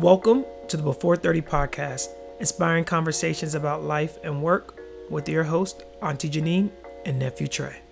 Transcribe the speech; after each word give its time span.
Welcome 0.00 0.44
to 0.68 0.76
the 0.76 0.82
Before 0.84 1.16
30 1.16 1.40
podcast, 1.42 2.10
inspiring 2.38 2.84
conversations 2.84 3.56
about 3.56 3.82
life 3.82 4.16
and 4.22 4.40
work 4.40 4.80
with 5.10 5.28
your 5.28 5.42
host, 5.42 5.82
Auntie 6.00 6.30
Janine 6.30 6.70
and 7.04 7.18
nephew 7.18 7.48
Trey. 7.48 7.82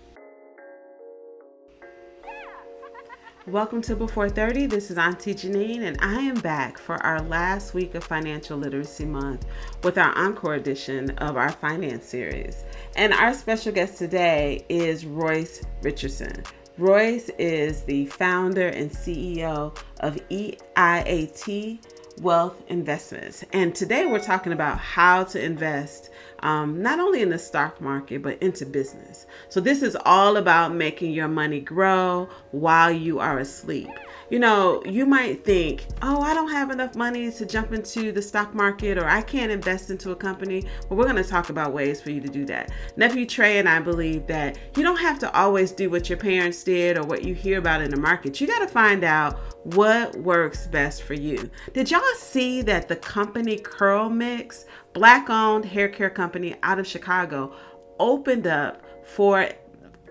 Welcome 3.48 3.82
to 3.82 3.96
Before 3.96 4.28
30. 4.28 4.66
This 4.66 4.92
is 4.92 4.98
Auntie 4.98 5.34
Janine, 5.34 5.80
and 5.80 5.98
I 6.00 6.20
am 6.20 6.36
back 6.36 6.78
for 6.78 6.94
our 7.04 7.20
last 7.22 7.74
week 7.74 7.96
of 7.96 8.04
Financial 8.04 8.56
Literacy 8.56 9.04
Month 9.04 9.44
with 9.82 9.98
our 9.98 10.16
encore 10.16 10.54
edition 10.54 11.10
of 11.18 11.36
our 11.36 11.50
finance 11.50 12.06
series. 12.06 12.62
And 12.94 13.12
our 13.14 13.34
special 13.34 13.72
guest 13.72 13.98
today 13.98 14.64
is 14.68 15.04
Royce 15.04 15.64
Richardson. 15.82 16.44
Royce 16.78 17.30
is 17.38 17.82
the 17.82 18.06
founder 18.06 18.68
and 18.68 18.90
CEO 18.90 19.76
of 20.00 20.16
EIAT 20.28 21.80
Wealth 22.20 22.62
Investments. 22.68 23.44
And 23.52 23.74
today 23.74 24.06
we're 24.06 24.18
talking 24.18 24.52
about 24.52 24.78
how 24.78 25.24
to 25.24 25.42
invest 25.42 26.10
um, 26.40 26.82
not 26.82 27.00
only 27.00 27.22
in 27.22 27.30
the 27.30 27.38
stock 27.38 27.80
market, 27.80 28.22
but 28.22 28.42
into 28.42 28.66
business. 28.66 29.26
So, 29.48 29.60
this 29.60 29.82
is 29.82 29.96
all 30.04 30.36
about 30.36 30.74
making 30.74 31.12
your 31.12 31.28
money 31.28 31.60
grow 31.60 32.28
while 32.50 32.90
you 32.90 33.18
are 33.18 33.38
asleep. 33.38 33.88
You 34.28 34.40
know, 34.40 34.82
you 34.84 35.06
might 35.06 35.44
think, 35.44 35.86
oh, 36.02 36.20
I 36.20 36.34
don't 36.34 36.50
have 36.50 36.70
enough 36.70 36.96
money 36.96 37.30
to 37.30 37.46
jump 37.46 37.72
into 37.72 38.10
the 38.10 38.20
stock 38.20 38.54
market 38.54 38.98
or 38.98 39.06
I 39.06 39.22
can't 39.22 39.52
invest 39.52 39.90
into 39.90 40.10
a 40.10 40.16
company. 40.16 40.64
But 40.88 40.96
we're 40.96 41.04
going 41.04 41.22
to 41.22 41.24
talk 41.24 41.50
about 41.50 41.72
ways 41.72 42.00
for 42.00 42.10
you 42.10 42.20
to 42.20 42.28
do 42.28 42.44
that. 42.46 42.72
Nephew 42.96 43.26
Trey 43.26 43.58
and 43.58 43.68
I 43.68 43.78
believe 43.78 44.26
that 44.26 44.58
you 44.76 44.82
don't 44.82 44.98
have 44.98 45.18
to 45.20 45.32
always 45.36 45.70
do 45.70 45.90
what 45.90 46.08
your 46.08 46.18
parents 46.18 46.64
did 46.64 46.98
or 46.98 47.04
what 47.04 47.24
you 47.24 47.34
hear 47.34 47.58
about 47.58 47.82
in 47.82 47.90
the 47.90 47.96
market. 47.96 48.40
You 48.40 48.46
got 48.46 48.60
to 48.60 48.68
find 48.68 49.04
out 49.04 49.38
what 49.74 50.16
works 50.16 50.66
best 50.66 51.04
for 51.04 51.14
you. 51.14 51.50
Did 51.72 51.90
y'all 51.90 52.02
see 52.16 52.62
that 52.62 52.88
the 52.88 52.96
company 52.96 53.58
CurlMix 53.58 54.64
black 54.92 55.30
owned 55.30 55.64
hair 55.64 55.88
care 55.88 56.10
company 56.10 56.56
out 56.62 56.78
of 56.78 56.86
Chicago 56.86 57.54
opened 57.98 58.46
up 58.46 58.82
for 59.06 59.48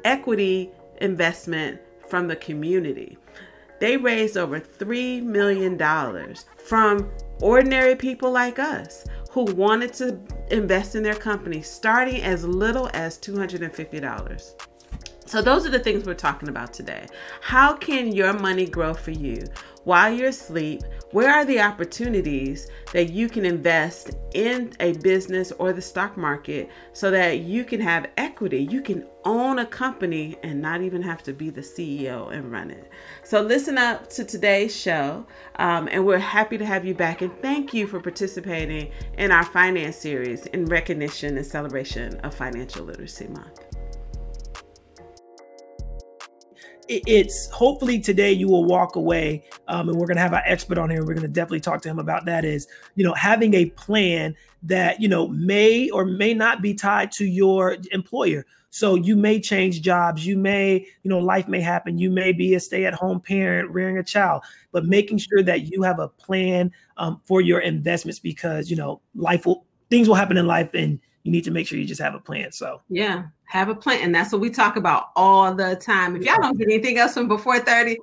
equity 0.06 0.72
investment 1.02 1.82
from 2.08 2.28
the 2.28 2.36
community. 2.36 3.18
They 3.80 3.98
raised 3.98 4.38
over 4.38 4.60
$3 4.60 5.24
million 5.24 5.78
from 6.58 7.12
ordinary 7.42 7.96
people 7.96 8.32
like 8.32 8.60
us 8.60 9.06
who 9.32 9.44
wanted 9.44 9.94
to 9.94 10.20
invest 10.50 10.96
in 10.96 11.04
their 11.04 11.16
company 11.16 11.62
starting 11.62 12.22
as 12.22 12.46
little 12.46 12.90
as 12.94 13.18
$250. 13.20 14.54
So, 15.28 15.42
those 15.42 15.66
are 15.66 15.72
the 15.72 15.80
things 15.80 16.06
we're 16.06 16.14
talking 16.14 16.50
about 16.50 16.72
today. 16.72 17.08
How 17.42 17.74
can 17.74 18.12
your 18.12 18.32
money 18.32 18.68
grow 18.68 18.94
for 18.94 19.12
you 19.12 19.44
while 19.86 20.14
you're 20.14 20.28
asleep? 20.28 20.82
Where 21.12 21.34
are 21.34 21.46
the 21.46 21.62
opportunities 21.62 22.68
that 22.92 23.10
you 23.10 23.30
can 23.30 23.46
invest 23.46 24.18
in 24.34 24.74
a 24.82 24.94
business 24.94 25.54
or 25.54 25.72
the 25.72 25.82
stock 25.82 26.18
market 26.18 26.70
so 26.92 27.10
that 27.12 27.40
you 27.40 27.64
can 27.64 27.80
have 27.80 28.10
equity? 28.18 28.68
You 28.70 28.82
can 28.82 29.08
own 29.24 29.60
a 29.60 29.66
company 29.66 30.36
and 30.44 30.62
not 30.62 30.82
even 30.82 31.02
have 31.02 31.24
to 31.24 31.34
be 31.34 31.50
the 31.50 31.62
CEO 31.62 32.34
and 32.34 32.52
run 32.52 32.70
it. 32.70 32.92
So, 33.24 33.42
listen 33.42 33.78
up 33.78 34.10
to 34.10 34.26
today's 34.26 34.76
show, 34.76 35.26
um, 35.58 35.88
and 35.90 36.06
we're 36.06 36.20
happy 36.20 36.58
to 36.58 36.66
have 36.66 36.86
you 36.86 36.94
back. 36.94 37.22
And 37.22 37.32
thank 37.42 37.74
you 37.74 37.88
for 37.88 38.00
participating 38.00 38.92
in 39.18 39.32
our 39.32 39.46
finance 39.46 39.96
series 39.96 40.46
in 40.48 40.66
recognition 40.66 41.38
and 41.38 41.46
celebration 41.46 42.20
of 42.20 42.36
Financial 42.36 42.84
Literacy 42.84 43.28
Month. 43.28 43.65
It's 46.88 47.50
hopefully 47.50 48.00
today 48.00 48.32
you 48.32 48.48
will 48.48 48.66
walk 48.66 48.96
away 48.96 49.44
um, 49.68 49.90
and 49.90 49.98
we're 49.98 50.06
going 50.06 50.18
to 50.18 50.22
have 50.22 50.34
our 50.34 50.44
expert 50.46 50.78
on 50.78 50.90
here 50.90 51.00
we're 51.00 51.14
going 51.14 51.22
to 51.22 51.28
definitely 51.28 51.60
talk 51.60 51.82
to 51.82 51.90
him 51.90 52.00
about 52.00 52.26
that 52.26 52.46
is 52.46 52.68
you 52.96 53.04
know 53.04 53.14
having 53.14 53.54
a 53.54 53.66
plan 53.72 54.36
that 54.66 55.00
you 55.02 55.08
know 55.08 55.28
may 55.28 55.90
or 55.90 56.06
may 56.06 56.34
not 56.34 56.62
be 56.62 56.74
tied 56.74 57.12
to 57.12 57.26
your 57.26 57.78
employer. 57.92 58.46
So 58.72 58.96
you 58.96 59.16
may 59.16 59.40
change 59.40 59.82
jobs 59.82 60.26
you 60.26 60.38
may 60.38 60.86
you 61.04 61.10
know 61.10 61.20
life 61.20 61.48
may 61.48 61.62
happen 61.62 61.98
you 61.98 62.12
may 62.12 62.34
be 62.34 62.56
a 62.56 62.60
stay-at-home 62.60 63.22
parent 63.22 63.70
rearing 63.72 63.98
a 63.98 64.04
child 64.04 64.44
but 64.74 64.86
making 64.86 65.20
sure 65.20 65.42
that 65.44 65.72
you 65.72 65.82
have 65.84 66.00
a 66.00 66.10
plan 66.10 66.72
um, 66.98 67.22
for 67.24 67.40
your 67.40 67.62
investments 67.62 68.20
because 68.20 68.70
you 68.70 68.76
know 68.76 69.00
life 69.16 69.46
will 69.46 69.66
things 69.90 70.10
will 70.10 70.16
happen 70.16 70.36
in 70.36 70.46
life 70.46 70.74
and 70.74 71.00
you 71.26 71.32
need 71.32 71.44
to 71.44 71.52
make 71.52 71.68
sure 71.68 71.80
you 71.80 71.86
just 71.86 72.02
have 72.02 72.14
a 72.14 72.20
plan. 72.20 72.52
So 72.52 72.82
yeah, 72.88 73.24
have 73.46 73.68
a 73.68 73.76
plan, 73.76 74.02
and 74.04 74.14
that's 74.14 74.32
what 74.32 74.42
we 74.42 74.52
talk 74.52 74.76
about 74.76 75.10
all 75.16 75.56
the 75.56 75.76
time. 75.76 76.16
If 76.16 76.24
y'all 76.24 76.40
don't 76.40 76.56
get 76.56 76.68
anything 76.68 77.00
else 77.00 77.16
from 77.16 77.28
before 77.28 77.60
thirty, 77.60 77.98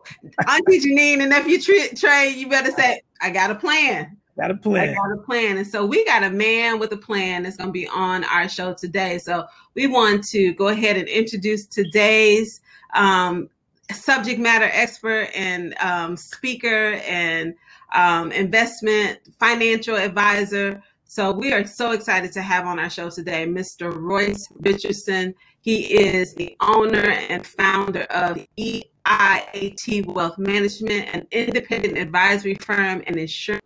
Auntie 0.49 0.81
Janine 0.81 1.21
and 1.21 1.31
nephew 1.31 1.60
Trey, 1.60 2.34
you 2.37 2.49
better 2.49 2.72
say, 2.72 3.00
"I 3.21 3.31
got 3.31 3.53
a 3.53 3.55
plan." 3.55 4.19
Got 4.37 4.50
a 4.50 4.56
plan. 4.56 4.88
I 4.88 4.94
got 4.94 5.12
a 5.12 5.22
plan, 5.22 5.56
and 5.59 5.66
so 5.66 5.87
we 5.87 6.05
got 6.05 6.25
a 6.25 6.31
man 6.31 6.81
with 6.81 6.91
a 6.93 6.97
plan 6.97 7.44
that's 7.44 7.56
going 7.56 7.69
to 7.69 7.72
be 7.72 7.87
on 7.87 8.25
our 8.25 8.49
show 8.49 8.75
today. 8.75 9.19
So 9.19 9.44
we 9.75 9.87
want 9.87 10.27
to 10.28 10.53
go 10.54 10.69
ahead 10.69 10.97
and 10.97 11.06
introduce 11.06 11.66
today's 11.66 12.60
um, 12.93 13.49
subject 13.93 14.41
matter 14.41 14.69
expert 14.72 15.28
and 15.33 15.75
um, 15.78 16.16
speaker 16.16 16.94
and 17.06 17.54
um, 17.94 18.33
investment 18.33 19.21
financial 19.39 19.97
advisor. 19.97 20.83
So 21.15 21.31
we 21.31 21.53
are 21.53 21.67
so 21.67 21.91
excited 21.91 22.33
to 22.33 22.41
have 22.41 22.65
on 22.65 22.78
our 22.78 22.89
show 22.89 23.11
today 23.11 23.45
Mr. 23.45 23.95
Royce 23.95 24.49
Richardson. 24.61 25.34
He 25.61 25.93
is 25.93 26.33
the 26.33 26.56
owner 26.62 27.11
and 27.11 27.47
founder 27.47 28.05
of 28.05 28.39
EIAT 28.59 30.06
Wealth 30.06 30.39
Management, 30.39 31.15
an 31.15 31.27
independent 31.31 31.99
advisory 31.99 32.55
firm 32.55 33.03
and 33.06 33.17
insurance 33.17 33.61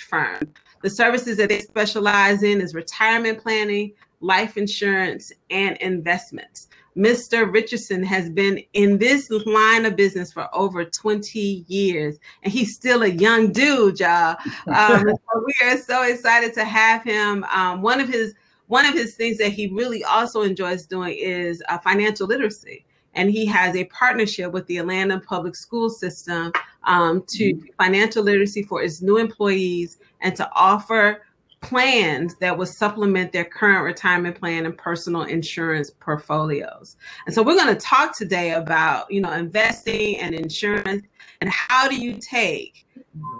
firm. 0.00 0.52
The 0.82 0.90
services 0.90 1.36
that 1.36 1.48
they 1.48 1.60
specialize 1.60 2.42
in 2.42 2.60
is 2.60 2.74
retirement 2.74 3.40
planning, 3.40 3.92
life 4.18 4.56
insurance, 4.56 5.30
and 5.50 5.76
investments. 5.76 6.66
Mr. 7.00 7.50
Richardson 7.50 8.02
has 8.02 8.28
been 8.28 8.62
in 8.74 8.98
this 8.98 9.30
line 9.30 9.86
of 9.86 9.96
business 9.96 10.30
for 10.30 10.54
over 10.54 10.84
20 10.84 11.64
years, 11.66 12.18
and 12.42 12.52
he's 12.52 12.74
still 12.74 13.02
a 13.02 13.08
young 13.08 13.52
dude, 13.52 13.98
y'all. 13.98 14.36
Um, 14.66 15.08
so 15.08 15.44
we 15.46 15.54
are 15.66 15.78
so 15.78 16.02
excited 16.02 16.52
to 16.54 16.64
have 16.64 17.02
him. 17.02 17.44
Um, 17.44 17.80
one 17.80 18.00
of 18.00 18.08
his 18.08 18.34
one 18.66 18.84
of 18.84 18.92
his 18.94 19.16
things 19.16 19.38
that 19.38 19.52
he 19.52 19.66
really 19.68 20.04
also 20.04 20.42
enjoys 20.42 20.86
doing 20.86 21.16
is 21.18 21.62
uh, 21.70 21.78
financial 21.78 22.26
literacy, 22.26 22.84
and 23.14 23.30
he 23.30 23.46
has 23.46 23.74
a 23.74 23.84
partnership 23.86 24.52
with 24.52 24.66
the 24.66 24.76
Atlanta 24.76 25.20
Public 25.20 25.56
School 25.56 25.88
System 25.88 26.52
um, 26.84 27.24
to 27.28 27.54
mm-hmm. 27.54 27.66
financial 27.78 28.22
literacy 28.22 28.62
for 28.62 28.82
its 28.82 29.00
new 29.00 29.16
employees 29.16 29.96
and 30.20 30.36
to 30.36 30.48
offer 30.54 31.22
plans 31.60 32.34
that 32.36 32.56
will 32.56 32.66
supplement 32.66 33.32
their 33.32 33.44
current 33.44 33.84
retirement 33.84 34.38
plan 34.38 34.66
and 34.66 34.76
personal 34.76 35.22
insurance 35.22 35.90
portfolios. 35.90 36.96
And 37.26 37.34
so 37.34 37.42
we're 37.42 37.56
going 37.56 37.74
to 37.74 37.80
talk 37.80 38.16
today 38.16 38.52
about, 38.52 39.10
you 39.12 39.20
know, 39.20 39.32
investing 39.32 40.18
and 40.18 40.34
insurance 40.34 41.06
and 41.40 41.50
how 41.50 41.88
do 41.88 41.96
you 41.96 42.18
take 42.20 42.86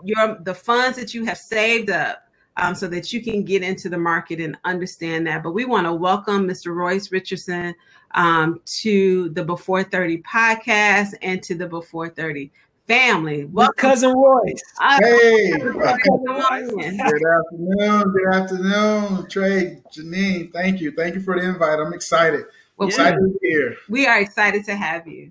your 0.05 0.39
the 0.43 0.55
funds 0.55 0.99
that 0.99 1.15
you 1.15 1.25
have 1.25 1.39
saved 1.39 1.91
up 1.91 2.25
um, 2.57 2.75
so 2.75 2.87
that 2.89 3.13
you 3.13 3.23
can 3.23 3.45
get 3.45 3.63
into 3.63 3.89
the 3.89 3.99
market 3.99 4.41
and 4.41 4.57
understand 4.65 5.27
that. 5.27 5.43
But 5.43 5.53
we 5.53 5.65
want 5.65 5.87
to 5.87 5.95
welcome 5.95 6.47
Mr. 6.47 6.75
Royce 6.75 7.11
Richardson 7.11 7.75
um, 8.13 8.61
to 8.83 9.31
the 9.31 9.45
Before 9.45 9.83
30 9.83 10.23
podcast 10.23 11.15
and 11.23 11.43
to 11.45 11.55
the 11.55 11.67
Before 11.67 12.09
30 12.09 12.51
family. 12.91 13.45
Welcome. 13.45 13.75
cousin 13.77 14.13
Royce. 14.13 14.63
Hey. 14.81 15.53
Good 15.53 15.77
afternoon. 15.81 16.99
Good 16.99 18.35
afternoon, 18.35 19.29
Trey, 19.29 19.81
Janine. 19.95 20.53
Thank 20.53 20.81
you. 20.81 20.91
Thank 20.91 21.15
you 21.15 21.21
for 21.21 21.39
the 21.39 21.47
invite. 21.47 21.79
I'm 21.79 21.93
excited. 21.93 22.47
Well, 22.77 22.89
excited 22.89 23.21
yeah. 23.21 23.33
to 23.33 23.39
be 23.41 23.49
here. 23.49 23.77
We 23.89 24.07
are 24.09 24.21
excited 24.21 24.65
to 24.65 24.75
have 24.75 25.07
you. 25.07 25.31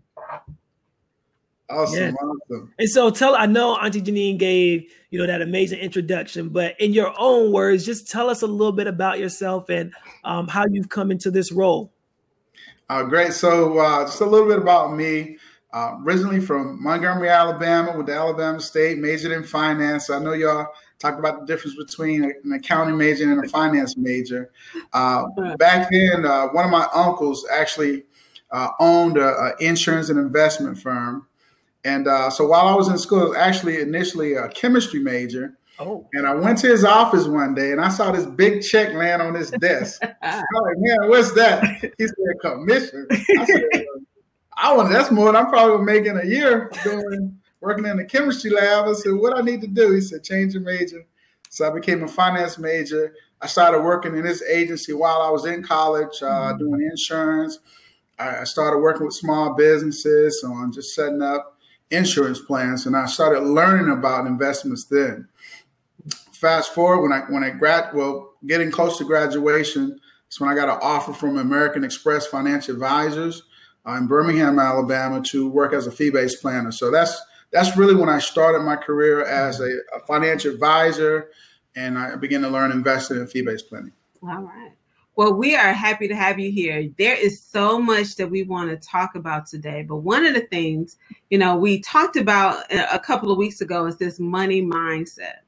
Awesome, 1.69 2.00
yeah. 2.00 2.12
awesome. 2.13 2.74
And 2.80 2.89
so 2.89 3.10
tell 3.10 3.36
I 3.36 3.45
know 3.45 3.75
Auntie 3.75 4.01
Janine 4.01 4.39
gave, 4.39 4.89
you 5.10 5.19
know, 5.19 5.28
that 5.28 5.42
amazing 5.42 5.80
introduction, 5.80 6.50
but 6.50 6.80
in 6.80 6.94
your 6.94 7.13
own 7.19 7.51
words, 7.51 7.86
just 7.86 8.10
tell 8.10 8.30
us 8.30 8.42
a 8.42 8.48
little 8.48 8.72
bit 8.72 8.88
about 8.88 9.19
yourself 9.19 9.69
and 9.69 9.94
um, 10.24 10.48
how 10.48 10.66
you've 10.72 10.89
come 10.89 11.12
into 11.12 11.30
this 11.30 11.51
role. 11.51 11.92
Uh, 12.88 13.04
great. 13.04 13.34
So 13.34 13.78
uh, 13.78 14.06
just 14.06 14.22
a 14.22 14.25
little 14.25 14.48
bit 14.48 14.57
about 14.57 14.95
me. 14.95 15.38
Uh, 15.71 15.98
originally 16.04 16.39
from 16.39 16.81
Montgomery, 16.81 17.30
Alabama, 17.30 17.95
with 17.95 18.07
the 18.07 18.13
Alabama 18.13 18.60
State, 18.60 18.98
majored 18.98 19.31
in 19.31 19.44
finance. 19.44 20.10
I 20.10 20.18
know 20.18 20.33
y'all 20.33 20.68
talked 20.98 21.19
about 21.19 21.39
the 21.39 21.45
difference 21.45 21.75
between 21.75 22.24
an 22.24 22.54
accounting 22.54 22.98
major 22.98 23.31
and 23.31 23.44
a 23.44 23.48
finance 23.48 23.95
major. 23.95 24.51
Uh, 24.94 25.25
back 25.57 25.89
then, 25.92 26.25
uh, 26.25 26.48
one 26.48 26.66
of 26.66 26.71
my 26.71 26.88
uncles 26.94 27.45
actually 27.51 28.04
uh, 28.51 28.69
owned 28.80 29.18
an 29.18 29.54
insurance 29.60 30.10
and 30.10 30.19
investment 30.19 30.77
firm. 30.77 31.27
And 31.83 32.07
uh, 32.07 32.30
so 32.30 32.48
while 32.48 32.68
I 32.68 32.75
was 32.75 32.89
in 32.89 32.98
school, 32.98 33.22
I 33.22 33.25
was 33.25 33.38
actually 33.38 33.80
initially 33.80 34.33
a 34.33 34.50
chemistry 34.50 35.00
major. 35.00 35.57
Oh. 35.80 36.06
And 36.12 36.27
I 36.27 36.33
went 36.33 36.57
to 36.60 36.68
his 36.68 36.83
office 36.83 37.25
one 37.25 37.56
day 37.56 37.72
and 37.72 37.80
I 37.80 37.88
saw 37.88 38.12
this 38.12 38.25
big 38.25 38.62
check 38.62 38.94
land 38.94 39.22
on 39.22 39.33
his 39.33 39.50
desk. 39.51 40.01
I 40.22 40.44
was 40.51 40.63
like, 40.65 40.77
man, 40.77 41.10
what's 41.10 41.31
that? 41.33 41.63
He 41.98 42.06
said, 42.06 42.15
commission. 42.42 43.07
I 43.10 43.45
said, 43.45 43.86
I 44.62 44.74
want 44.74 44.90
that's 44.92 45.10
more 45.10 45.28
than 45.28 45.38
I'm 45.38 45.50
probably 45.50 45.86
making 45.86 46.18
a 46.18 46.26
year 46.26 46.70
doing 46.84 47.40
working 47.62 47.86
in 47.86 47.98
the 47.98 48.06
chemistry 48.06 48.52
lab. 48.52 48.88
I 48.88 48.94
said, 48.94 49.14
what 49.14 49.38
I 49.38 49.42
need 49.42 49.62
to 49.62 49.68
do? 49.68 49.92
He 49.92 50.02
said, 50.02 50.24
change 50.24 50.54
your 50.54 50.64
major. 50.64 51.06
So 51.50 51.70
I 51.70 51.74
became 51.74 52.04
a 52.04 52.08
finance 52.08 52.58
major. 52.58 53.14
I 53.42 53.48
started 53.48 53.82
working 53.82 54.16
in 54.16 54.24
this 54.24 54.44
agency 54.44 54.94
while 54.94 55.22
I 55.22 55.30
was 55.30 55.46
in 55.46 55.64
college, 55.64 56.22
uh, 56.22 56.26
mm-hmm. 56.26 56.58
doing 56.58 56.90
insurance. 56.90 57.60
I 58.18 58.44
started 58.44 58.80
working 58.80 59.06
with 59.06 59.16
small 59.16 59.54
businesses 59.54 60.44
on 60.46 60.74
just 60.74 60.94
setting 60.94 61.22
up 61.22 61.58
insurance 61.90 62.42
plans, 62.42 62.86
and 62.86 62.94
I 62.96 63.06
started 63.06 63.44
learning 63.44 63.90
about 63.90 64.28
investments 64.28 64.84
then. 64.84 65.30
Fast 66.34 66.74
forward 66.74 67.02
when 67.02 67.14
I 67.14 67.22
when 67.30 67.46
I 67.46 67.52
grad 67.52 67.94
well, 67.94 68.34
getting 68.46 68.72
close 68.72 68.98
to 68.98 69.06
graduation, 69.06 70.02
it's 70.28 70.40
when 70.40 70.50
I 70.50 70.56
got 70.56 70.68
an 70.68 70.80
offer 70.82 71.14
from 71.14 71.38
American 71.38 71.86
Express 71.86 72.28
Financial 72.28 72.74
Advisors 72.74 73.44
in 73.88 74.08
Birmingham, 74.08 74.60
Alabama, 74.60 75.22
to 75.28 75.50
work 75.50 75.74
as 75.74 75.88
a 75.88 75.92
fee-based 75.92 76.42
planner. 76.42 76.72
So 76.72 76.92
that's 76.92 77.20
that's 77.52 77.76
really 77.76 77.96
when 77.96 78.10
I 78.10 78.20
started 78.20 78.60
my 78.60 78.76
career 78.76 79.26
as 79.26 79.60
a, 79.60 79.70
a 79.96 80.00
financial 80.06 80.54
advisor, 80.54 81.31
and 81.76 81.98
I 81.98 82.16
began 82.16 82.42
to 82.42 82.50
learn 82.50 82.72
investing 82.72 83.18
in 83.18 83.28
fee-based 83.28 83.68
planning. 83.70 83.94
All 84.22 84.42
right. 84.42 84.72
Well, 85.16 85.34
we 85.34 85.54
are 85.54 85.74
happy 85.74 86.08
to 86.08 86.16
have 86.16 86.40
you 86.40 86.50
here. 86.50 86.90
There 86.98 87.16
is 87.16 87.42
so 87.42 87.78
much 87.78 88.16
that 88.16 88.30
we 88.30 88.44
want 88.44 88.70
to 88.70 88.78
talk 88.78 89.16
about 89.16 89.48
today. 89.48 89.84
But 89.84 89.98
one 89.98 90.25
of 90.25 90.34
the 90.34 90.48
things, 90.48 90.96
you 91.30 91.38
know, 91.38 91.58
we 91.58 91.82
talked 91.82 92.16
about 92.16 92.64
a 92.72 93.00
couple 93.00 93.30
of 93.30 93.38
weeks 93.38 93.60
ago 93.60 93.86
is 93.86 93.98
this 93.98 94.18
money 94.18 94.62
mindset, 94.62 95.40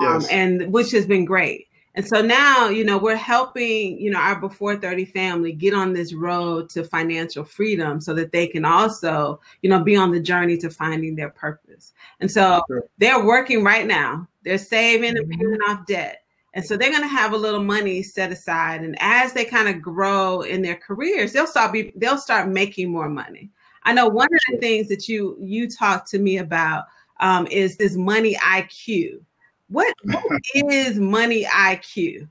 um, 0.00 0.20
yes. 0.20 0.28
and 0.28 0.72
which 0.72 0.92
has 0.92 1.04
been 1.04 1.26
great. 1.26 1.66
And 1.96 2.06
so 2.06 2.20
now, 2.20 2.68
you 2.68 2.84
know, 2.84 2.98
we're 2.98 3.16
helping, 3.16 3.98
you 3.98 4.10
know, 4.10 4.18
our 4.18 4.38
before 4.38 4.76
30 4.76 5.06
family 5.06 5.52
get 5.52 5.72
on 5.72 5.94
this 5.94 6.12
road 6.12 6.68
to 6.70 6.84
financial 6.84 7.42
freedom 7.42 8.02
so 8.02 8.12
that 8.12 8.32
they 8.32 8.46
can 8.46 8.66
also, 8.66 9.40
you 9.62 9.70
know, 9.70 9.82
be 9.82 9.96
on 9.96 10.12
the 10.12 10.20
journey 10.20 10.58
to 10.58 10.68
finding 10.68 11.16
their 11.16 11.30
purpose. 11.30 11.94
And 12.20 12.30
so 12.30 12.60
sure. 12.68 12.84
they're 12.98 13.24
working 13.24 13.64
right 13.64 13.86
now. 13.86 14.28
They're 14.44 14.58
saving 14.58 15.16
and 15.16 15.26
mm-hmm. 15.26 15.40
paying 15.40 15.60
off 15.68 15.86
debt. 15.86 16.22
And 16.52 16.64
so 16.64 16.76
they're 16.76 16.90
going 16.90 17.02
to 17.02 17.08
have 17.08 17.32
a 17.32 17.38
little 17.38 17.62
money 17.62 18.02
set 18.02 18.30
aside. 18.30 18.82
And 18.82 18.94
as 19.00 19.32
they 19.32 19.46
kind 19.46 19.68
of 19.68 19.80
grow 19.80 20.42
in 20.42 20.60
their 20.60 20.76
careers, 20.76 21.32
they'll 21.32 21.46
start 21.46 21.72
be, 21.72 21.92
they'll 21.96 22.18
start 22.18 22.48
making 22.48 22.90
more 22.90 23.08
money. 23.08 23.50
I 23.84 23.94
know 23.94 24.08
one 24.08 24.26
of 24.26 24.40
the 24.50 24.58
things 24.58 24.88
that 24.88 25.08
you 25.08 25.36
you 25.40 25.70
talked 25.70 26.10
to 26.10 26.18
me 26.18 26.38
about 26.38 26.84
um, 27.20 27.46
is 27.46 27.76
this 27.76 27.96
money 27.96 28.34
IQ. 28.36 29.20
What, 29.68 29.94
what 30.02 30.42
is 30.54 30.98
money 30.98 31.44
IQ? 31.44 32.28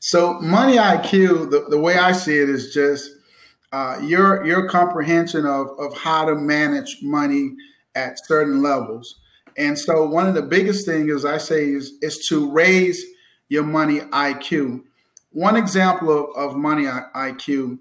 So 0.00 0.40
money 0.40 0.76
IQ, 0.76 1.50
the, 1.50 1.66
the 1.68 1.78
way 1.78 1.96
I 1.96 2.12
see 2.12 2.38
it 2.38 2.48
is 2.48 2.72
just 2.74 3.10
uh, 3.72 3.98
your 4.02 4.44
your 4.44 4.68
comprehension 4.68 5.46
of, 5.46 5.68
of 5.78 5.96
how 5.96 6.26
to 6.26 6.34
manage 6.34 6.98
money 7.02 7.52
at 7.94 8.18
certain 8.26 8.62
levels. 8.62 9.20
And 9.56 9.78
so 9.78 10.06
one 10.06 10.26
of 10.26 10.34
the 10.34 10.42
biggest 10.42 10.86
things 10.86 11.24
I 11.24 11.38
say 11.38 11.70
is, 11.70 11.98
is 12.00 12.26
to 12.28 12.50
raise 12.50 13.04
your 13.48 13.64
money 13.64 14.00
IQ. 14.00 14.82
One 15.30 15.56
example 15.56 16.10
of, 16.10 16.50
of 16.50 16.56
money 16.56 16.84
IQ, 16.84 17.78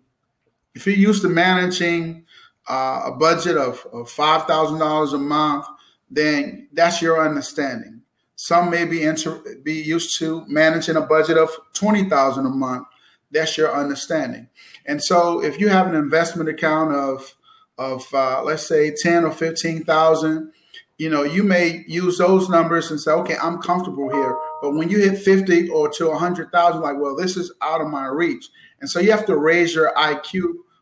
if 0.75 0.85
you're 0.85 0.95
used 0.95 1.21
to 1.23 1.29
managing 1.29 2.25
uh, 2.67 3.03
a 3.05 3.11
budget 3.11 3.57
of, 3.57 3.85
of 3.93 4.09
$5,000 4.09 5.13
a 5.13 5.17
month, 5.17 5.65
then 6.09 6.67
that's 6.73 7.01
your 7.01 7.25
understanding. 7.25 8.00
Some 8.41 8.71
may 8.71 8.85
be, 8.85 9.03
inter- 9.03 9.43
be 9.61 9.75
used 9.75 10.17
to 10.17 10.43
managing 10.47 10.95
a 10.95 11.01
budget 11.01 11.37
of 11.37 11.51
20000 11.73 12.43
a 12.43 12.49
month. 12.49 12.87
That's 13.29 13.55
your 13.55 13.71
understanding. 13.71 14.49
And 14.83 14.99
so 14.99 15.43
if 15.43 15.59
you 15.59 15.67
have 15.67 15.85
an 15.85 15.93
investment 15.93 16.49
account 16.49 16.91
of, 16.91 17.35
of 17.77 18.03
uh, 18.11 18.41
let's 18.43 18.67
say 18.67 18.95
10 18.99 19.25
or 19.25 19.31
15,000, 19.31 20.51
you 20.97 21.07
know, 21.07 21.21
you 21.21 21.43
may 21.43 21.83
use 21.87 22.17
those 22.17 22.49
numbers 22.49 22.89
and 22.89 22.99
say, 22.99 23.11
okay, 23.11 23.37
I'm 23.39 23.61
comfortable 23.61 24.11
here. 24.11 24.35
But 24.59 24.71
when 24.71 24.89
you 24.89 24.97
hit 24.97 25.19
50 25.19 25.69
or 25.69 25.89
to 25.89 26.09
100,000, 26.09 26.81
like, 26.81 26.97
well, 26.97 27.15
this 27.15 27.37
is 27.37 27.53
out 27.61 27.81
of 27.81 27.89
my 27.89 28.07
reach. 28.07 28.49
And 28.79 28.89
so 28.89 28.99
you 28.99 29.11
have 29.11 29.27
to 29.27 29.37
raise 29.37 29.75
your 29.75 29.93
IQ 29.93 30.41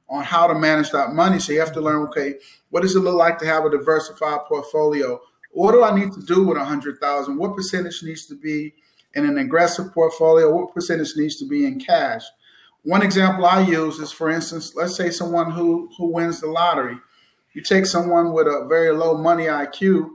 on 0.10 0.24
how 0.24 0.48
to 0.48 0.56
manage 0.56 0.92
that 0.92 1.12
money. 1.12 1.40
So 1.40 1.52
you 1.52 1.60
have 1.60 1.74
to 1.74 1.82
learn, 1.82 2.08
okay, 2.08 2.36
what 2.70 2.84
does 2.84 2.96
it 2.96 3.02
look 3.02 3.18
like 3.18 3.38
to 3.40 3.46
have 3.46 3.66
a 3.66 3.70
diversified 3.70 4.46
portfolio? 4.48 5.20
What 5.60 5.74
do 5.74 5.84
I 5.84 5.98
need 5.98 6.14
to 6.14 6.22
do 6.22 6.46
with 6.48 6.58
a 6.58 6.62
100,000? 6.62 7.38
What 7.38 7.56
percentage 7.56 8.02
needs 8.04 8.26
to 8.28 8.36
be 8.36 8.74
in 9.14 9.26
an 9.26 9.38
aggressive 9.38 9.94
portfolio? 9.94 10.54
What 10.54 10.74
percentage 10.74 11.16
needs 11.18 11.36
to 11.38 11.48
be 11.48 11.66
in 11.66 11.80
cash? 11.80 12.24
One 12.84 13.02
example 13.02 13.46
I 13.46 13.62
use 13.62 14.00
is, 14.00 14.12
for 14.12 14.30
instance, 14.30 14.74
let's 14.76 14.96
say 14.96 15.10
someone 15.10 15.52
who, 15.52 15.90
who 15.98 16.14
wins 16.14 16.40
the 16.40 16.48
lottery 16.48 16.98
you 17.54 17.62
take 17.62 17.86
someone 17.86 18.32
with 18.32 18.48
a 18.48 18.66
very 18.68 18.92
low 18.92 19.18
money 19.18 19.46
IQ 19.46 20.10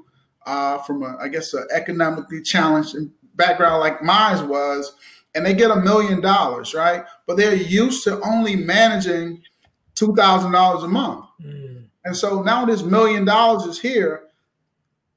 uh, 0.46 0.78
from, 0.78 1.02
a, 1.02 1.16
I 1.20 1.28
guess, 1.28 1.52
an 1.54 1.66
economically 1.72 2.42
challenged 2.42 2.96
background 3.34 3.80
like 3.80 4.02
mine 4.02 4.48
was, 4.48 4.92
and 5.34 5.44
they 5.44 5.54
get 5.54 5.70
a 5.70 5.76
million 5.76 6.20
dollars, 6.20 6.74
right? 6.74 7.04
But 7.26 7.36
they're 7.36 7.54
used 7.54 8.04
to 8.04 8.20
only 8.22 8.56
managing 8.56 9.42
two 9.94 10.14
thousand 10.14 10.52
dollars 10.52 10.84
a 10.84 10.88
month, 10.88 11.26
mm. 11.44 11.84
and 12.04 12.16
so 12.16 12.42
now 12.42 12.64
this 12.64 12.82
million 12.82 13.24
dollars 13.24 13.64
is 13.64 13.80
here. 13.80 14.23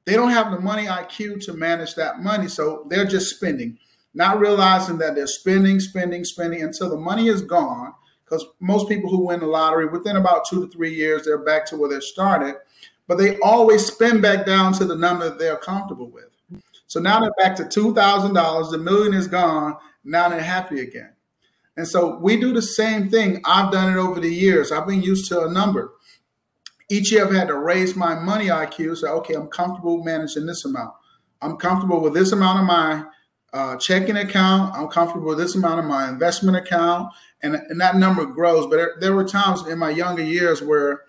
They 0.07 0.13
don't 0.13 0.31
have 0.31 0.51
the 0.51 0.59
money 0.61 0.85
IQ 0.85 1.43
to 1.45 1.53
manage 1.53 1.95
that 1.95 2.21
money, 2.21 2.47
so 2.47 2.85
they're 2.89 3.03
just 3.03 3.35
spending, 3.35 3.77
not 4.13 4.39
realizing 4.39 4.97
that 4.99 5.15
they're 5.15 5.27
spending, 5.27 5.81
spending, 5.81 6.23
spending 6.23 6.61
until 6.61 6.89
the 6.89 6.95
money 6.95 7.27
is 7.27 7.41
gone 7.41 7.93
because 8.23 8.45
most 8.61 8.87
people 8.87 9.09
who 9.09 9.27
win 9.27 9.41
the 9.41 9.45
lottery 9.45 9.85
within 9.85 10.15
about 10.15 10.47
two 10.49 10.65
to 10.65 10.71
three 10.71 10.93
years 10.93 11.25
they're 11.25 11.37
back 11.37 11.65
to 11.65 11.75
where 11.75 11.89
they 11.89 11.99
started 11.99 12.55
but 13.07 13.17
they 13.17 13.37
always 13.39 13.85
spend 13.85 14.21
back 14.21 14.45
down 14.45 14.71
to 14.73 14.85
the 14.85 14.95
number 14.95 15.25
that 15.25 15.39
they're 15.39 15.57
comfortable 15.57 16.09
with. 16.09 16.29
So 16.87 17.01
now 17.01 17.19
they're 17.19 17.31
back 17.37 17.55
to 17.57 17.63
$2000 17.63 18.71
the 18.71 18.77
million 18.77 19.13
is 19.13 19.27
gone 19.27 19.75
now 20.05 20.29
they're 20.29 20.39
happy 20.39 20.79
again. 20.79 21.11
And 21.75 21.85
so 21.87 22.17
we 22.17 22.39
do 22.39 22.53
the 22.53 22.61
same 22.61 23.09
thing. 23.09 23.41
I've 23.43 23.73
done 23.73 23.91
it 23.91 23.99
over 23.99 24.21
the 24.21 24.33
years. 24.33 24.71
I've 24.71 24.87
been 24.87 25.03
used 25.03 25.27
to 25.29 25.41
a 25.41 25.51
number 25.51 25.91
each 26.89 27.11
year 27.11 27.25
i've 27.25 27.33
had 27.33 27.47
to 27.47 27.57
raise 27.57 27.95
my 27.95 28.15
money 28.15 28.47
iq 28.47 28.97
say 28.97 29.07
okay 29.07 29.33
i'm 29.33 29.47
comfortable 29.47 30.03
managing 30.03 30.45
this 30.45 30.65
amount 30.65 30.93
i'm 31.41 31.57
comfortable 31.57 32.01
with 32.01 32.13
this 32.13 32.31
amount 32.31 32.59
of 32.59 32.65
my 32.65 33.05
uh, 33.53 33.75
checking 33.77 34.17
account. 34.17 34.75
I'm 34.75 34.87
comfortable 34.87 35.27
with 35.27 35.37
this 35.37 35.55
amount 35.55 35.79
of 35.79 35.85
my 35.85 36.09
investment 36.09 36.57
account, 36.57 37.11
and, 37.41 37.55
and 37.55 37.79
that 37.81 37.95
number 37.95 38.25
grows. 38.25 38.67
But 38.67 38.75
there, 38.77 38.95
there, 38.99 39.15
were 39.15 39.23
times 39.23 39.65
in 39.67 39.79
my 39.79 39.89
younger 39.89 40.23
years 40.23 40.61
where 40.61 41.03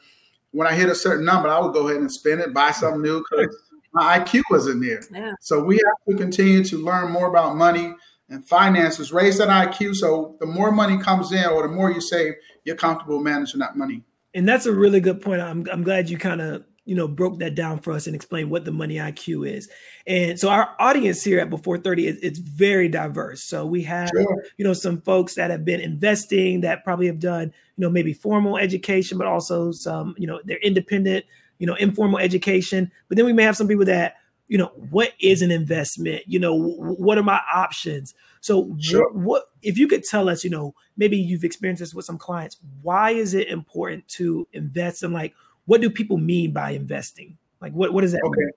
when 0.52 0.66
I 0.66 0.74
hit 0.74 0.88
a 0.88 0.94
certain 0.94 1.24
number, 1.24 1.48
I 1.48 1.58
would 1.58 1.74
go 1.74 1.88
ahead 1.88 2.00
and 2.00 2.10
spend 2.10 2.40
it, 2.40 2.54
buy 2.54 2.70
something 2.70 3.02
new 3.02 3.24
because 3.30 3.54
my 3.92 4.18
IQ 4.18 4.42
wasn't 4.50 4.82
there. 4.82 5.02
Yeah. 5.12 5.32
So 5.40 5.62
we 5.62 5.76
have 5.76 6.08
to 6.08 6.16
continue 6.16 6.64
to 6.64 6.78
learn 6.78 7.10
more 7.10 7.28
about 7.28 7.56
money 7.56 7.94
and 8.30 8.46
finances, 8.46 9.12
raise 9.12 9.38
that 9.38 9.48
IQ. 9.48 9.96
So 9.96 10.36
the 10.40 10.46
more 10.46 10.70
money 10.70 10.98
comes 10.98 11.32
in 11.32 11.44
or 11.46 11.62
the 11.62 11.74
more 11.74 11.90
you 11.90 12.00
save, 12.00 12.34
you're 12.64 12.76
comfortable 12.76 13.20
managing 13.20 13.60
that 13.60 13.76
money. 13.76 14.04
And 14.34 14.48
that's 14.48 14.66
a 14.66 14.72
really 14.72 15.00
good 15.00 15.20
point. 15.20 15.40
I'm, 15.40 15.66
I'm 15.72 15.82
glad 15.82 16.10
you 16.10 16.18
kind 16.18 16.40
of 16.40 16.64
you 16.88 16.94
know 16.94 17.06
broke 17.06 17.38
that 17.38 17.54
down 17.54 17.80
for 17.80 17.92
us 17.92 18.06
and 18.06 18.16
explained 18.16 18.50
what 18.50 18.64
the 18.64 18.72
money 18.72 18.96
IQ 18.96 19.46
is. 19.46 19.68
And 20.06 20.40
so 20.40 20.48
our 20.48 20.74
audience 20.80 21.22
here 21.22 21.38
at 21.38 21.50
Before 21.50 21.76
30 21.76 22.06
is 22.06 22.18
it's 22.22 22.38
very 22.38 22.88
diverse. 22.88 23.42
So 23.42 23.66
we 23.66 23.82
have 23.82 24.08
sure. 24.08 24.44
you 24.56 24.64
know 24.64 24.72
some 24.72 25.02
folks 25.02 25.34
that 25.34 25.50
have 25.50 25.66
been 25.66 25.80
investing 25.80 26.62
that 26.62 26.84
probably 26.84 27.06
have 27.06 27.20
done 27.20 27.52
you 27.76 27.82
know 27.82 27.90
maybe 27.90 28.14
formal 28.14 28.56
education, 28.56 29.18
but 29.18 29.26
also 29.26 29.70
some 29.70 30.14
you 30.16 30.26
know 30.26 30.40
they're 30.44 30.56
independent, 30.58 31.26
you 31.58 31.66
know 31.66 31.74
informal 31.74 32.18
education. 32.18 32.90
But 33.08 33.18
then 33.18 33.26
we 33.26 33.34
may 33.34 33.42
have 33.42 33.56
some 33.56 33.68
people 33.68 33.84
that 33.84 34.16
you 34.48 34.56
know 34.56 34.72
what 34.90 35.12
is 35.20 35.42
an 35.42 35.50
investment 35.50 36.22
you 36.26 36.38
know 36.38 36.54
what 36.56 37.18
are 37.18 37.22
my 37.22 37.40
options 37.54 38.14
so 38.40 38.76
sure. 38.78 39.10
what, 39.12 39.44
if 39.62 39.78
you 39.78 39.88
could 39.88 40.04
tell 40.04 40.28
us 40.28 40.44
you 40.44 40.50
know 40.50 40.74
maybe 40.96 41.16
you've 41.16 41.44
experienced 41.44 41.80
this 41.80 41.94
with 41.94 42.04
some 42.04 42.18
clients 42.18 42.56
why 42.82 43.10
is 43.10 43.34
it 43.34 43.48
important 43.48 44.06
to 44.08 44.46
invest 44.52 45.02
in 45.02 45.12
like 45.12 45.34
what 45.68 45.82
do 45.82 45.90
people 45.90 46.16
mean 46.16 46.52
by 46.52 46.70
investing? 46.70 47.36
Like 47.60 47.74
what, 47.74 47.92
what 47.92 48.00
does 48.00 48.12
that 48.12 48.22
okay. 48.24 48.40
mean? 48.40 48.50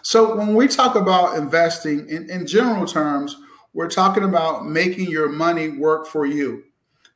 So 0.00 0.34
when 0.34 0.54
we 0.54 0.66
talk 0.66 0.96
about 0.96 1.36
investing 1.36 2.08
in, 2.08 2.30
in 2.30 2.46
general 2.46 2.86
terms, 2.86 3.36
we're 3.74 3.90
talking 3.90 4.24
about 4.24 4.64
making 4.64 5.10
your 5.10 5.28
money 5.28 5.68
work 5.68 6.06
for 6.06 6.24
you. 6.24 6.64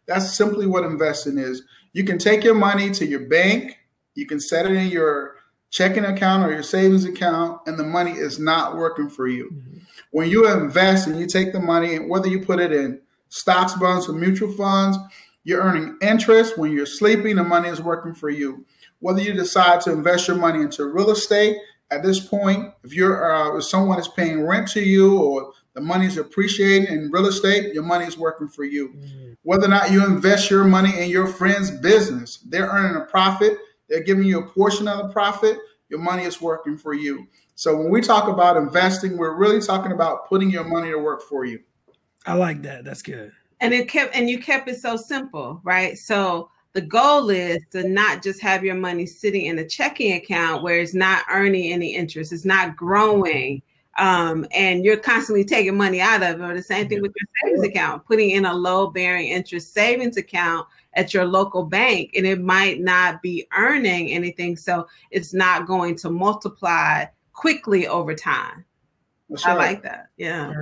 That's 0.06 0.36
simply 0.36 0.66
what 0.66 0.84
investing 0.84 1.38
is. 1.38 1.62
You 1.94 2.04
can 2.04 2.18
take 2.18 2.44
your 2.44 2.54
money 2.54 2.90
to 2.90 3.06
your 3.06 3.26
bank, 3.26 3.78
you 4.14 4.26
can 4.26 4.38
set 4.38 4.66
it 4.66 4.72
in 4.72 4.88
your 4.88 5.35
checking 5.70 6.04
account 6.04 6.44
or 6.44 6.52
your 6.52 6.62
savings 6.62 7.04
account, 7.04 7.60
and 7.66 7.78
the 7.78 7.84
money 7.84 8.12
is 8.12 8.38
not 8.38 8.76
working 8.76 9.08
for 9.08 9.26
you. 9.26 9.50
Mm-hmm. 9.50 9.78
When 10.10 10.28
you 10.30 10.50
invest 10.50 11.06
and 11.06 11.18
you 11.18 11.26
take 11.26 11.52
the 11.52 11.60
money, 11.60 11.94
and 11.94 12.08
whether 12.08 12.28
you 12.28 12.44
put 12.44 12.60
it 12.60 12.72
in 12.72 13.00
stocks, 13.28 13.74
bonds, 13.74 14.08
or 14.08 14.12
mutual 14.12 14.52
funds, 14.52 14.96
you're 15.44 15.62
earning 15.62 15.96
interest. 16.00 16.58
When 16.58 16.72
you're 16.72 16.86
sleeping, 16.86 17.36
the 17.36 17.44
money 17.44 17.68
is 17.68 17.80
working 17.80 18.14
for 18.14 18.30
you 18.30 18.64
whether 19.00 19.20
you 19.20 19.32
decide 19.32 19.80
to 19.82 19.92
invest 19.92 20.28
your 20.28 20.36
money 20.36 20.60
into 20.60 20.84
real 20.84 21.10
estate 21.10 21.56
at 21.90 22.02
this 22.02 22.18
point, 22.18 22.72
if 22.82 22.92
you're 22.92 23.32
uh, 23.32 23.58
if 23.58 23.64
someone 23.64 23.98
is 24.00 24.08
paying 24.08 24.44
rent 24.44 24.68
to 24.68 24.80
you 24.80 25.18
or 25.18 25.52
the 25.74 25.80
money 25.80 26.06
is 26.06 26.16
appreciating 26.16 26.88
in 26.88 27.10
real 27.12 27.26
estate, 27.26 27.72
your 27.72 27.84
money 27.84 28.06
is 28.06 28.18
working 28.18 28.48
for 28.48 28.64
you. 28.64 28.88
Mm-hmm. 28.88 29.32
Whether 29.42 29.66
or 29.66 29.68
not 29.68 29.92
you 29.92 30.04
invest 30.04 30.50
your 30.50 30.64
money 30.64 30.98
in 30.98 31.10
your 31.10 31.28
friend's 31.28 31.70
business, 31.70 32.38
they're 32.46 32.66
earning 32.66 33.00
a 33.00 33.04
profit. 33.04 33.56
They're 33.88 34.02
giving 34.02 34.24
you 34.24 34.40
a 34.40 34.46
portion 34.46 34.88
of 34.88 34.98
the 34.98 35.12
profit. 35.12 35.58
your 35.88 36.00
money 36.00 36.24
is 36.24 36.40
working 36.40 36.76
for 36.76 36.94
you. 36.94 37.26
So 37.54 37.76
when 37.76 37.90
we 37.90 38.00
talk 38.00 38.28
about 38.28 38.56
investing, 38.56 39.16
we're 39.16 39.36
really 39.36 39.60
talking 39.60 39.92
about 39.92 40.28
putting 40.28 40.50
your 40.50 40.64
money 40.64 40.90
to 40.90 40.98
work 40.98 41.22
for 41.22 41.44
you. 41.44 41.60
I 42.26 42.34
like 42.34 42.62
that. 42.62 42.84
That's 42.84 43.02
good. 43.02 43.32
And 43.60 43.72
it 43.72 43.88
kept 43.88 44.14
and 44.14 44.28
you 44.28 44.38
kept 44.38 44.68
it 44.68 44.80
so 44.80 44.96
simple, 44.96 45.60
right? 45.64 45.96
So 45.96 46.50
the 46.72 46.82
goal 46.82 47.30
is 47.30 47.58
to 47.70 47.88
not 47.88 48.22
just 48.22 48.42
have 48.42 48.62
your 48.62 48.74
money 48.74 49.06
sitting 49.06 49.46
in 49.46 49.58
a 49.58 49.66
checking 49.66 50.12
account 50.12 50.62
where 50.62 50.78
it's 50.78 50.92
not 50.92 51.24
earning 51.30 51.72
any 51.72 51.94
interest, 51.94 52.32
it's 52.32 52.44
not 52.44 52.76
growing, 52.76 53.62
um, 53.96 54.46
and 54.50 54.84
you're 54.84 54.98
constantly 54.98 55.42
taking 55.42 55.74
money 55.74 56.02
out 56.02 56.22
of 56.22 56.38
it. 56.38 56.44
Or 56.44 56.54
the 56.54 56.62
same 56.62 56.86
thing 56.86 57.00
with 57.00 57.14
your 57.18 57.28
savings 57.42 57.66
account, 57.66 58.04
putting 58.04 58.30
in 58.30 58.44
a 58.44 58.52
low 58.52 58.88
bearing 58.88 59.28
interest 59.28 59.72
savings 59.72 60.18
account 60.18 60.66
at 60.96 61.14
your 61.14 61.24
local 61.24 61.64
bank, 61.64 62.10
and 62.16 62.26
it 62.26 62.40
might 62.40 62.80
not 62.80 63.22
be 63.22 63.46
earning 63.56 64.10
anything, 64.10 64.56
so 64.56 64.86
it's 65.10 65.32
not 65.32 65.66
going 65.66 65.96
to 65.96 66.10
multiply 66.10 67.04
quickly 67.32 67.86
over 67.86 68.14
time. 68.14 68.64
I 69.44 69.54
like 69.54 69.82
that. 69.82 70.08
Yeah. 70.16 70.52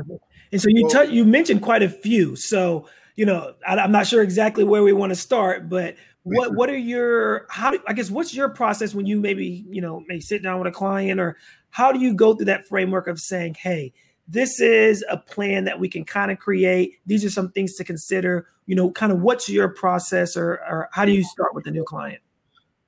And 0.52 0.60
so 0.60 0.68
you 0.68 0.88
t- 0.90 1.12
you 1.12 1.24
mentioned 1.24 1.62
quite 1.62 1.82
a 1.82 1.88
few. 1.88 2.36
So 2.36 2.86
you 3.16 3.26
know, 3.26 3.54
I, 3.66 3.76
am 3.76 3.92
not 3.92 4.06
sure 4.06 4.22
exactly 4.22 4.64
where 4.64 4.82
we 4.82 4.92
want 4.92 5.10
to 5.10 5.16
start, 5.16 5.68
but 5.68 5.96
what 6.24 6.54
what 6.54 6.70
are 6.70 6.76
your 6.76 7.46
how 7.50 7.74
I 7.86 7.92
guess 7.92 8.10
what's 8.10 8.34
your 8.34 8.48
process 8.48 8.94
when 8.94 9.06
you 9.06 9.20
maybe 9.20 9.64
you 9.68 9.80
know 9.80 10.02
may 10.08 10.20
sit 10.20 10.42
down 10.42 10.58
with 10.58 10.66
a 10.66 10.72
client 10.72 11.20
or 11.20 11.36
how 11.70 11.92
do 11.92 11.98
you 12.00 12.14
go 12.14 12.34
through 12.34 12.46
that 12.46 12.66
framework 12.66 13.08
of 13.08 13.18
saying, 13.18 13.54
hey, 13.54 13.92
this 14.28 14.60
is 14.60 15.04
a 15.10 15.16
plan 15.16 15.64
that 15.64 15.78
we 15.78 15.88
can 15.88 16.04
kind 16.04 16.30
of 16.30 16.38
create. 16.38 16.98
These 17.04 17.24
are 17.24 17.30
some 17.30 17.50
things 17.50 17.74
to 17.74 17.84
consider. 17.84 18.46
You 18.66 18.74
know, 18.74 18.90
kind 18.90 19.12
of 19.12 19.20
what's 19.20 19.48
your 19.48 19.68
process 19.68 20.36
or 20.36 20.54
or 20.68 20.88
how 20.92 21.04
do 21.04 21.12
you 21.12 21.24
start 21.24 21.54
with 21.54 21.66
a 21.66 21.70
new 21.70 21.84
client? 21.84 22.20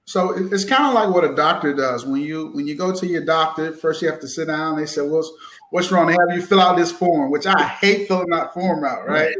So 0.06 0.30
it's 0.52 0.64
kind 0.64 0.87
of 0.87 0.95
like 0.95 1.12
what 1.12 1.25
a 1.25 1.35
doctor 1.35 1.75
does. 1.75 2.06
When 2.06 2.21
you 2.21 2.50
when 2.52 2.66
you 2.66 2.76
go 2.76 2.95
to 2.95 3.06
your 3.06 3.25
doctor, 3.25 3.73
first 3.73 4.00
you 4.00 4.09
have 4.09 4.21
to 4.21 4.28
sit 4.28 4.47
down. 4.47 4.76
They 4.76 4.87
say, 4.87 5.02
"What's 5.02 5.30
what's 5.71 5.90
wrong?" 5.90 6.06
They 6.06 6.12
have 6.12 6.37
you 6.38 6.42
fill 6.47 6.61
out 6.61 6.76
this 6.76 6.92
form, 6.92 7.33
which 7.33 7.45
I 7.45 7.64
hate 7.64 8.06
filling 8.06 8.30
that 8.30 8.54
form 8.54 8.85
out, 8.85 9.09
right? 9.09 9.35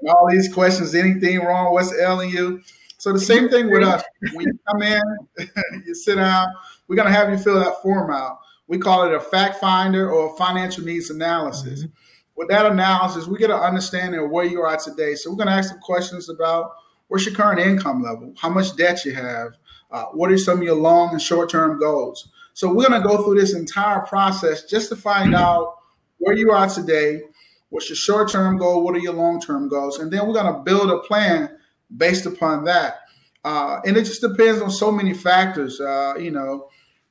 And 0.00 0.10
all 0.10 0.28
these 0.28 0.52
questions, 0.52 0.94
anything 0.96 1.38
wrong? 1.38 1.72
What's 1.72 1.94
ailing 1.94 2.30
you? 2.30 2.62
So 2.98 3.12
the 3.12 3.20
same 3.20 3.48
thing 3.48 3.70
with 3.70 3.84
us. 3.84 4.02
When 4.32 4.46
you 4.46 4.58
come 4.68 4.82
in, 4.82 5.02
you 5.86 5.94
sit 5.94 6.16
down. 6.16 6.48
We're 6.88 6.96
gonna 6.96 7.12
have 7.12 7.30
you 7.30 7.38
fill 7.38 7.60
that 7.60 7.80
form 7.80 8.10
out. 8.10 8.40
We 8.66 8.78
call 8.78 9.04
it 9.04 9.14
a 9.14 9.20
fact 9.20 9.60
finder 9.60 10.10
or 10.10 10.34
a 10.34 10.36
financial 10.36 10.84
needs 10.84 11.10
analysis. 11.10 11.84
Mm-hmm. 11.84 11.92
With 12.38 12.48
that 12.50 12.66
analysis, 12.66 13.26
we 13.26 13.36
get 13.36 13.50
an 13.50 13.58
understanding 13.58 14.20
of 14.20 14.30
where 14.30 14.44
you 14.44 14.62
are 14.62 14.76
today. 14.76 15.16
So 15.16 15.28
we're 15.28 15.38
gonna 15.38 15.50
ask 15.50 15.70
some 15.70 15.80
questions 15.80 16.28
about 16.28 16.70
what's 17.08 17.26
your 17.26 17.34
current 17.34 17.58
income 17.58 18.00
level, 18.00 18.32
how 18.38 18.48
much 18.48 18.76
debt 18.76 19.04
you 19.04 19.12
have, 19.12 19.54
uh, 19.90 20.04
what 20.12 20.30
are 20.30 20.38
some 20.38 20.58
of 20.58 20.62
your 20.62 20.76
long 20.76 21.10
and 21.10 21.20
short 21.20 21.50
term 21.50 21.80
goals. 21.80 22.28
So 22.54 22.72
we're 22.72 22.88
gonna 22.88 23.02
go 23.02 23.24
through 23.24 23.40
this 23.40 23.54
entire 23.54 24.02
process 24.02 24.62
just 24.62 24.88
to 24.90 24.94
find 24.94 25.34
out 25.34 25.78
where 26.18 26.36
you 26.36 26.52
are 26.52 26.68
today, 26.68 27.22
what's 27.70 27.88
your 27.88 27.96
short 27.96 28.30
term 28.30 28.56
goal, 28.56 28.84
what 28.84 28.94
are 28.94 29.00
your 29.00 29.14
long 29.14 29.40
term 29.40 29.68
goals, 29.68 29.98
and 29.98 30.12
then 30.12 30.24
we're 30.24 30.34
gonna 30.34 30.62
build 30.62 30.90
a 30.90 30.98
plan 31.00 31.50
based 31.96 32.24
upon 32.24 32.62
that. 32.66 33.00
Uh, 33.44 33.80
and 33.84 33.96
it 33.96 34.04
just 34.04 34.20
depends 34.20 34.62
on 34.62 34.70
so 34.70 34.92
many 34.92 35.12
factors. 35.12 35.80
Uh, 35.80 36.14
you 36.16 36.30
know, 36.30 36.68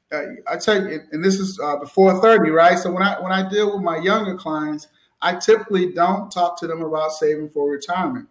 uh, 0.10 0.22
I 0.48 0.56
tell 0.56 0.82
you, 0.88 1.02
and 1.12 1.22
this 1.22 1.38
is 1.38 1.60
uh, 1.62 1.76
before 1.76 2.22
thirty, 2.22 2.50
right? 2.50 2.80
So 2.80 2.92
when 2.92 3.04
I 3.04 3.20
when 3.20 3.34
I 3.34 3.50
deal 3.50 3.74
with 3.74 3.84
my 3.84 3.98
younger 3.98 4.36
clients, 4.36 4.88
I 5.22 5.36
typically 5.36 5.94
don't 5.94 6.32
talk 6.32 6.60
to 6.60 6.68
them 6.68 6.82
about 6.82 7.12
saving 7.12 7.50
for 7.50 7.70
retirement. 7.70 8.30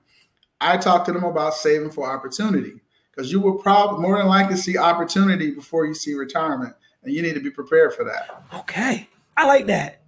I 0.60 0.76
talk 0.76 1.04
to 1.06 1.12
them 1.12 1.24
about 1.24 1.54
saving 1.54 1.90
for 1.90 2.08
opportunity 2.08 2.80
because 3.10 3.32
you 3.32 3.40
will 3.40 3.58
probably 3.58 4.02
more 4.02 4.18
than 4.18 4.26
likely 4.26 4.56
see 4.56 4.78
opportunity 4.78 5.50
before 5.50 5.86
you 5.86 5.94
see 5.94 6.14
retirement, 6.14 6.74
and 7.02 7.12
you 7.12 7.22
need 7.22 7.34
to 7.34 7.40
be 7.40 7.50
prepared 7.50 7.94
for 7.94 8.04
that. 8.04 8.42
Okay, 8.54 9.08
I 9.36 9.46
like 9.46 9.66
that. 9.66 10.02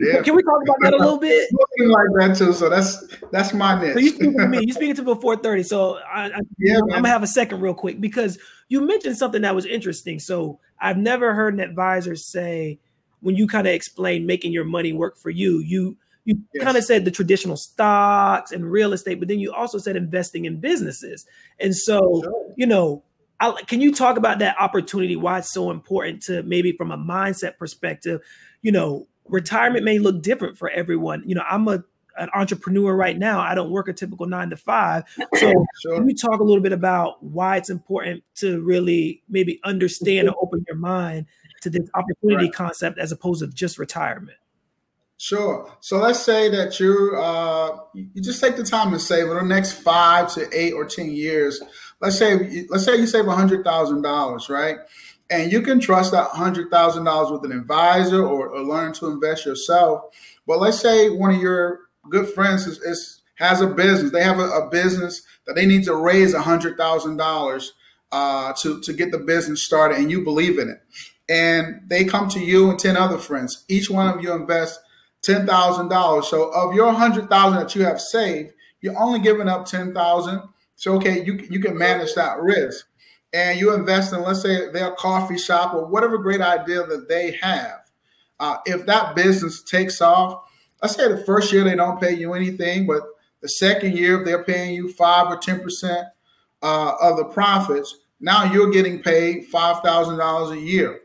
Yeah. 0.00 0.22
Can 0.22 0.36
we 0.36 0.42
talk 0.44 0.62
about 0.62 0.76
that 0.82 0.94
a 0.94 0.96
little 0.96 1.18
bit? 1.18 1.48
Looking 1.52 1.92
like 1.92 2.06
that 2.18 2.36
too. 2.36 2.52
So 2.52 2.68
that's 2.68 3.16
that's 3.32 3.52
my 3.52 3.80
niche. 3.80 3.94
So 3.94 3.98
you 3.98 4.10
speaking 4.10 4.38
to 4.38 4.46
me. 4.46 4.60
You 4.62 4.72
speaking 4.72 4.94
to 4.94 5.02
before 5.02 5.36
thirty. 5.36 5.64
So 5.64 5.98
I, 5.98 6.26
I 6.26 6.40
yeah, 6.58 6.78
I'm 6.78 6.88
gonna 6.88 7.08
have 7.08 7.24
a 7.24 7.28
second 7.28 7.60
real 7.60 7.74
quick 7.74 8.00
because 8.00 8.38
you 8.68 8.80
mentioned 8.80 9.16
something 9.16 9.42
that 9.42 9.54
was 9.54 9.66
interesting. 9.66 10.20
So 10.20 10.60
I've 10.80 10.98
never 10.98 11.34
heard 11.34 11.54
an 11.54 11.60
advisor 11.60 12.14
say 12.14 12.78
when 13.20 13.36
you 13.36 13.46
kind 13.46 13.66
of 13.66 13.72
explain 13.72 14.26
making 14.26 14.52
your 14.52 14.64
money 14.64 14.92
work 14.92 15.18
for 15.18 15.30
you, 15.30 15.60
you 15.60 15.96
you 16.24 16.38
yes. 16.52 16.62
kind 16.62 16.76
of 16.76 16.84
said 16.84 17.06
the 17.06 17.10
traditional 17.10 17.56
stocks 17.56 18.52
and 18.52 18.70
real 18.70 18.92
estate, 18.92 19.18
but 19.18 19.28
then 19.28 19.38
you 19.38 19.50
also 19.50 19.78
said 19.78 19.96
investing 19.96 20.44
in 20.44 20.60
businesses. 20.60 21.24
And 21.58 21.74
so, 21.74 22.20
sure. 22.22 22.52
you 22.54 22.66
know, 22.66 23.02
I, 23.40 23.52
can 23.66 23.80
you 23.80 23.94
talk 23.94 24.18
about 24.18 24.38
that 24.40 24.54
opportunity? 24.60 25.16
Why 25.16 25.38
it's 25.38 25.54
so 25.54 25.70
important 25.70 26.22
to 26.24 26.42
maybe 26.42 26.72
from 26.72 26.90
a 26.90 26.98
mindset 26.98 27.56
perspective, 27.56 28.20
you 28.60 28.70
know, 28.70 29.06
retirement 29.26 29.86
may 29.86 29.98
look 29.98 30.22
different 30.22 30.58
for 30.58 30.68
everyone. 30.68 31.22
You 31.24 31.34
know, 31.34 31.44
I'm 31.48 31.66
a 31.66 31.82
an 32.18 32.28
entrepreneur 32.34 32.94
right 32.94 33.16
now. 33.16 33.40
I 33.40 33.54
don't 33.54 33.70
work 33.70 33.88
a 33.88 33.92
typical 33.92 34.26
nine 34.26 34.50
to 34.50 34.56
five. 34.56 35.04
So 35.36 35.52
sure. 35.82 35.94
can 35.96 36.08
you 36.08 36.16
talk 36.16 36.40
a 36.40 36.44
little 36.44 36.62
bit 36.62 36.72
about 36.72 37.22
why 37.22 37.56
it's 37.56 37.70
important 37.70 38.22
to 38.36 38.60
really 38.60 39.22
maybe 39.28 39.60
understand 39.64 40.28
or 40.28 40.34
open 40.42 40.64
your 40.66 40.76
mind 40.76 41.26
to 41.62 41.70
this 41.70 41.88
opportunity 41.94 42.46
right. 42.46 42.54
concept 42.54 42.98
as 42.98 43.12
opposed 43.12 43.40
to 43.40 43.48
just 43.48 43.78
retirement? 43.78 44.38
Sure. 45.16 45.72
So 45.80 45.98
let's 45.98 46.20
say 46.20 46.48
that 46.50 46.78
you 46.78 47.16
uh, 47.16 47.78
you 47.92 48.22
just 48.22 48.40
take 48.40 48.56
the 48.56 48.62
time 48.62 48.92
to 48.92 49.00
save 49.00 49.26
for 49.26 49.34
the 49.34 49.42
next 49.42 49.72
five 49.72 50.32
to 50.34 50.48
eight 50.52 50.72
or 50.72 50.84
ten 50.84 51.10
years. 51.10 51.60
Let's 52.00 52.16
say 52.16 52.64
let's 52.68 52.84
say 52.84 52.96
you 52.96 53.06
save 53.06 53.26
hundred 53.26 53.64
thousand 53.64 54.02
dollars, 54.02 54.48
right? 54.48 54.76
And 55.30 55.52
you 55.52 55.60
can 55.60 55.78
trust 55.78 56.12
that 56.12 56.30
$100,000 56.30 57.32
with 57.32 57.50
an 57.50 57.56
advisor 57.56 58.24
or, 58.24 58.48
or, 58.48 58.62
learn 58.62 58.94
to 58.94 59.08
invest 59.08 59.44
yourself. 59.44 60.04
But 60.46 60.58
let's 60.58 60.80
say 60.80 61.10
one 61.10 61.34
of 61.34 61.40
your 61.40 61.80
good 62.08 62.30
friends 62.30 62.66
is, 62.66 62.78
is 62.80 63.20
has 63.34 63.60
a 63.60 63.66
business. 63.66 64.10
They 64.10 64.22
have 64.22 64.38
a, 64.38 64.48
a, 64.48 64.70
business 64.70 65.22
that 65.46 65.54
they 65.54 65.66
need 65.66 65.84
to 65.84 65.94
raise 65.94 66.34
$100,000 66.34 67.68
uh, 68.10 68.52
to, 68.54 68.80
to 68.80 68.92
get 68.92 69.12
the 69.12 69.18
business 69.18 69.62
started 69.62 69.98
and 69.98 70.10
you 70.10 70.24
believe 70.24 70.58
in 70.58 70.70
it. 70.70 70.80
And 71.28 71.82
they 71.86 72.04
come 72.04 72.28
to 72.30 72.40
you 72.40 72.70
and 72.70 72.78
10 72.78 72.96
other 72.96 73.18
friends. 73.18 73.64
Each 73.68 73.90
one 73.90 74.08
of 74.08 74.22
you 74.22 74.32
invest 74.32 74.80
$10,000. 75.26 76.24
So 76.24 76.50
of 76.50 76.74
your 76.74 76.86
100000 76.86 77.58
that 77.58 77.74
you 77.74 77.84
have 77.84 78.00
saved, 78.00 78.52
you're 78.80 78.98
only 78.98 79.20
giving 79.20 79.48
up 79.48 79.66
10000 79.66 80.42
So, 80.76 80.94
okay, 80.94 81.24
you, 81.24 81.46
you 81.50 81.60
can 81.60 81.76
manage 81.76 82.14
that 82.14 82.40
risk 82.40 82.86
and 83.32 83.58
you 83.58 83.74
invest 83.74 84.12
in, 84.12 84.22
let's 84.22 84.42
say, 84.42 84.70
their 84.70 84.92
coffee 84.92 85.38
shop 85.38 85.74
or 85.74 85.84
whatever 85.86 86.18
great 86.18 86.40
idea 86.40 86.86
that 86.86 87.08
they 87.08 87.32
have. 87.42 87.80
Uh, 88.40 88.58
if 88.64 88.86
that 88.86 89.16
business 89.16 89.62
takes 89.62 90.00
off, 90.00 90.42
let's 90.80 90.94
say 90.94 91.08
the 91.08 91.24
first 91.24 91.52
year 91.52 91.64
they 91.64 91.74
don't 91.74 92.00
pay 92.00 92.14
you 92.14 92.32
anything, 92.34 92.86
but 92.86 93.02
the 93.40 93.48
second 93.48 93.96
year, 93.96 94.20
if 94.20 94.24
they're 94.24 94.44
paying 94.44 94.74
you 94.74 94.92
five 94.92 95.30
or 95.30 95.36
10% 95.36 96.06
uh, 96.62 96.92
of 97.00 97.16
the 97.16 97.24
profits, 97.24 97.96
now 98.20 98.50
you're 98.52 98.70
getting 98.70 99.02
paid 99.02 99.50
$5,000 99.50 100.52
a 100.52 100.60
year. 100.60 101.00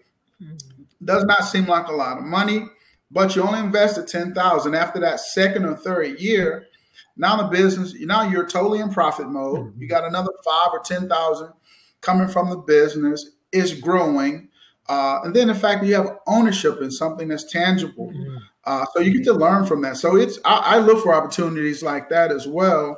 Does 1.04 1.26
not 1.26 1.46
seem 1.46 1.66
like 1.66 1.88
a 1.88 1.94
lot 1.94 2.18
of 2.18 2.24
money, 2.24 2.66
but 3.12 3.36
you 3.36 3.44
only 3.44 3.60
invested 3.60 4.08
10000 4.08 4.76
After 4.76 5.00
that 5.02 5.20
second 5.20 5.66
or 5.66 5.76
third 5.76 6.20
year, 6.20 6.68
now 7.18 7.36
the 7.38 7.48
business, 7.48 7.94
now 8.00 8.28
you're 8.28 8.48
totally 8.48 8.80
in 8.80 8.90
profit 8.90 9.30
mode. 9.30 9.60
Mm-hmm. 9.60 9.82
You 9.82 9.88
got 9.88 10.06
another 10.06 10.32
five 10.44 10.70
or 10.72 10.80
10,000 10.80 11.54
coming 12.02 12.28
from 12.28 12.50
the 12.50 12.58
business 12.58 13.32
is 13.52 13.74
growing. 13.74 14.50
Uh, 14.90 15.22
and 15.24 15.36
then 15.36 15.48
the 15.48 15.56
fact 15.56 15.82
that 15.82 15.88
you 15.88 15.96
have 15.96 16.18
ownership 16.28 16.82
in 16.82 16.92
something 16.92 17.28
that's 17.28 17.52
tangible. 17.52 18.10
Mm-hmm. 18.10 18.38
Uh, 18.66 18.86
so 18.94 19.00
you 19.00 19.14
get 19.14 19.24
to 19.26 19.34
learn 19.34 19.66
from 19.66 19.82
that. 19.82 19.98
So 19.98 20.16
it's 20.16 20.40
I, 20.46 20.76
I 20.76 20.78
look 20.80 21.04
for 21.04 21.14
opportunities 21.14 21.84
like 21.84 22.10
that 22.10 22.32
as 22.32 22.48
well, 22.48 22.98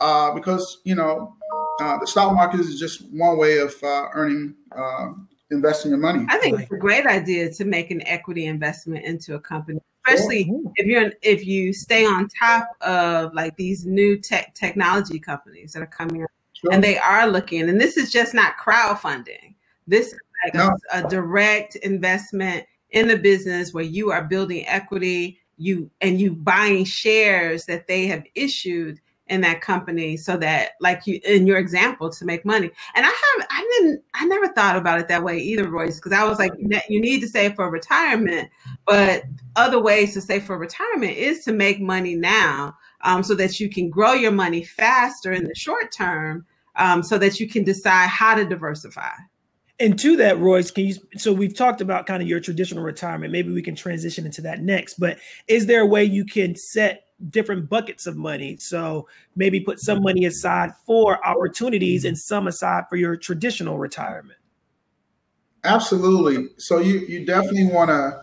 uh, 0.00 0.32
because 0.34 0.78
you 0.84 0.94
know 0.94 1.36
uh, 1.80 1.98
the 1.98 2.06
stock 2.06 2.34
market 2.34 2.60
is 2.60 2.78
just 2.78 3.02
one 3.12 3.38
way 3.38 3.58
of 3.58 3.74
uh, 3.82 4.08
earning 4.12 4.54
uh, 4.76 5.08
investing 5.50 5.90
your 5.90 6.00
money. 6.00 6.26
I 6.28 6.38
think 6.38 6.60
it's 6.60 6.72
a 6.72 6.76
great 6.76 7.06
idea 7.06 7.52
to 7.52 7.64
make 7.64 7.90
an 7.90 8.06
equity 8.06 8.46
investment 8.46 9.04
into 9.04 9.34
a 9.34 9.40
company, 9.40 9.80
especially 10.06 10.50
if 10.76 10.86
you're 10.86 11.12
if 11.22 11.46
you 11.46 11.72
stay 11.72 12.04
on 12.04 12.28
top 12.40 12.68
of 12.80 13.34
like 13.34 13.56
these 13.56 13.86
new 13.86 14.18
tech 14.18 14.54
technology 14.54 15.18
companies 15.18 15.72
that 15.72 15.82
are 15.82 15.86
coming 15.86 16.24
up 16.24 16.30
Sure. 16.60 16.72
And 16.72 16.82
they 16.82 16.96
are 16.96 17.26
looking, 17.26 17.68
and 17.68 17.78
this 17.78 17.98
is 17.98 18.10
just 18.10 18.32
not 18.32 18.56
crowdfunding. 18.56 19.54
This 19.86 20.08
is 20.08 20.20
like 20.44 20.54
no. 20.54 20.74
a, 20.90 21.04
a 21.04 21.08
direct 21.08 21.76
investment 21.76 22.64
in 22.90 23.08
the 23.08 23.18
business 23.18 23.74
where 23.74 23.84
you 23.84 24.10
are 24.10 24.24
building 24.24 24.66
equity, 24.66 25.38
you 25.58 25.90
and 26.00 26.18
you 26.18 26.32
buying 26.32 26.84
shares 26.84 27.66
that 27.66 27.86
they 27.86 28.06
have 28.06 28.24
issued 28.34 29.00
in 29.28 29.40
that 29.40 29.60
company 29.60 30.16
so 30.16 30.36
that 30.36 30.72
like 30.80 31.06
you 31.06 31.20
in 31.24 31.46
your 31.46 31.58
example 31.58 32.08
to 32.08 32.24
make 32.24 32.44
money 32.44 32.70
and 32.94 33.04
i 33.04 33.08
have 33.08 33.46
i 33.50 33.78
didn't 33.78 34.02
i 34.14 34.24
never 34.26 34.48
thought 34.48 34.76
about 34.76 35.00
it 35.00 35.08
that 35.08 35.22
way 35.22 35.38
either 35.38 35.68
royce 35.68 35.96
because 35.96 36.12
i 36.12 36.24
was 36.24 36.38
like 36.38 36.52
you 36.88 37.00
need 37.00 37.20
to 37.20 37.28
save 37.28 37.54
for 37.54 37.70
retirement 37.70 38.48
but 38.86 39.24
other 39.56 39.80
ways 39.80 40.14
to 40.14 40.20
save 40.20 40.44
for 40.44 40.56
retirement 40.56 41.16
is 41.16 41.44
to 41.44 41.52
make 41.52 41.80
money 41.80 42.14
now 42.14 42.76
um, 43.02 43.22
so 43.22 43.34
that 43.34 43.60
you 43.60 43.68
can 43.68 43.88
grow 43.88 44.12
your 44.12 44.32
money 44.32 44.62
faster 44.62 45.32
in 45.32 45.44
the 45.44 45.54
short 45.54 45.92
term 45.92 46.44
um, 46.76 47.02
so 47.02 47.18
that 47.18 47.40
you 47.40 47.48
can 47.48 47.64
decide 47.64 48.08
how 48.08 48.34
to 48.34 48.44
diversify. 48.44 49.10
And 49.78 49.98
to 49.98 50.16
that, 50.16 50.38
Royce, 50.38 50.70
can 50.70 50.86
you? 50.86 50.94
So 51.16 51.32
we've 51.32 51.54
talked 51.54 51.82
about 51.82 52.06
kind 52.06 52.22
of 52.22 52.28
your 52.28 52.40
traditional 52.40 52.82
retirement. 52.82 53.30
Maybe 53.30 53.52
we 53.52 53.60
can 53.60 53.74
transition 53.74 54.24
into 54.24 54.40
that 54.42 54.62
next. 54.62 54.98
But 54.98 55.18
is 55.48 55.66
there 55.66 55.82
a 55.82 55.86
way 55.86 56.04
you 56.04 56.24
can 56.24 56.56
set 56.56 57.05
different 57.30 57.68
buckets 57.68 58.06
of 58.06 58.16
money? 58.16 58.56
So 58.58 59.08
maybe 59.34 59.60
put 59.60 59.80
some 59.80 60.02
money 60.02 60.24
aside 60.24 60.72
for 60.86 61.24
opportunities 61.26 62.04
and 62.04 62.18
some 62.18 62.46
aside 62.46 62.84
for 62.88 62.96
your 62.96 63.16
traditional 63.16 63.78
retirement. 63.78 64.38
Absolutely. 65.64 66.48
So 66.58 66.78
you 66.78 67.00
you 67.00 67.26
definitely 67.26 67.66
want 67.66 67.90
to 67.90 68.22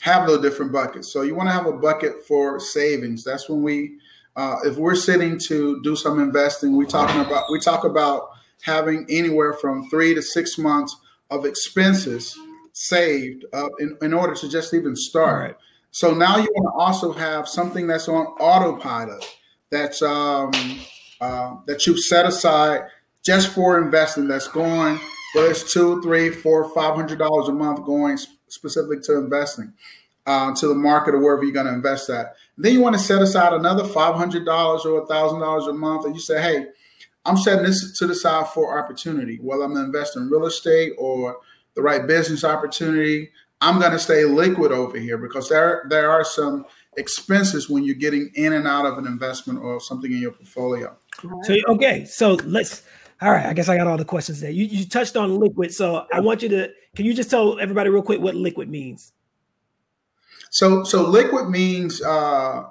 have 0.00 0.26
those 0.26 0.42
different 0.42 0.70
buckets. 0.70 1.10
So 1.10 1.22
you 1.22 1.34
want 1.34 1.48
to 1.48 1.52
have 1.52 1.66
a 1.66 1.72
bucket 1.72 2.26
for 2.28 2.60
savings. 2.60 3.24
That's 3.24 3.48
when 3.48 3.62
we, 3.62 3.96
uh, 4.36 4.58
if 4.64 4.76
we're 4.76 4.94
sitting 4.94 5.38
to 5.46 5.80
do 5.82 5.96
some 5.96 6.20
investing, 6.20 6.76
we 6.76 6.84
talking 6.84 7.22
about 7.22 7.44
we 7.50 7.58
talk 7.58 7.84
about 7.84 8.28
having 8.62 9.06
anywhere 9.08 9.54
from 9.54 9.88
three 9.88 10.14
to 10.14 10.20
six 10.20 10.58
months 10.58 10.94
of 11.30 11.46
expenses 11.46 12.36
saved 12.72 13.46
uh, 13.52 13.68
in, 13.78 13.96
in 14.02 14.12
order 14.12 14.34
to 14.34 14.48
just 14.48 14.74
even 14.74 14.94
start. 14.94 15.42
Right. 15.42 15.56
So 15.94 16.12
now 16.12 16.38
you 16.38 16.48
want 16.56 16.74
to 16.74 16.84
also 16.84 17.12
have 17.12 17.48
something 17.48 17.86
that's 17.86 18.08
on 18.08 18.26
autopilot 18.40 19.24
that's 19.70 20.02
um, 20.02 20.50
uh, 21.20 21.54
that 21.66 21.86
you've 21.86 22.00
set 22.00 22.26
aside 22.26 22.80
just 23.22 23.50
for 23.50 23.80
investing. 23.80 24.26
That's 24.26 24.48
going 24.48 24.98
whether 25.34 25.50
it's 25.52 25.72
two, 25.72 26.02
three, 26.02 26.30
four, 26.30 26.68
five 26.74 26.96
hundred 26.96 27.20
dollars 27.20 27.46
a 27.46 27.52
month 27.52 27.84
going 27.84 28.18
specific 28.48 29.02
to 29.04 29.18
investing 29.18 29.72
uh, 30.26 30.52
to 30.56 30.66
the 30.66 30.74
market 30.74 31.14
or 31.14 31.20
wherever 31.20 31.44
you're 31.44 31.54
going 31.54 31.66
to 31.66 31.72
invest 31.72 32.08
that. 32.08 32.34
And 32.56 32.64
then 32.64 32.72
you 32.72 32.80
want 32.80 32.96
to 32.96 33.00
set 33.00 33.22
aside 33.22 33.52
another 33.52 33.84
five 33.84 34.16
hundred 34.16 34.44
dollars 34.44 34.84
or 34.84 35.06
thousand 35.06 35.38
dollars 35.38 35.68
a 35.68 35.72
month, 35.72 36.06
and 36.06 36.14
you 36.16 36.20
say, 36.20 36.42
hey 36.42 36.66
I'm 37.24 37.36
setting 37.36 37.64
this 37.64 37.96
to 37.98 38.08
the 38.08 38.16
side 38.16 38.48
for 38.48 38.76
opportunity. 38.76 39.38
Whether 39.40 39.62
I'm 39.62 39.76
investing 39.76 40.22
in 40.22 40.30
real 40.30 40.46
estate 40.46 40.94
or 40.98 41.38
the 41.76 41.82
right 41.82 42.04
business 42.04 42.42
opportunity, 42.42 43.30
I'm 43.64 43.80
going 43.80 43.92
to 43.92 43.98
stay 43.98 44.24
liquid 44.24 44.72
over 44.72 44.98
here 44.98 45.16
because 45.16 45.48
there 45.48 45.86
there 45.88 46.10
are 46.10 46.24
some 46.24 46.66
expenses 46.96 47.68
when 47.68 47.82
you're 47.84 47.94
getting 47.94 48.30
in 48.34 48.52
and 48.52 48.68
out 48.68 48.84
of 48.84 48.98
an 48.98 49.06
investment 49.06 49.58
or 49.58 49.80
something 49.80 50.12
in 50.12 50.18
your 50.18 50.32
portfolio. 50.32 50.96
So 51.42 51.56
okay, 51.68 52.04
so 52.04 52.34
let's. 52.44 52.82
All 53.22 53.30
right, 53.30 53.46
I 53.46 53.54
guess 53.54 53.68
I 53.68 53.76
got 53.76 53.86
all 53.86 53.96
the 53.96 54.04
questions 54.04 54.40
there. 54.40 54.50
You 54.50 54.64
you 54.64 54.86
touched 54.86 55.16
on 55.16 55.38
liquid, 55.38 55.72
so 55.72 56.06
I 56.12 56.20
want 56.20 56.42
you 56.42 56.48
to. 56.50 56.68
Can 56.94 57.06
you 57.06 57.14
just 57.14 57.30
tell 57.30 57.58
everybody 57.58 57.88
real 57.88 58.02
quick 58.02 58.20
what 58.20 58.34
liquid 58.34 58.68
means? 58.68 59.12
So 60.50 60.84
so 60.84 61.08
liquid 61.08 61.48
means 61.48 62.02
uh, 62.02 62.64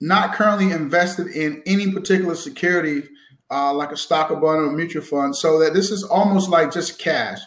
not 0.00 0.34
currently 0.34 0.72
invested 0.72 1.28
in 1.28 1.62
any 1.64 1.90
particular 1.90 2.34
security 2.34 3.04
uh, 3.50 3.72
like 3.72 3.92
a 3.92 3.96
stock, 3.96 4.30
or 4.30 4.36
bond, 4.36 4.60
or 4.60 4.72
mutual 4.72 5.02
fund, 5.02 5.36
so 5.36 5.58
that 5.60 5.74
this 5.74 5.90
is 5.90 6.02
almost 6.02 6.50
like 6.50 6.72
just 6.72 6.98
cash. 6.98 7.38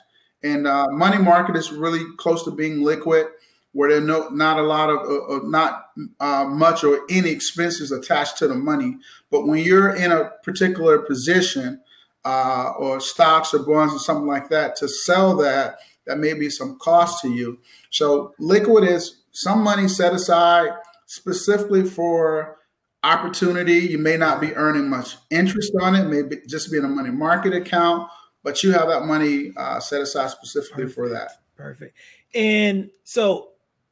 And 0.44 0.68
uh, 0.68 0.88
money 0.92 1.18
market 1.18 1.56
is 1.56 1.72
really 1.72 2.04
close 2.18 2.44
to 2.44 2.52
being 2.52 2.84
liquid, 2.84 3.28
where 3.74 3.90
there 3.90 4.02
no 4.02 4.30
not 4.30 4.58
a 4.58 4.64
lot 4.64 4.90
of 4.90 5.00
uh, 5.00 5.48
not 5.48 5.88
uh, 6.20 6.46
much 6.46 6.84
or 6.84 7.02
any 7.10 7.30
expenses 7.30 7.92
attached 7.92 8.38
to 8.38 8.48
the 8.48 8.56
money. 8.56 8.98
But 9.32 9.48
when 9.48 9.64
you're 9.64 9.96
in 9.96 10.12
a 10.12 10.32
particular 10.44 11.00
position, 11.00 11.82
uh, 12.28 12.74
or 12.78 13.00
stocks 13.00 13.54
or 13.54 13.60
bonds 13.60 13.94
or 13.94 14.00
something 14.00 14.28
like 14.28 14.50
that, 14.50 14.76
to 14.76 14.88
sell 14.88 15.38
that, 15.38 15.80
that 16.06 16.18
may 16.18 16.34
be 16.34 16.50
some 16.50 16.78
cost 16.78 17.22
to 17.22 17.30
you. 17.30 17.60
So 17.90 18.34
liquid 18.38 18.84
is 18.84 19.22
some 19.32 19.64
money 19.64 19.88
set 19.88 20.14
aside 20.14 20.72
specifically 21.06 21.86
for 21.86 22.58
opportunity. 23.02 23.80
You 23.80 23.98
may 23.98 24.18
not 24.18 24.42
be 24.42 24.54
earning 24.56 24.90
much 24.90 25.16
interest 25.30 25.72
on 25.80 25.96
it, 25.96 26.06
maybe 26.06 26.42
just 26.50 26.70
be 26.70 26.78
in 26.78 26.84
a 26.84 26.90
money 26.90 27.12
market 27.12 27.54
account, 27.54 28.10
but 28.48 28.64
you 28.64 28.72
have 28.72 28.88
that 28.88 29.04
money 29.04 29.52
uh, 29.58 29.78
set 29.78 30.00
aside 30.00 30.30
specifically 30.30 30.86
Perfect. 30.86 30.96
for 30.96 31.10
that. 31.10 31.32
Perfect. 31.58 31.98
And 32.34 32.90
so, 33.04 33.50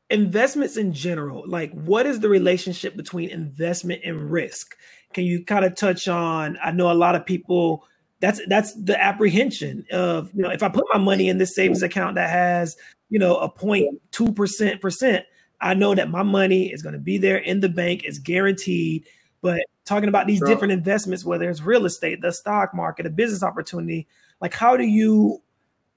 investments 0.09 0.77
in 0.77 0.93
general, 0.93 1.43
like 1.45 1.73
what 1.73 2.05
is 2.05 2.21
the 2.21 2.29
relationship 2.29 2.95
between 2.95 3.31
investment 3.31 4.03
and 4.05 4.31
risk? 4.31 4.77
Can 5.13 5.25
you 5.25 5.43
kind 5.43 5.65
of 5.65 5.75
touch 5.75 6.07
on? 6.07 6.57
I 6.63 6.71
know 6.71 6.89
a 6.89 6.93
lot 6.93 7.15
of 7.15 7.25
people. 7.25 7.83
That's 8.21 8.39
that's 8.47 8.73
the 8.81 8.97
apprehension 8.97 9.85
of 9.91 10.31
you 10.33 10.41
know 10.41 10.51
if 10.51 10.63
I 10.63 10.69
put 10.69 10.85
my 10.93 10.99
money 10.99 11.27
in 11.27 11.37
this 11.37 11.53
savings 11.53 11.83
account 11.83 12.15
that 12.15 12.29
has 12.29 12.77
you 13.09 13.19
know 13.19 13.35
a 13.35 13.51
0.2 13.51 14.33
percent 14.33 14.79
percent 14.79 15.25
I 15.59 15.73
know 15.73 15.93
that 15.95 16.09
my 16.09 16.23
money 16.23 16.71
is 16.71 16.81
going 16.81 16.93
to 16.93 16.99
be 16.99 17.17
there 17.17 17.37
in 17.37 17.59
the 17.59 17.67
bank, 17.67 18.05
it's 18.05 18.19
guaranteed. 18.19 19.05
But 19.45 19.61
talking 19.85 20.09
about 20.09 20.25
these 20.25 20.39
sure. 20.39 20.47
different 20.47 20.71
investments, 20.71 21.23
whether 21.23 21.47
it's 21.47 21.61
real 21.61 21.85
estate, 21.85 22.19
the 22.19 22.31
stock 22.31 22.73
market, 22.73 23.05
a 23.05 23.11
business 23.11 23.43
opportunity, 23.43 24.07
like 24.41 24.55
how 24.55 24.75
do 24.75 24.83
you 24.83 25.39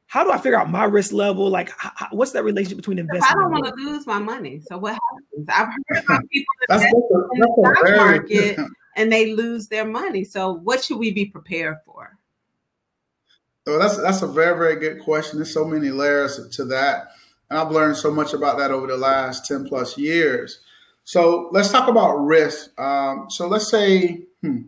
how 0.05 0.23
do 0.23 0.31
I 0.31 0.37
figure 0.37 0.61
out 0.61 0.69
my 0.69 0.85
risk 0.85 1.15
level? 1.15 1.49
Like, 1.49 1.71
how, 1.79 2.09
what's 2.11 2.33
that 2.33 2.45
relationship 2.45 2.77
between 2.77 2.99
investment? 2.99 3.25
I 3.25 3.35
don't 3.41 3.51
want 3.51 3.65
to 3.65 3.75
lose 3.83 4.07
my 4.07 4.19
money. 4.19 4.61
So 4.61 4.77
what 4.77 4.93
happens? 4.93 5.49
I've 5.49 5.69
heard 5.69 6.05
about 6.05 6.29
people 6.31 6.55
that 6.69 6.75
invest 6.75 6.95
in 6.95 7.41
the 7.41 7.73
stock 7.73 7.97
market 7.97 8.59
and 8.97 9.11
they 9.11 9.35
lose 9.35 9.69
their 9.69 9.87
money. 9.87 10.25
So 10.25 10.53
what 10.53 10.85
should 10.85 10.99
we 10.99 11.11
be 11.11 11.25
prepared 11.25 11.79
for? 11.87 12.19
Well, 13.67 13.79
that's 13.79 13.97
that's 13.97 14.21
a 14.21 14.27
very 14.27 14.59
very 14.59 14.77
good 14.77 15.03
question. 15.03 15.39
There's 15.39 15.55
so 15.55 15.65
many 15.65 15.89
layers 15.89 16.47
to 16.51 16.67
that. 16.67 17.13
And 17.49 17.59
I've 17.59 17.71
learned 17.71 17.97
so 17.97 18.11
much 18.11 18.35
about 18.35 18.59
that 18.59 18.73
over 18.73 18.87
the 18.87 18.99
last 18.99 19.47
10 19.47 19.69
plus 19.69 19.97
years. 19.97 20.61
So 21.09 21.49
let's 21.53 21.71
talk 21.73 21.89
about 21.89 22.17
risk. 22.19 22.79
Um, 22.79 23.31
so 23.31 23.49
let's 23.49 23.71
say 23.71 24.25
hmm, 24.43 24.65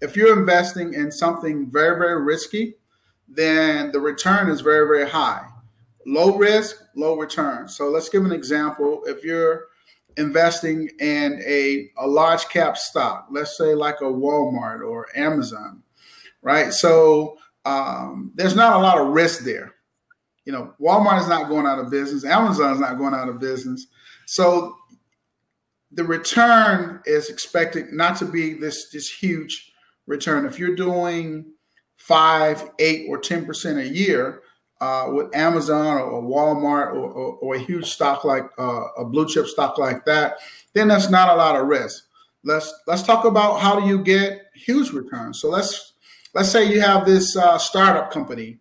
if 0.00 0.16
you're 0.16 0.36
investing 0.36 0.92
in 0.92 1.12
something 1.12 1.70
very, 1.70 1.96
very 1.96 2.20
risky, 2.20 2.74
then 3.28 3.92
the 3.92 4.00
return 4.00 4.50
is 4.50 4.60
very, 4.60 4.88
very 4.88 5.08
high. 5.08 5.46
Low 6.04 6.36
risk, 6.36 6.82
low 6.96 7.16
return. 7.16 7.68
So 7.68 7.90
let's 7.90 8.08
give 8.08 8.24
an 8.24 8.32
example. 8.32 9.04
If 9.06 9.22
you're 9.22 9.66
investing 10.16 10.90
in 10.98 11.40
a, 11.46 11.88
a 11.96 12.08
large 12.08 12.48
cap 12.48 12.76
stock, 12.76 13.28
let's 13.30 13.56
say 13.56 13.72
like 13.74 14.00
a 14.00 14.04
Walmart 14.04 14.80
or 14.84 15.06
Amazon, 15.14 15.84
right? 16.42 16.72
So 16.72 17.38
um, 17.64 18.32
there's 18.34 18.56
not 18.56 18.74
a 18.74 18.82
lot 18.82 18.98
of 18.98 19.14
risk 19.14 19.44
there 19.44 19.74
you 20.44 20.52
know, 20.52 20.74
Walmart 20.80 21.22
is 21.22 21.28
not 21.28 21.48
going 21.48 21.66
out 21.66 21.78
of 21.78 21.90
business. 21.90 22.24
Amazon 22.24 22.72
is 22.74 22.80
not 22.80 22.98
going 22.98 23.14
out 23.14 23.28
of 23.28 23.40
business. 23.40 23.86
So 24.26 24.76
the 25.94 26.04
return 26.04 27.00
is 27.06 27.30
expected 27.30 27.92
not 27.92 28.16
to 28.18 28.24
be 28.24 28.54
this 28.54 28.90
this 28.90 29.10
huge 29.10 29.72
return. 30.06 30.46
If 30.46 30.58
you're 30.58 30.74
doing 30.74 31.52
five, 31.96 32.70
eight, 32.78 33.06
or 33.08 33.18
ten 33.18 33.46
percent 33.46 33.78
a 33.78 33.88
year 33.88 34.42
uh, 34.80 35.08
with 35.10 35.34
Amazon 35.34 35.98
or, 35.98 36.22
Walmart 36.22 36.92
or, 36.92 37.10
or, 37.10 37.36
or, 37.36 37.54
a 37.54 37.58
huge 37.58 37.90
stock 37.90 38.24
like 38.24 38.44
uh, 38.58 38.84
a 38.98 39.04
blue 39.04 39.26
chip 39.26 39.46
stock 39.46 39.78
like 39.78 40.04
that, 40.04 40.38
then 40.72 40.88
that's 40.88 41.08
not 41.08 41.28
a 41.28 41.36
lot 41.36 41.56
of 41.56 41.66
risk. 41.66 42.04
Let's 42.42 42.72
let's 42.86 43.02
talk 43.02 43.24
about 43.24 43.60
how 43.60 43.80
do 43.80 43.86
you 43.86 44.02
get 44.02 44.46
huge 44.54 44.90
returns. 44.90 45.40
So 45.40 45.48
let's 45.48 45.94
let's 46.34 46.50
say 46.50 46.70
you 46.70 46.80
have 46.80 47.06
this 47.06 47.36
uh, 47.36 47.56
startup 47.58 48.10
company 48.10 48.58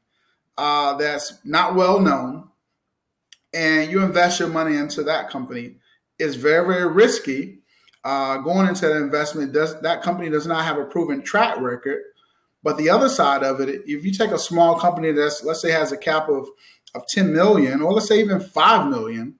uh, 0.57 0.95
that's 0.97 1.39
not 1.43 1.75
well 1.75 1.99
known 1.99 2.49
and 3.53 3.91
you 3.91 4.01
invest 4.01 4.39
your 4.39 4.49
money 4.49 4.77
into 4.77 5.03
that 5.03 5.29
company, 5.29 5.75
it's 6.19 6.35
very, 6.35 6.65
very 6.67 6.91
risky. 6.91 7.59
Uh, 8.03 8.37
going 8.37 8.67
into 8.67 8.87
that 8.87 8.97
investment, 8.97 9.53
does 9.53 9.79
that 9.81 10.01
company 10.01 10.29
does 10.29 10.45
not 10.45 10.65
have 10.65 10.77
a 10.77 10.85
proven 10.85 11.21
track 11.21 11.59
record. 11.59 12.01
But 12.61 12.77
the 12.77 12.89
other 12.89 13.09
side 13.09 13.43
of 13.43 13.59
it, 13.59 13.69
if 13.85 14.05
you 14.05 14.11
take 14.11 14.31
a 14.31 14.39
small 14.39 14.79
company 14.79 15.11
that's 15.11 15.43
let's 15.43 15.61
say 15.61 15.71
has 15.71 15.91
a 15.91 15.97
cap 15.97 16.29
of 16.29 16.47
of 16.95 17.07
10 17.07 17.33
million, 17.33 17.81
or 17.81 17.93
let's 17.93 18.07
say 18.07 18.19
even 18.19 18.39
5 18.39 18.89
million, 18.89 19.35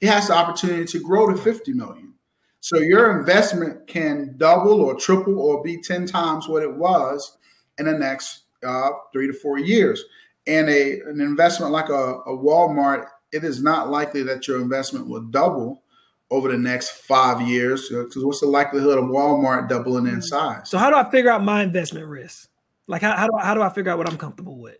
it 0.00 0.08
has 0.08 0.28
the 0.28 0.34
opportunity 0.34 0.84
to 0.84 1.00
grow 1.00 1.28
to 1.28 1.36
50 1.36 1.72
million. 1.72 2.14
So 2.60 2.78
your 2.78 3.18
investment 3.18 3.86
can 3.86 4.34
double 4.36 4.80
or 4.82 4.94
triple 4.94 5.40
or 5.40 5.62
be 5.62 5.80
10 5.80 6.06
times 6.06 6.48
what 6.48 6.62
it 6.62 6.74
was 6.74 7.38
in 7.78 7.86
the 7.86 7.92
next 7.92 8.42
uh, 8.62 8.90
three 9.12 9.28
to 9.28 9.32
four 9.32 9.58
years 9.58 10.04
and 10.48 10.68
a 10.68 11.00
an 11.02 11.20
investment 11.20 11.70
like 11.70 11.90
a, 11.90 11.92
a 12.26 12.36
Walmart, 12.36 13.06
it 13.30 13.44
is 13.44 13.62
not 13.62 13.90
likely 13.90 14.22
that 14.24 14.48
your 14.48 14.60
investment 14.60 15.06
will 15.06 15.20
double 15.20 15.82
over 16.30 16.50
the 16.50 16.58
next 16.58 16.90
five 16.90 17.40
years. 17.40 17.88
Because 17.88 18.24
what's 18.24 18.40
the 18.40 18.46
likelihood 18.46 18.98
of 18.98 19.04
Walmart 19.04 19.68
doubling 19.68 20.06
in 20.06 20.22
size? 20.22 20.70
So 20.70 20.78
how 20.78 20.90
do 20.90 20.96
I 20.96 21.10
figure 21.10 21.30
out 21.30 21.42
my 21.42 21.62
investment 21.62 22.06
risk? 22.06 22.48
Like 22.86 23.02
how, 23.02 23.16
how 23.16 23.26
do 23.26 23.36
I, 23.38 23.44
how 23.44 23.54
do 23.54 23.62
I 23.62 23.68
figure 23.70 23.92
out 23.92 23.98
what 23.98 24.08
I'm 24.08 24.18
comfortable 24.18 24.58
with? 24.58 24.78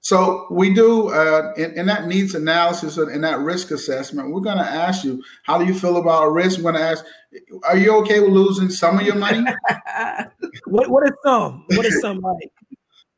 So 0.00 0.46
we 0.50 0.72
do 0.72 1.08
uh, 1.08 1.52
in, 1.56 1.72
in, 1.78 1.86
that 1.86 2.06
needs 2.06 2.34
analysis 2.34 2.96
and 2.98 3.10
in 3.10 3.20
that 3.22 3.40
risk 3.40 3.72
assessment. 3.72 4.30
We're 4.30 4.40
going 4.40 4.58
to 4.58 4.64
ask 4.64 5.04
you, 5.04 5.22
how 5.42 5.58
do 5.58 5.66
you 5.66 5.74
feel 5.74 5.96
about 5.96 6.32
risk? 6.32 6.58
We're 6.58 6.72
going 6.72 6.76
to 6.76 6.88
ask, 6.88 7.04
are 7.64 7.76
you 7.76 7.94
okay 7.98 8.20
with 8.20 8.30
losing 8.30 8.70
some 8.70 8.98
of 8.98 9.04
your 9.04 9.16
money? 9.16 9.40
what 10.66 10.88
what 10.88 11.04
is 11.04 11.12
some? 11.24 11.64
What 11.68 11.84
is 11.84 12.00
some 12.00 12.20
like? 12.20 12.52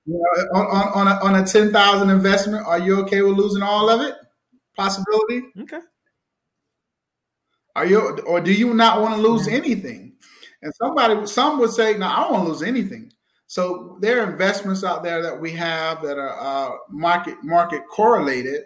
You 0.06 0.14
know, 0.14 0.58
on, 0.58 0.66
on, 0.66 1.06
on, 1.06 1.34
a, 1.34 1.38
on 1.38 1.44
a 1.44 1.46
10,000 1.46 2.10
investment, 2.10 2.66
are 2.66 2.80
you 2.80 2.96
okay 3.02 3.22
with 3.22 3.36
losing 3.36 3.62
all 3.62 3.88
of 3.88 4.00
it? 4.00 4.14
Possibility? 4.74 5.42
Okay. 5.60 5.80
Are 7.76 7.86
you, 7.86 8.18
or 8.26 8.40
do 8.40 8.52
you 8.52 8.74
not 8.74 9.00
want 9.00 9.14
to 9.14 9.20
lose 9.20 9.48
anything? 9.48 10.14
And 10.62 10.72
somebody, 10.74 11.26
some 11.26 11.58
would 11.58 11.70
say, 11.70 11.96
no, 11.96 12.06
I 12.06 12.20
don't 12.20 12.32
want 12.32 12.44
to 12.46 12.52
lose 12.52 12.62
anything. 12.62 13.12
So 13.46 13.98
there 14.00 14.20
are 14.22 14.30
investments 14.30 14.84
out 14.84 15.02
there 15.02 15.22
that 15.22 15.40
we 15.40 15.50
have 15.52 16.02
that 16.02 16.18
are 16.18 16.38
uh, 16.40 16.76
market 16.88 17.42
market 17.42 17.82
correlated 17.90 18.62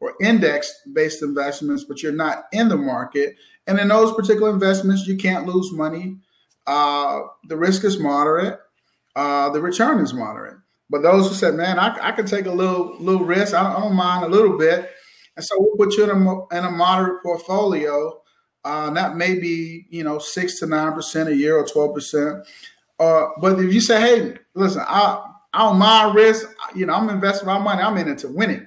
or 0.00 0.14
index 0.20 0.72
based 0.92 1.22
investments, 1.22 1.84
but 1.84 2.02
you're 2.02 2.12
not 2.12 2.46
in 2.52 2.68
the 2.68 2.76
market. 2.76 3.36
And 3.68 3.78
in 3.78 3.88
those 3.88 4.12
particular 4.12 4.50
investments, 4.50 5.06
you 5.06 5.16
can't 5.16 5.46
lose 5.46 5.70
money. 5.72 6.18
Uh, 6.66 7.20
the 7.48 7.56
risk 7.56 7.84
is 7.84 8.00
moderate. 8.00 8.58
Uh, 9.14 9.50
the 9.50 9.60
return 9.60 10.00
is 10.00 10.12
moderate. 10.12 10.56
But 10.90 11.02
those 11.02 11.28
who 11.28 11.34
said, 11.34 11.54
"Man, 11.54 11.78
I, 11.78 11.96
I 12.08 12.12
can 12.12 12.26
take 12.26 12.46
a 12.46 12.52
little 12.52 12.96
little 12.98 13.24
risk. 13.24 13.54
I, 13.54 13.72
I 13.72 13.80
don't 13.80 13.94
mind 13.94 14.24
a 14.24 14.28
little 14.28 14.58
bit," 14.58 14.90
and 15.36 15.44
so 15.44 15.54
we'll 15.58 15.76
put 15.76 15.96
you 15.96 16.04
in 16.04 16.10
a, 16.10 16.58
in 16.58 16.64
a 16.64 16.70
moderate 16.70 17.22
portfolio. 17.22 18.20
Uh, 18.64 18.90
that 18.90 19.16
may 19.16 19.38
be 19.38 19.86
you 19.90 20.02
know 20.02 20.18
six 20.18 20.58
to 20.60 20.66
nine 20.66 20.92
percent 20.92 21.28
a 21.28 21.36
year 21.36 21.56
or 21.56 21.66
twelve 21.66 21.94
percent. 21.94 22.46
Uh, 22.98 23.26
but 23.40 23.58
if 23.60 23.72
you 23.72 23.80
say, 23.80 24.00
"Hey, 24.00 24.38
listen, 24.54 24.82
I 24.86 25.22
I 25.52 25.58
don't 25.58 25.78
mind 25.78 26.14
risk. 26.14 26.48
You 26.74 26.86
know, 26.86 26.94
I'm 26.94 27.08
investing 27.10 27.46
my 27.46 27.58
money. 27.58 27.82
I'm 27.82 27.96
in 27.98 28.08
it 28.08 28.18
to 28.18 28.28
win 28.28 28.50
it." 28.50 28.62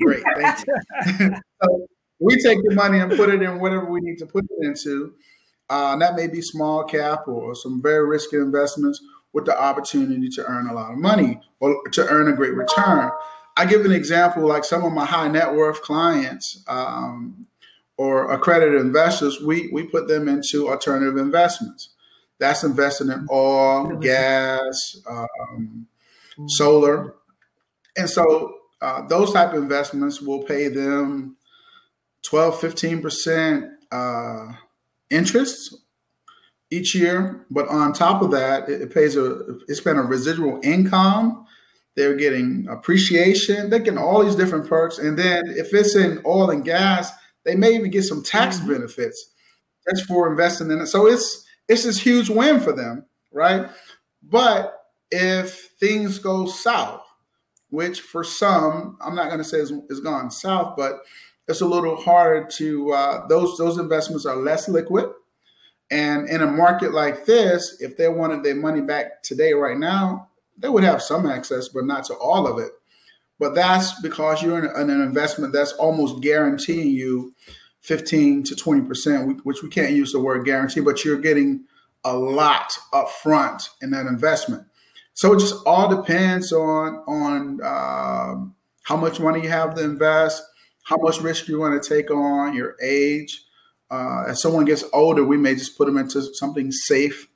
Great, 0.00 0.22
thank 0.36 0.66
you. 0.66 1.34
so 1.62 1.86
we 2.20 2.36
take 2.40 2.58
the 2.62 2.74
money 2.74 3.00
and 3.00 3.10
put 3.12 3.28
it 3.28 3.42
in 3.42 3.58
whatever 3.58 3.86
we 3.86 4.00
need 4.00 4.18
to 4.18 4.26
put 4.26 4.44
it 4.44 4.66
into. 4.66 5.14
Uh, 5.68 5.96
that 5.96 6.14
may 6.14 6.28
be 6.28 6.40
small 6.40 6.84
cap 6.84 7.26
or 7.26 7.54
some 7.54 7.82
very 7.82 8.06
risky 8.06 8.36
investments 8.36 9.00
with 9.32 9.46
the 9.46 9.60
opportunity 9.60 10.28
to 10.28 10.44
earn 10.44 10.68
a 10.68 10.72
lot 10.74 10.92
of 10.92 10.98
money 10.98 11.40
or 11.60 11.82
to 11.90 12.06
earn 12.08 12.28
a 12.28 12.36
great 12.36 12.54
return. 12.54 13.10
I 13.56 13.66
give 13.66 13.84
an 13.84 13.92
example 13.92 14.46
like 14.46 14.64
some 14.64 14.84
of 14.84 14.92
my 14.92 15.04
high 15.04 15.28
net 15.28 15.54
worth 15.54 15.82
clients 15.82 16.62
um, 16.68 17.46
or 17.96 18.30
accredited 18.32 18.80
investors, 18.80 19.40
we, 19.40 19.68
we 19.72 19.84
put 19.84 20.08
them 20.08 20.28
into 20.28 20.68
alternative 20.68 21.16
investments. 21.16 21.90
That's 22.38 22.64
investing 22.64 23.08
in 23.08 23.26
oil, 23.30 23.96
gas, 23.96 24.96
um, 25.08 25.86
solar. 26.48 27.14
And 27.96 28.08
so 28.08 28.54
uh, 28.80 29.06
those 29.06 29.32
type 29.32 29.52
of 29.52 29.62
investments 29.62 30.20
will 30.20 30.42
pay 30.42 30.68
them 30.68 31.36
12, 32.24 32.60
15% 32.60 33.70
uh, 33.92 34.52
interest 35.10 35.76
each 36.70 36.94
year. 36.94 37.46
But 37.50 37.68
on 37.68 37.92
top 37.92 38.22
of 38.22 38.30
that, 38.32 38.68
it, 38.68 38.82
it 38.82 38.94
pays 38.94 39.16
a, 39.16 39.58
it's 39.68 39.80
been 39.80 39.98
a 39.98 40.02
residual 40.02 40.58
income. 40.64 41.46
They're 41.94 42.16
getting 42.16 42.66
appreciation. 42.68 43.68
They're 43.68 43.78
getting 43.78 43.98
all 43.98 44.24
these 44.24 44.34
different 44.34 44.68
perks. 44.68 44.98
And 44.98 45.18
then 45.18 45.44
if 45.46 45.74
it's 45.74 45.94
in 45.94 46.22
oil 46.24 46.50
and 46.50 46.64
gas, 46.64 47.12
they 47.44 47.54
may 47.54 47.74
even 47.74 47.90
get 47.90 48.04
some 48.04 48.22
tax 48.22 48.58
mm-hmm. 48.58 48.72
benefits 48.72 49.30
just 49.88 50.06
for 50.06 50.30
investing 50.30 50.70
in 50.70 50.80
it. 50.80 50.86
So 50.86 51.06
it's, 51.06 51.44
it's 51.68 51.84
this 51.84 52.00
huge 52.00 52.28
win 52.28 52.60
for 52.60 52.72
them, 52.72 53.06
right? 53.32 53.68
But 54.22 54.78
if 55.10 55.70
things 55.80 56.18
go 56.18 56.46
south, 56.46 57.02
which 57.70 58.00
for 58.00 58.22
some, 58.22 58.98
I'm 59.00 59.14
not 59.14 59.26
going 59.26 59.38
to 59.38 59.44
say 59.44 59.58
is, 59.58 59.72
is 59.88 60.00
gone 60.00 60.30
south, 60.30 60.74
but 60.76 61.00
it's 61.48 61.60
a 61.60 61.66
little 61.66 61.96
harder 61.96 62.46
to 62.58 62.92
uh, 62.92 63.26
those 63.26 63.58
those 63.58 63.78
investments 63.78 64.26
are 64.26 64.36
less 64.36 64.68
liquid. 64.68 65.06
And 65.90 66.28
in 66.28 66.40
a 66.40 66.46
market 66.46 66.94
like 66.94 67.26
this, 67.26 67.76
if 67.80 67.96
they 67.96 68.08
wanted 68.08 68.42
their 68.42 68.54
money 68.54 68.80
back 68.80 69.22
today, 69.22 69.52
right 69.52 69.76
now, 69.76 70.28
they 70.56 70.68
would 70.68 70.84
have 70.84 71.02
some 71.02 71.26
access, 71.26 71.68
but 71.68 71.84
not 71.84 72.04
to 72.04 72.14
all 72.14 72.46
of 72.46 72.58
it. 72.58 72.72
But 73.42 73.56
that's 73.56 74.00
because 74.00 74.40
you're 74.40 74.56
in 74.56 74.88
an 74.88 75.00
investment 75.00 75.52
that's 75.52 75.72
almost 75.72 76.22
guaranteeing 76.22 76.90
you 76.90 77.34
15 77.80 78.44
to 78.44 78.54
20 78.54 78.82
percent, 78.82 79.44
which 79.44 79.64
we 79.64 79.68
can't 79.68 79.90
use 79.90 80.12
the 80.12 80.20
word 80.20 80.44
guarantee, 80.44 80.80
but 80.80 81.04
you're 81.04 81.18
getting 81.18 81.64
a 82.04 82.16
lot 82.16 82.72
up 82.92 83.10
front 83.10 83.70
in 83.80 83.90
that 83.90 84.06
investment. 84.06 84.64
So 85.14 85.32
it 85.32 85.40
just 85.40 85.56
all 85.66 85.88
depends 85.88 86.52
on 86.52 87.02
on 87.08 87.60
um, 87.64 88.54
how 88.84 88.96
much 88.96 89.18
money 89.18 89.42
you 89.42 89.48
have 89.48 89.74
to 89.74 89.82
invest, 89.82 90.40
how 90.84 90.98
much 90.98 91.20
risk 91.20 91.48
you 91.48 91.58
want 91.58 91.82
to 91.82 91.88
take 91.88 92.12
on, 92.12 92.54
your 92.54 92.76
age. 92.80 93.42
Uh, 93.90 94.22
as 94.28 94.40
someone 94.40 94.66
gets 94.66 94.84
older, 94.92 95.24
we 95.24 95.36
may 95.36 95.56
just 95.56 95.76
put 95.76 95.86
them 95.86 95.98
into 95.98 96.22
something 96.34 96.70
safe 96.70 97.26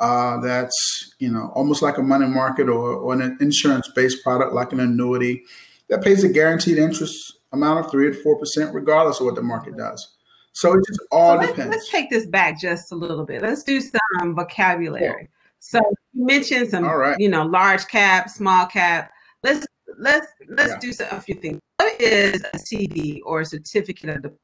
uh, 0.00 0.40
that's 0.40 1.14
you 1.18 1.30
know 1.30 1.50
almost 1.54 1.82
like 1.82 1.98
a 1.98 2.02
money 2.02 2.26
market 2.26 2.68
or, 2.68 2.94
or 2.94 3.12
an 3.14 3.36
insurance 3.40 3.88
based 3.94 4.22
product 4.22 4.52
like 4.52 4.72
an 4.72 4.80
annuity 4.80 5.42
that 5.88 6.02
pays 6.02 6.24
a 6.24 6.28
guaranteed 6.28 6.78
interest 6.78 7.38
amount 7.52 7.84
of 7.84 7.90
three 7.90 8.12
to 8.12 8.22
four 8.22 8.38
percent, 8.38 8.74
regardless 8.74 9.20
of 9.20 9.26
what 9.26 9.34
the 9.34 9.42
market 9.42 9.76
does. 9.76 10.16
So 10.52 10.72
it 10.72 10.84
just 10.86 11.00
all 11.10 11.40
so 11.40 11.46
depends. 11.46 11.70
Let's 11.70 11.90
take 11.90 12.10
this 12.10 12.26
back 12.26 12.58
just 12.58 12.92
a 12.92 12.94
little 12.94 13.24
bit. 13.24 13.42
Let's 13.42 13.62
do 13.62 13.80
some 13.80 14.34
vocabulary. 14.34 15.28
So 15.58 15.80
you 16.12 16.24
mentioned 16.24 16.70
some, 16.70 16.84
right. 16.84 17.18
you 17.18 17.28
know, 17.28 17.44
large 17.44 17.86
cap, 17.88 18.30
small 18.30 18.66
cap. 18.66 19.10
Let's 19.42 19.66
let's 19.98 20.26
let's 20.48 20.72
yeah. 20.72 20.78
do 20.78 20.92
some, 20.92 21.08
a 21.10 21.20
few 21.20 21.34
things. 21.34 21.60
What 21.76 22.00
is 22.00 22.42
a 22.54 22.58
CD 22.58 23.22
or 23.24 23.42
a 23.42 23.44
certificate 23.44 24.10
of 24.10 24.22
deposit, 24.22 24.40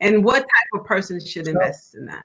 and 0.00 0.24
what 0.24 0.40
type 0.40 0.80
of 0.80 0.84
person 0.84 1.24
should 1.24 1.48
invest 1.48 1.94
in 1.94 2.06
that? 2.06 2.24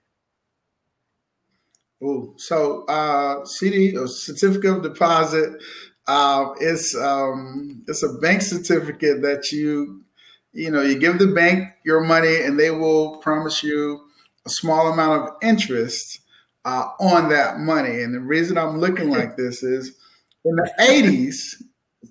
Oh, 2.03 2.33
so 2.37 2.83
uh, 2.85 3.45
CD 3.45 3.95
or 3.95 4.07
certificate 4.07 4.77
of 4.77 4.83
deposit 4.83 5.61
uh, 6.07 6.49
is 6.59 6.95
um, 6.95 7.83
it's 7.87 8.03
a 8.03 8.13
bank 8.13 8.41
certificate 8.41 9.21
that 9.21 9.51
you 9.51 10.03
you 10.51 10.71
know 10.71 10.81
you 10.81 10.97
give 10.97 11.19
the 11.19 11.27
bank 11.27 11.69
your 11.85 12.01
money 12.01 12.41
and 12.41 12.59
they 12.59 12.71
will 12.71 13.17
promise 13.17 13.61
you 13.63 14.01
a 14.45 14.49
small 14.49 14.91
amount 14.91 15.21
of 15.21 15.35
interest 15.43 16.21
uh, 16.65 16.87
on 16.99 17.29
that 17.29 17.59
money. 17.59 18.01
And 18.01 18.13
the 18.13 18.19
reason 18.19 18.57
I'm 18.57 18.79
looking 18.79 19.09
like 19.09 19.37
this 19.37 19.63
is 19.63 19.95
in 20.43 20.55
the 20.55 20.71
80s, 20.79 21.61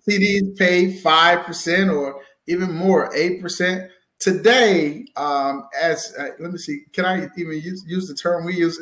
CDs 0.08 0.56
paid 0.56 1.02
5% 1.02 1.94
or 1.94 2.20
even 2.46 2.72
more, 2.72 3.10
8%. 3.12 3.88
Today, 4.20 5.06
um, 5.16 5.66
as 5.80 6.14
uh, 6.18 6.28
let 6.38 6.52
me 6.52 6.58
see, 6.58 6.82
can 6.92 7.06
I 7.06 7.26
even 7.38 7.54
use, 7.54 7.82
use 7.86 8.06
the 8.06 8.14
term 8.14 8.44
we 8.44 8.54
use? 8.54 8.78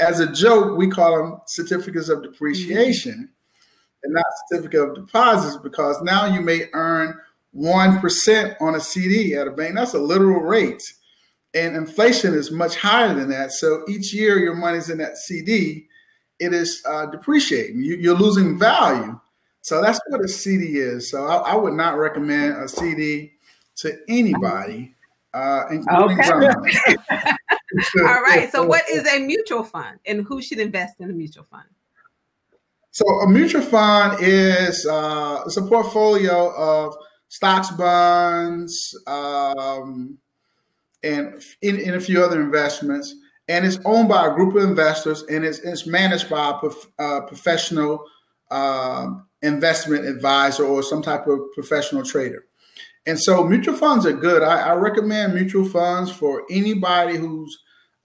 As 0.00 0.20
a 0.20 0.32
joke, 0.32 0.76
we 0.76 0.88
call 0.88 1.16
them 1.16 1.40
certificates 1.46 2.08
of 2.08 2.22
depreciation 2.22 3.12
mm-hmm. 3.12 4.04
and 4.04 4.14
not 4.14 4.24
certificate 4.48 4.80
of 4.80 4.94
deposits 4.94 5.56
because 5.56 6.00
now 6.02 6.26
you 6.26 6.40
may 6.40 6.68
earn 6.72 7.18
1% 7.54 8.56
on 8.60 8.74
a 8.74 8.80
CD 8.80 9.34
at 9.34 9.46
a 9.46 9.50
bank. 9.50 9.74
That's 9.74 9.94
a 9.94 9.98
literal 9.98 10.40
rate 10.40 10.82
and 11.56 11.74
inflation 11.74 12.34
is 12.34 12.50
much 12.50 12.76
higher 12.76 13.14
than 13.14 13.30
that. 13.30 13.50
So 13.50 13.82
each 13.88 14.12
year 14.12 14.38
your 14.38 14.54
money's 14.54 14.90
in 14.90 14.98
that 14.98 15.16
CD, 15.16 15.88
it 16.38 16.52
is 16.52 16.82
uh, 16.86 17.06
depreciating. 17.06 17.82
You, 17.82 18.12
are 18.12 18.16
losing 18.16 18.58
value. 18.58 19.18
So 19.62 19.80
that's 19.80 19.98
what 20.08 20.20
a 20.20 20.28
CD 20.28 20.78
is. 20.78 21.10
So 21.10 21.24
I, 21.24 21.52
I 21.52 21.56
would 21.56 21.72
not 21.72 21.96
recommend 21.96 22.62
a 22.62 22.68
CD 22.68 23.32
to 23.76 23.98
anybody, 24.06 24.94
uh, 25.32 25.62
including 25.70 26.20
okay. 26.20 26.96
All 27.98 28.22
right. 28.22 28.50
So 28.50 28.64
what 28.64 28.88
is 28.90 29.06
a 29.12 29.20
mutual 29.20 29.64
fund, 29.64 29.98
and 30.06 30.24
who 30.26 30.40
should 30.42 30.58
invest 30.58 31.00
in 31.00 31.10
a 31.10 31.12
mutual 31.12 31.44
fund? 31.44 31.64
So 32.90 33.06
a 33.06 33.28
mutual 33.28 33.62
fund 33.62 34.18
is 34.20 34.86
uh, 34.86 35.42
it's 35.46 35.56
a 35.56 35.62
portfolio 35.62 36.54
of 36.56 36.96
stocks, 37.28 37.70
bonds. 37.70 38.98
Um, 39.06 40.18
and 41.06 41.42
in, 41.62 41.78
in 41.78 41.94
a 41.94 42.00
few 42.00 42.22
other 42.22 42.40
investments. 42.40 43.14
And 43.48 43.64
it's 43.64 43.78
owned 43.84 44.08
by 44.08 44.26
a 44.26 44.34
group 44.34 44.56
of 44.56 44.64
investors 44.64 45.22
and 45.30 45.44
it's, 45.44 45.60
it's 45.60 45.86
managed 45.86 46.28
by 46.28 46.50
a 46.50 46.54
prof, 46.54 46.86
uh, 46.98 47.20
professional 47.22 48.04
uh, 48.50 49.08
investment 49.42 50.04
advisor 50.04 50.64
or 50.64 50.82
some 50.82 51.02
type 51.02 51.26
of 51.28 51.40
professional 51.54 52.02
trader. 52.02 52.44
And 53.06 53.20
so 53.20 53.44
mutual 53.44 53.76
funds 53.76 54.04
are 54.04 54.12
good. 54.12 54.42
I, 54.42 54.70
I 54.70 54.74
recommend 54.74 55.34
mutual 55.34 55.64
funds 55.64 56.10
for 56.10 56.42
anybody 56.50 57.16
who's 57.16 57.56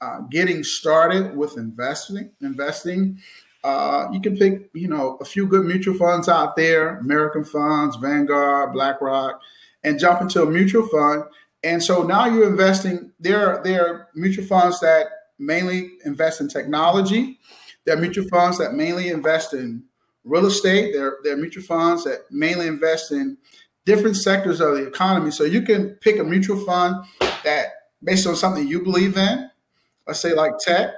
uh, 0.02 0.22
getting 0.30 0.64
started 0.64 1.36
with 1.36 1.58
investing. 1.58 2.32
Investing, 2.42 3.20
uh, 3.64 4.08
you 4.12 4.20
can 4.20 4.36
pick, 4.38 4.70
you 4.74 4.88
know, 4.88 5.18
a 5.22 5.26
few 5.26 5.46
good 5.48 5.66
mutual 5.66 5.96
funds 5.96 6.28
out 6.28 6.56
there: 6.56 6.98
American 6.98 7.46
funds, 7.46 7.96
Vanguard, 7.98 8.74
BlackRock, 8.74 9.40
and 9.84 10.00
jump 10.00 10.22
into 10.22 10.42
a 10.42 10.46
mutual 10.46 10.88
fund 10.88 11.24
and 11.64 11.84
so 11.84 12.04
now 12.04 12.26
you're 12.26 12.50
investing. 12.50 13.12
There 13.20 13.48
are, 13.48 13.64
there 13.64 13.86
are 13.86 14.08
mutual 14.16 14.46
funds 14.46 14.80
that 14.80 15.08
mainly 15.38 15.92
invest 16.06 16.42
in 16.42 16.48
technology. 16.48 17.40
There 17.86 17.96
are 17.96 18.00
mutual 18.00 18.28
funds 18.28 18.58
that 18.58 18.74
mainly 18.74 19.10
invest 19.10 19.54
in 19.54 19.84
real 20.24 20.48
estate. 20.48 20.94
There, 20.94 21.18
there 21.24 21.34
are 21.34 21.38
mutual 21.38 21.64
funds 21.64 22.04
that 22.06 22.26
mainly 22.32 22.68
invest 22.68 23.12
in 23.12 23.38
different 23.86 24.18
sectors 24.18 24.60
of 24.60 24.76
the 24.76 24.88
economy. 24.88 25.32
So 25.32 25.44
you 25.44 25.62
can 25.62 25.92
pick 26.02 26.20
a 26.20 26.24
mutual 26.24 26.64
fund 26.66 26.96
that, 27.44 27.68
based 28.04 28.26
on 28.26 28.36
something 28.36 28.68
you 28.68 28.82
believe 28.84 29.18
in, 29.18 29.50
let's 30.08 30.20
say 30.20 30.34
like 30.34 30.54
tech, 30.60 30.92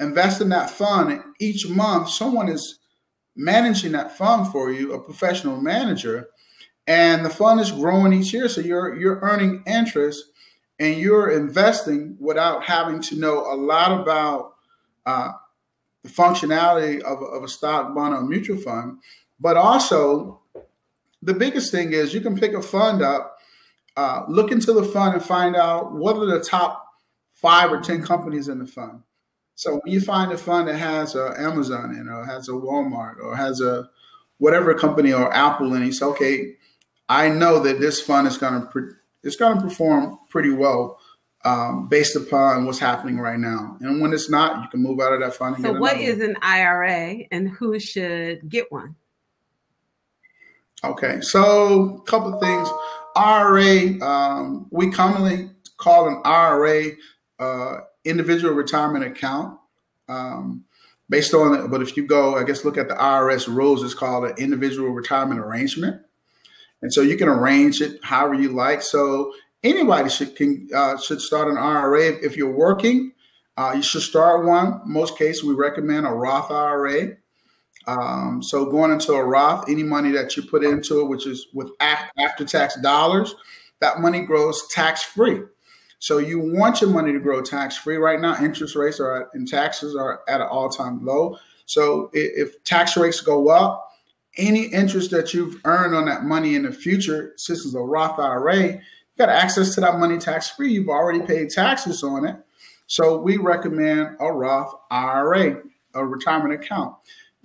invest 0.00 0.40
in 0.40 0.48
that 0.50 0.70
fund. 0.70 1.20
Each 1.40 1.68
month, 1.68 2.10
someone 2.10 2.48
is 2.48 2.78
managing 3.34 3.92
that 3.92 4.16
fund 4.16 4.50
for 4.52 4.70
you, 4.70 4.92
a 4.92 5.00
professional 5.00 5.60
manager 5.60 6.28
and 6.86 7.24
the 7.24 7.30
fund 7.30 7.60
is 7.60 7.70
growing 7.70 8.12
each 8.12 8.32
year. 8.32 8.48
So 8.48 8.60
you're 8.60 8.96
you're 8.96 9.20
earning 9.20 9.62
interest 9.66 10.24
and 10.78 10.98
you're 10.98 11.30
investing 11.30 12.16
without 12.18 12.64
having 12.64 13.00
to 13.02 13.16
know 13.16 13.52
a 13.52 13.54
lot 13.54 14.00
about 14.00 14.54
uh, 15.06 15.32
the 16.02 16.08
functionality 16.08 17.00
of, 17.02 17.22
of 17.22 17.44
a 17.44 17.48
stock, 17.48 17.94
bond, 17.94 18.14
or 18.14 18.22
mutual 18.22 18.56
fund. 18.56 18.98
But 19.38 19.56
also, 19.56 20.40
the 21.22 21.34
biggest 21.34 21.70
thing 21.70 21.92
is 21.92 22.14
you 22.14 22.20
can 22.20 22.36
pick 22.36 22.52
a 22.52 22.62
fund 22.62 23.02
up, 23.02 23.38
uh, 23.96 24.22
look 24.28 24.50
into 24.50 24.72
the 24.72 24.82
fund, 24.82 25.14
and 25.14 25.24
find 25.24 25.54
out 25.54 25.92
what 25.92 26.16
are 26.16 26.26
the 26.26 26.40
top 26.40 26.84
five 27.42 27.72
or 27.72 27.80
10 27.80 28.02
companies 28.02 28.48
in 28.48 28.58
the 28.60 28.66
fund. 28.66 29.02
So 29.56 29.80
when 29.82 29.92
you 29.92 30.00
find 30.00 30.32
a 30.32 30.38
fund 30.38 30.68
that 30.68 30.76
has 30.76 31.14
a 31.14 31.34
Amazon 31.38 31.94
in, 31.94 32.08
or 32.08 32.24
has 32.24 32.48
a 32.48 32.52
Walmart, 32.52 33.20
or 33.20 33.36
has 33.36 33.60
a 33.60 33.90
whatever 34.38 34.72
company 34.74 35.12
or 35.12 35.32
Apple, 35.34 35.74
in, 35.74 35.84
you 35.84 35.92
say, 35.92 36.06
okay, 36.06 36.54
I 37.08 37.28
know 37.28 37.58
that 37.60 37.80
this 37.80 38.00
fund 38.00 38.26
is 38.26 38.38
going 38.38 38.66
to 38.66 38.94
it's 39.22 39.36
going 39.36 39.56
to 39.56 39.62
perform 39.62 40.18
pretty 40.30 40.50
well 40.50 40.98
um, 41.44 41.88
based 41.88 42.16
upon 42.16 42.64
what's 42.64 42.78
happening 42.78 43.18
right 43.18 43.38
now. 43.38 43.76
And 43.80 44.00
when 44.00 44.12
it's 44.12 44.30
not, 44.30 44.62
you 44.62 44.68
can 44.68 44.82
move 44.82 45.00
out 45.00 45.12
of 45.12 45.20
that 45.20 45.34
fund. 45.34 45.56
so, 45.60 45.72
what 45.74 45.98
is 45.98 46.20
an 46.20 46.36
IRA, 46.42 47.24
and 47.30 47.48
who 47.48 47.78
should 47.78 48.48
get 48.48 48.70
one? 48.72 48.96
Okay, 50.84 51.20
so 51.20 51.96
a 51.96 52.02
couple 52.02 52.34
of 52.34 52.40
things. 52.40 52.68
IRA, 53.14 54.00
um, 54.02 54.66
we 54.70 54.90
commonly 54.90 55.50
call 55.76 56.08
an 56.08 56.20
IRA 56.24 56.92
uh, 57.42 57.80
individual 58.04 58.54
retirement 58.54 59.04
account. 59.04 59.58
Um, 60.08 60.64
based 61.08 61.34
on 61.34 61.54
it, 61.54 61.68
but 61.68 61.82
if 61.82 61.96
you 61.96 62.06
go, 62.06 62.36
I 62.36 62.44
guess, 62.44 62.64
look 62.64 62.78
at 62.78 62.88
the 62.88 62.94
IRS 62.94 63.46
rules, 63.46 63.82
it's 63.82 63.94
called 63.94 64.24
an 64.24 64.34
individual 64.38 64.90
retirement 64.90 65.40
arrangement. 65.40 66.00
And 66.80 66.92
so 66.92 67.02
you 67.02 67.16
can 67.16 67.28
arrange 67.28 67.80
it 67.80 68.02
however 68.02 68.34
you 68.34 68.50
like. 68.50 68.82
So 68.82 69.32
anybody 69.62 70.08
should 70.08 70.34
can 70.36 70.68
uh, 70.74 70.98
should 70.98 71.20
start 71.20 71.48
an 71.48 71.58
IRA 71.58 72.08
if 72.22 72.36
you're 72.36 72.50
working. 72.50 73.12
Uh, 73.56 73.72
you 73.76 73.82
should 73.82 74.02
start 74.02 74.46
one. 74.46 74.80
Most 74.86 75.18
cases, 75.18 75.44
we 75.44 75.54
recommend 75.54 76.06
a 76.06 76.10
Roth 76.10 76.50
IRA. 76.50 77.16
Um, 77.86 78.42
so 78.42 78.64
going 78.66 78.92
into 78.92 79.12
a 79.12 79.24
Roth, 79.24 79.68
any 79.68 79.82
money 79.82 80.10
that 80.12 80.36
you 80.36 80.42
put 80.44 80.64
into 80.64 81.00
it, 81.00 81.08
which 81.08 81.26
is 81.26 81.48
with 81.52 81.70
after 81.80 82.44
tax 82.44 82.80
dollars, 82.80 83.34
that 83.80 84.00
money 84.00 84.20
grows 84.20 84.66
tax 84.68 85.02
free. 85.02 85.42
So 86.02 86.18
you 86.18 86.40
want 86.40 86.80
your 86.80 86.90
money 86.90 87.12
to 87.12 87.20
grow 87.20 87.40
tax 87.42 87.76
free. 87.76 87.94
Right 87.94 88.20
now, 88.20 88.36
interest 88.42 88.74
rates 88.74 88.98
are 88.98 89.22
at, 89.22 89.28
and 89.34 89.46
taxes 89.46 89.94
are 89.94 90.22
at 90.26 90.40
an 90.40 90.48
all 90.48 90.68
time 90.68 91.06
low. 91.06 91.38
So 91.66 92.10
if, 92.12 92.48
if 92.48 92.64
tax 92.64 92.96
rates 92.96 93.20
go 93.20 93.50
up, 93.50 93.88
any 94.36 94.64
interest 94.64 95.12
that 95.12 95.32
you've 95.32 95.60
earned 95.64 95.94
on 95.94 96.06
that 96.06 96.24
money 96.24 96.56
in 96.56 96.64
the 96.64 96.72
future, 96.72 97.34
since 97.36 97.64
it's 97.64 97.76
a 97.76 97.78
Roth 97.78 98.18
IRA, 98.18 98.72
you 98.72 98.80
got 99.16 99.28
access 99.28 99.76
to 99.76 99.80
that 99.82 100.00
money 100.00 100.18
tax 100.18 100.50
free. 100.50 100.72
You've 100.72 100.88
already 100.88 101.20
paid 101.20 101.50
taxes 101.50 102.02
on 102.02 102.26
it. 102.26 102.34
So 102.88 103.18
we 103.18 103.36
recommend 103.36 104.16
a 104.18 104.32
Roth 104.32 104.74
IRA, 104.90 105.62
a 105.94 106.04
retirement 106.04 106.52
account. 106.52 106.96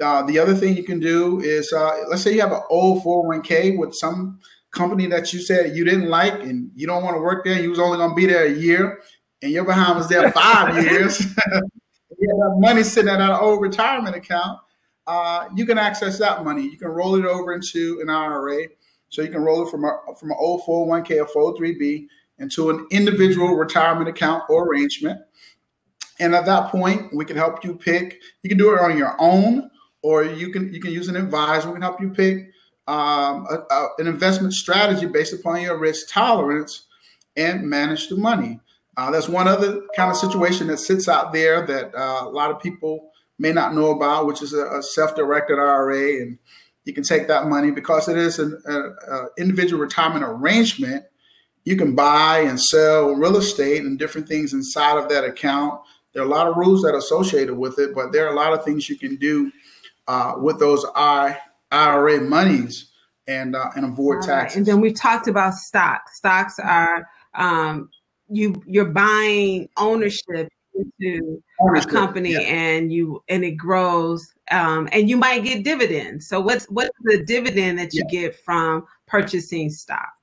Uh, 0.02 0.24
the 0.24 0.40
other 0.40 0.56
thing 0.56 0.76
you 0.76 0.84
can 0.84 1.00
do 1.00 1.42
is, 1.42 1.72
uh, 1.72 2.06
let's 2.10 2.24
say 2.24 2.34
you 2.34 2.42
have 2.42 2.52
an 2.52 2.64
old 2.72 3.04
401k 3.04 3.78
with 3.78 3.94
some 3.94 4.40
company 4.72 5.08
that 5.08 5.34
you 5.34 5.40
said 5.40 5.76
you 5.76 5.84
didn't 5.84 6.10
like 6.10 6.34
and 6.44 6.72
you 6.76 6.88
don't 6.88 7.04
want 7.04 7.16
to 7.16 7.22
work 7.22 7.46
there. 7.46 7.62
You 7.62 7.70
was 7.70 7.80
only 7.80 7.98
going 7.98 8.10
to 8.10 8.16
be 8.16 8.26
there 8.26 8.46
a 8.46 8.52
year, 8.52 9.02
and 9.42 9.52
your 9.52 9.66
behind 9.66 9.98
was 9.98 10.08
there 10.08 10.32
five 10.32 10.84
years. 10.92 11.20
you 12.20 12.42
have 12.44 12.60
money 12.60 12.84
sitting 12.84 13.14
in 13.14 13.22
an 13.22 13.30
old 13.30 13.62
retirement 13.62 14.16
account 14.16 14.60
uh, 15.08 15.48
you 15.56 15.66
can 15.66 15.78
access 15.78 16.20
that 16.20 16.44
money. 16.44 16.64
You 16.64 16.78
can 16.78 16.90
roll 16.90 17.16
it 17.16 17.26
over 17.26 17.54
into 17.54 18.00
an 18.02 18.10
IRA. 18.10 18.68
So 19.10 19.22
you 19.22 19.30
can 19.30 19.42
roll 19.42 19.66
it 19.66 19.72
from 19.72 19.86
a, 19.86 19.98
from 20.20 20.32
an 20.32 20.38
old 20.38 20.64
401k 20.64 21.26
or 21.26 21.56
403b 21.56 22.08
into 22.40 22.70
an 22.70 22.86
individual 22.92 23.56
retirement 23.56 24.10
account 24.10 24.44
or 24.50 24.68
arrangement. 24.68 25.22
And 26.20 26.36
at 26.36 26.46
that 26.46 26.72
point, 26.72 27.16
we 27.16 27.24
can 27.24 27.38
help 27.38 27.64
you 27.64 27.76
pick. 27.76 28.20
You 28.44 28.50
can 28.50 28.58
do 28.58 28.74
it 28.74 28.82
on 28.82 28.98
your 28.98 29.16
own, 29.18 29.70
or 30.02 30.26
you 30.26 30.52
can 30.52 30.74
you 30.74 30.82
can 30.82 30.92
use 30.92 31.08
an 31.08 31.16
advisor. 31.16 31.68
We 31.68 31.74
can 31.74 31.84
help 31.84 32.02
you 32.02 32.10
pick 32.10 32.50
um, 32.88 33.46
a, 33.50 33.64
a, 33.70 33.90
an 34.00 34.08
investment 34.08 34.54
strategy 34.54 35.06
based 35.06 35.34
upon 35.34 35.62
your 35.62 35.78
risk 35.78 36.08
tolerance 36.10 36.86
and 37.36 37.70
manage 37.70 38.08
the 38.08 38.16
money. 38.16 38.60
Uh, 38.96 39.12
that's 39.12 39.30
one 39.30 39.48
other 39.48 39.82
kind 39.96 40.10
of 40.10 40.18
situation 40.18 40.68
that 40.68 40.78
sits 40.78 41.08
out 41.08 41.32
there 41.32 41.66
that 41.66 41.94
uh, 41.94 42.24
a 42.24 42.30
lot 42.30 42.50
of 42.50 42.60
people 42.60 43.12
may 43.38 43.52
not 43.52 43.76
know 43.76 43.92
about, 43.92 44.26
which 44.26 44.42
is 44.42 44.54
a, 44.54 44.66
a 44.78 44.82
self-directed 44.82 45.60
IRA, 45.60 46.22
and 46.22 46.40
you 46.86 46.94
can 46.94 47.04
take 47.04 47.28
that 47.28 47.48
money 47.48 47.70
because 47.70 48.08
it 48.08 48.18
is 48.18 48.40
an 48.40 48.58
individual 49.38 49.82
retirement 49.82 50.24
arrangement. 50.24 51.04
You 51.66 51.76
can 51.76 51.96
buy 51.96 52.40
and 52.40 52.60
sell 52.60 53.14
real 53.14 53.36
estate 53.38 53.84
and 53.84 54.00
different 54.00 54.28
things 54.28 54.54
inside 54.54 54.98
of 54.98 55.10
that 55.10 55.26
account. 55.26 55.82
There 56.14 56.24
are 56.24 56.26
a 56.26 56.30
lot 56.30 56.48
of 56.48 56.56
rules 56.56 56.82
that 56.82 56.96
are 56.96 56.98
associated 56.98 57.56
with 57.56 57.78
it, 57.78 57.94
but 57.94 58.14
there 58.14 58.26
are 58.26 58.32
a 58.32 58.36
lot 58.36 58.54
of 58.54 58.64
things 58.64 58.90
you 58.90 58.98
can 58.98 59.18
do 59.18 59.52
uh, 60.08 60.36
with 60.38 60.60
those 60.60 60.86
IRA 61.72 62.22
monies 62.22 62.92
and 63.28 63.56
uh, 63.56 63.70
and 63.76 63.86
avoid 63.86 64.22
taxes. 64.22 64.30
Right. 64.30 64.56
And 64.56 64.66
then 64.66 64.82
we 64.82 64.94
talked 64.94 65.28
about 65.28 65.54
stocks. 65.54 66.18
Stocks 66.18 66.60
are 66.60 67.08
um, 67.36 67.90
you 68.30 68.62
you're 68.66 68.86
buying 68.86 69.70
ownership 69.78 70.50
into 70.76 71.42
a 71.76 71.82
company 71.82 72.34
yeah. 72.34 72.40
and 72.42 72.92
you 72.92 73.24
and 73.30 73.44
it 73.44 73.52
grows 73.52 74.34
um, 74.52 74.88
and 74.92 75.10
you 75.10 75.18
might 75.18 75.44
get 75.44 75.64
dividends. 75.64 76.28
So 76.28 76.40
what's 76.40 76.66
what's 76.66 76.96
the 77.04 77.24
dividend 77.26 77.80
that 77.80 77.94
you 77.94 78.04
yeah. 78.10 78.22
get 78.22 78.44
from 78.44 78.86
purchasing 79.06 79.70
stock? 79.70 80.14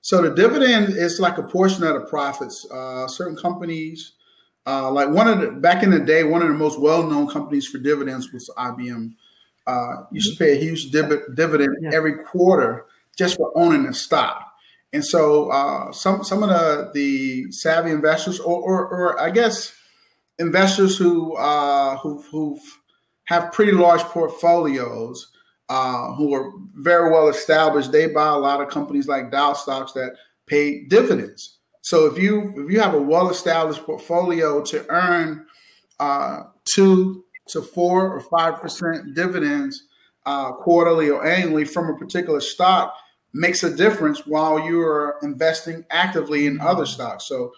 So 0.00 0.20
the 0.20 0.34
dividend 0.34 0.90
is 0.90 1.18
like 1.18 1.38
a 1.38 1.42
portion 1.42 1.82
of 1.84 1.94
the 1.94 2.06
profits. 2.06 2.66
Uh, 2.70 3.08
certain 3.08 3.36
companies, 3.36 4.12
uh, 4.66 4.90
like 4.90 5.08
one 5.08 5.28
of 5.28 5.40
the 5.40 5.50
back 5.50 5.82
in 5.82 5.90
the 5.90 6.00
day, 6.00 6.24
one 6.24 6.42
of 6.42 6.48
the 6.48 6.54
most 6.54 6.78
well-known 6.78 7.26
companies 7.28 7.66
for 7.66 7.78
dividends 7.78 8.30
was 8.30 8.50
IBM. 8.58 9.14
Uh, 9.66 10.04
used 10.12 10.36
to 10.36 10.44
pay 10.44 10.52
a 10.52 10.60
huge 10.60 10.90
div- 10.90 11.34
dividend 11.34 11.74
yeah. 11.80 11.90
every 11.94 12.18
quarter 12.18 12.84
just 13.16 13.36
for 13.36 13.50
owning 13.56 13.84
the 13.84 13.94
stock. 13.94 14.52
And 14.92 15.04
so 15.04 15.50
uh, 15.50 15.90
some 15.92 16.22
some 16.22 16.42
of 16.42 16.50
the 16.50 16.90
the 16.94 17.50
savvy 17.50 17.90
investors, 17.90 18.38
or 18.38 18.60
or, 18.60 18.86
or 18.88 19.20
I 19.20 19.30
guess 19.30 19.74
investors 20.38 20.96
who 20.96 21.34
uh, 21.36 21.96
who 21.98 22.22
who 22.30 22.60
have 23.24 23.52
pretty 23.52 23.72
large 23.72 24.02
portfolios, 24.02 25.32
uh, 25.68 26.12
who 26.14 26.32
are 26.34 26.52
very 26.74 27.10
well 27.10 27.28
established, 27.28 27.90
they 27.90 28.06
buy 28.06 28.28
a 28.28 28.38
lot 28.38 28.60
of 28.60 28.68
companies 28.68 29.08
like 29.08 29.32
Dow 29.32 29.54
stocks 29.54 29.92
that 29.92 30.14
pay 30.46 30.84
dividends. 30.84 31.58
So 31.80 32.06
if 32.06 32.18
you 32.18 32.54
if 32.56 32.70
you 32.70 32.80
have 32.80 32.94
a 32.94 33.02
well 33.02 33.30
established 33.30 33.84
portfolio 33.84 34.62
to 34.62 34.86
earn 34.88 35.46
uh, 35.98 36.44
two 36.64 37.23
to 37.48 37.62
four 37.62 38.10
or 38.12 38.20
five 38.20 38.60
percent 38.60 39.14
dividends 39.14 39.86
uh, 40.26 40.52
quarterly 40.52 41.10
or 41.10 41.26
annually 41.26 41.64
from 41.64 41.90
a 41.90 41.98
particular 41.98 42.40
stock 42.40 42.94
makes 43.32 43.62
a 43.62 43.76
difference 43.76 44.26
while 44.26 44.64
you're 44.64 45.16
investing 45.22 45.84
actively 45.90 46.46
in 46.46 46.60
other 46.60 46.86
stocks. 46.86 47.26
So 47.26 47.52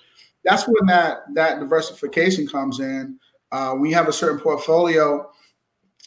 that's 0.44 0.64
when 0.66 0.86
that 0.86 1.18
that 1.34 1.60
diversification 1.60 2.46
comes 2.46 2.80
in. 2.80 3.18
Uh, 3.52 3.74
when 3.74 3.90
you 3.90 3.96
have 3.96 4.08
a 4.08 4.12
certain 4.12 4.40
portfolio, 4.40 5.30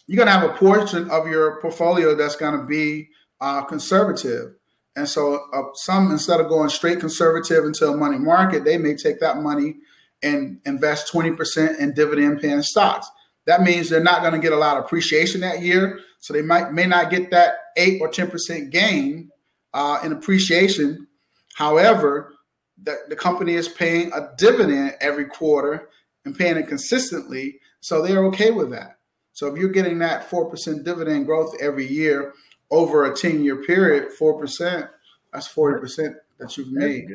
you're 0.08 0.18
going 0.18 0.28
to 0.28 0.32
have 0.32 0.50
a 0.50 0.54
portion 0.54 1.10
of 1.12 1.28
your 1.28 1.62
portfolio 1.62 2.16
that's 2.16 2.36
going 2.36 2.60
to 2.60 2.66
be 2.66 3.10
uh, 3.40 3.64
conservative. 3.64 4.56
And 4.96 5.08
so 5.08 5.40
uh, 5.54 5.62
some 5.76 6.12
instead 6.12 6.42
of 6.42 6.50
going 6.50 6.70
straight 6.70 7.00
conservative 7.00 7.64
into 7.64 7.88
a 7.88 7.96
money 7.96 8.18
market, 8.18 8.66
they 8.66 8.78
may 8.78 8.96
take 8.96 9.20
that 9.20 9.38
money 9.38 9.78
and 10.22 10.60
invest 10.66 11.14
20% 11.14 11.80
in 11.80 11.94
dividend 11.94 12.42
paying 12.42 12.62
stocks. 12.62 13.10
That 13.50 13.64
means 13.64 13.90
they're 13.90 14.00
not 14.00 14.22
going 14.22 14.34
to 14.34 14.40
get 14.40 14.54
a 14.54 14.58
lot 14.58 14.78
of 14.78 14.86
appreciation 14.86 15.42
that 15.42 15.64
year. 15.64 16.00
So 16.20 16.34
they 16.34 16.44
might 16.44 16.72
may 16.72 16.86
not 16.86 17.10
get 17.10 17.32
that 17.32 17.56
eight 17.78 18.00
or 18.00 18.08
10% 18.08 18.70
gain, 18.70 19.32
uh, 19.74 20.00
in 20.04 20.12
appreciation. 20.12 21.08
However, 21.56 22.34
the, 22.82 22.96
the 23.10 23.16
company 23.16 23.56
is 23.56 23.68
paying 23.68 24.12
a 24.14 24.30
dividend 24.38 24.98
every 25.02 25.26
quarter 25.26 25.90
and 26.26 26.38
paying 26.38 26.58
it 26.58 26.68
consistently, 26.68 27.60
so 27.82 28.04
they're 28.04 28.24
okay 28.26 28.52
with 28.52 28.70
that. 28.70 29.00
So 29.34 29.48
if 29.48 29.58
you're 29.58 29.70
getting 29.70 29.98
that 30.00 30.30
4% 30.30 30.84
dividend 30.84 31.26
growth 31.26 31.56
every 31.60 31.88
year 31.88 32.34
over 32.70 33.12
a 33.12 33.16
10 33.16 33.44
year 33.44 33.64
period, 33.64 34.10
4%, 34.20 34.88
that's 35.34 35.52
40% 35.52 36.14
that 36.38 36.56
you've 36.56 36.72
made 36.72 37.08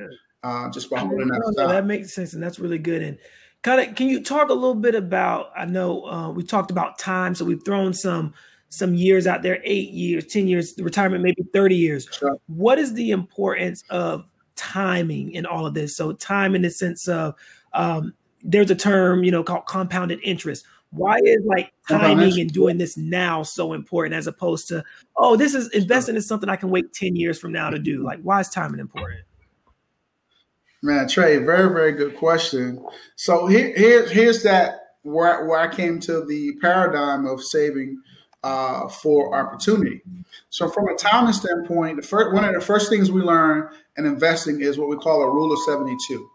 uh, 0.42 0.68
just 0.70 0.90
by 0.90 0.98
holding 0.98 1.28
that. 1.28 1.54
That 1.56 1.86
makes 1.86 2.12
sense, 2.12 2.32
and 2.32 2.42
that's 2.42 2.58
really 2.58 2.78
good. 2.78 3.02
And 3.02 3.18
kind 3.64 3.80
of, 3.80 3.96
can 3.96 4.08
you 4.08 4.22
talk 4.22 4.50
a 4.50 4.54
little 4.54 4.76
bit 4.76 4.94
about? 4.94 5.50
I 5.56 5.64
know 5.64 6.04
uh, 6.04 6.30
we 6.30 6.44
talked 6.44 6.70
about 6.70 6.98
time, 6.98 7.34
so 7.34 7.44
we've 7.44 7.64
thrown 7.64 7.92
some 7.92 8.32
some 8.68 8.94
years 8.94 9.26
out 9.26 9.42
there, 9.42 9.60
eight 9.64 9.90
years, 9.90 10.26
10 10.26 10.48
years, 10.48 10.74
retirement, 10.78 11.22
maybe 11.22 11.44
30 11.52 11.76
years. 11.76 12.08
Sure. 12.10 12.36
What 12.48 12.78
is 12.78 12.92
the 12.94 13.12
importance 13.12 13.84
of 13.88 14.24
timing 14.56 15.30
in 15.32 15.46
all 15.46 15.64
of 15.64 15.74
this? 15.74 15.96
So, 15.96 16.12
time 16.12 16.54
in 16.54 16.62
the 16.62 16.70
sense 16.70 17.08
of 17.08 17.34
um, 17.72 18.14
there's 18.42 18.70
a 18.70 18.74
term, 18.74 19.24
you 19.24 19.30
know, 19.30 19.42
called 19.42 19.66
compounded 19.66 20.20
interest. 20.22 20.66
Why 20.90 21.18
is 21.24 21.44
like 21.44 21.72
timing 21.88 22.38
and 22.38 22.52
doing 22.52 22.78
this 22.78 22.96
now 22.96 23.42
so 23.42 23.72
important 23.72 24.14
as 24.14 24.28
opposed 24.28 24.68
to, 24.68 24.84
oh, 25.16 25.36
this 25.36 25.52
is 25.54 25.68
investing 25.70 26.14
in 26.14 26.22
something 26.22 26.48
I 26.48 26.54
can 26.54 26.70
wait 26.70 26.92
10 26.92 27.16
years 27.16 27.38
from 27.38 27.50
now 27.50 27.70
to 27.70 27.80
do? 27.80 28.04
Like, 28.04 28.20
why 28.20 28.40
is 28.40 28.48
timing 28.48 28.78
important? 28.78 29.23
Man, 30.84 31.08
Trey, 31.08 31.38
very, 31.38 31.72
very 31.72 31.92
good 31.92 32.14
question. 32.14 32.84
So 33.16 33.46
here, 33.46 33.74
here, 33.74 34.06
here's 34.06 34.42
that 34.42 34.80
where, 35.00 35.46
where 35.46 35.58
I 35.58 35.74
came 35.74 35.98
to 36.00 36.22
the 36.26 36.56
paradigm 36.60 37.24
of 37.24 37.42
saving 37.42 38.02
uh, 38.42 38.88
for 38.88 39.34
opportunity. 39.34 40.02
So, 40.50 40.68
from 40.68 40.88
a 40.88 40.94
timing 40.94 41.32
standpoint, 41.32 41.96
the 41.96 42.06
first, 42.06 42.34
one 42.34 42.44
of 42.44 42.52
the 42.52 42.60
first 42.60 42.90
things 42.90 43.10
we 43.10 43.22
learn 43.22 43.70
in 43.96 44.04
investing 44.04 44.60
is 44.60 44.76
what 44.76 44.90
we 44.90 44.96
call 44.96 45.22
a 45.22 45.30
rule 45.30 45.54
of 45.54 45.58
72. 45.60 46.28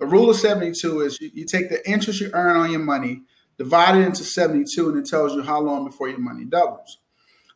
The 0.00 0.06
rule 0.06 0.28
of 0.28 0.34
72 0.34 1.00
is 1.02 1.20
you, 1.20 1.30
you 1.32 1.44
take 1.44 1.70
the 1.70 1.88
interest 1.88 2.20
you 2.20 2.30
earn 2.32 2.56
on 2.56 2.72
your 2.72 2.80
money, 2.80 3.22
divide 3.58 3.94
it 3.96 4.04
into 4.04 4.24
72, 4.24 4.88
and 4.88 4.98
it 4.98 5.08
tells 5.08 5.34
you 5.34 5.42
how 5.42 5.60
long 5.60 5.84
before 5.84 6.08
your 6.08 6.18
money 6.18 6.44
doubles. 6.44 6.98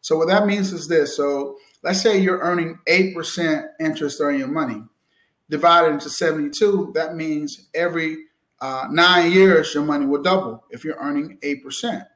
So, 0.01 0.19
what 0.19 0.29
that 0.29 0.47
means 0.47 0.73
is 0.73 0.87
this. 0.87 1.17
So, 1.17 1.57
let's 1.83 2.01
say 2.01 2.17
you're 2.17 2.39
earning 2.39 2.79
8% 2.87 3.65
interest 3.81 4.21
on 4.21 4.39
your 4.39 4.47
money. 4.47 4.85
Divided 5.53 5.93
into 5.93 6.09
72, 6.09 6.93
that 6.95 7.15
means 7.15 7.69
every 7.75 8.25
uh, 8.61 8.89
nine 8.91 9.31
years, 9.31 9.75
your 9.75 9.85
money 9.85 10.07
will 10.07 10.23
double 10.23 10.65
if 10.71 10.83
you're 10.83 10.97
earning 10.99 11.37
8%. 11.43 12.07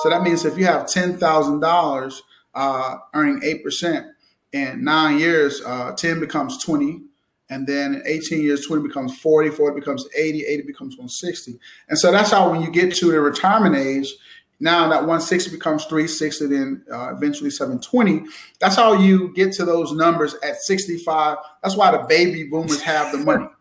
So 0.00 0.10
that 0.10 0.22
means 0.22 0.44
if 0.44 0.58
you 0.58 0.66
have 0.66 0.86
$10,000 0.86 2.20
uh, 2.54 2.96
earning 3.14 3.40
8%, 3.42 4.10
in 4.52 4.82
nine 4.82 5.18
years, 5.18 5.62
uh, 5.64 5.92
10 5.92 6.20
becomes 6.20 6.62
20. 6.64 7.02
And 7.48 7.66
then 7.66 7.94
in 7.94 8.02
18 8.06 8.42
years, 8.42 8.66
20 8.66 8.86
becomes 8.86 9.16
40, 9.18 9.50
40 9.50 9.80
becomes 9.80 10.06
80, 10.16 10.44
80 10.46 10.62
becomes 10.62 10.94
160. 10.96 11.58
And 11.88 11.98
so 11.98 12.12
that's 12.12 12.30
how 12.30 12.50
when 12.50 12.62
you 12.62 12.70
get 12.70 12.94
to 12.96 13.10
the 13.10 13.20
retirement 13.20 13.76
age, 13.76 14.12
now 14.60 14.88
that 14.88 15.00
160 15.00 15.50
becomes 15.50 15.84
360, 15.86 16.46
then 16.46 16.84
uh, 16.92 17.14
eventually 17.14 17.50
720. 17.50 18.26
That's 18.60 18.76
how 18.76 18.92
you 18.92 19.32
get 19.34 19.52
to 19.54 19.64
those 19.64 19.92
numbers 19.92 20.34
at 20.42 20.56
65. 20.56 21.38
That's 21.62 21.76
why 21.76 21.90
the 21.90 22.04
baby 22.08 22.44
boomers 22.44 22.82
have 22.82 23.12
the 23.12 23.18
money. 23.18 23.46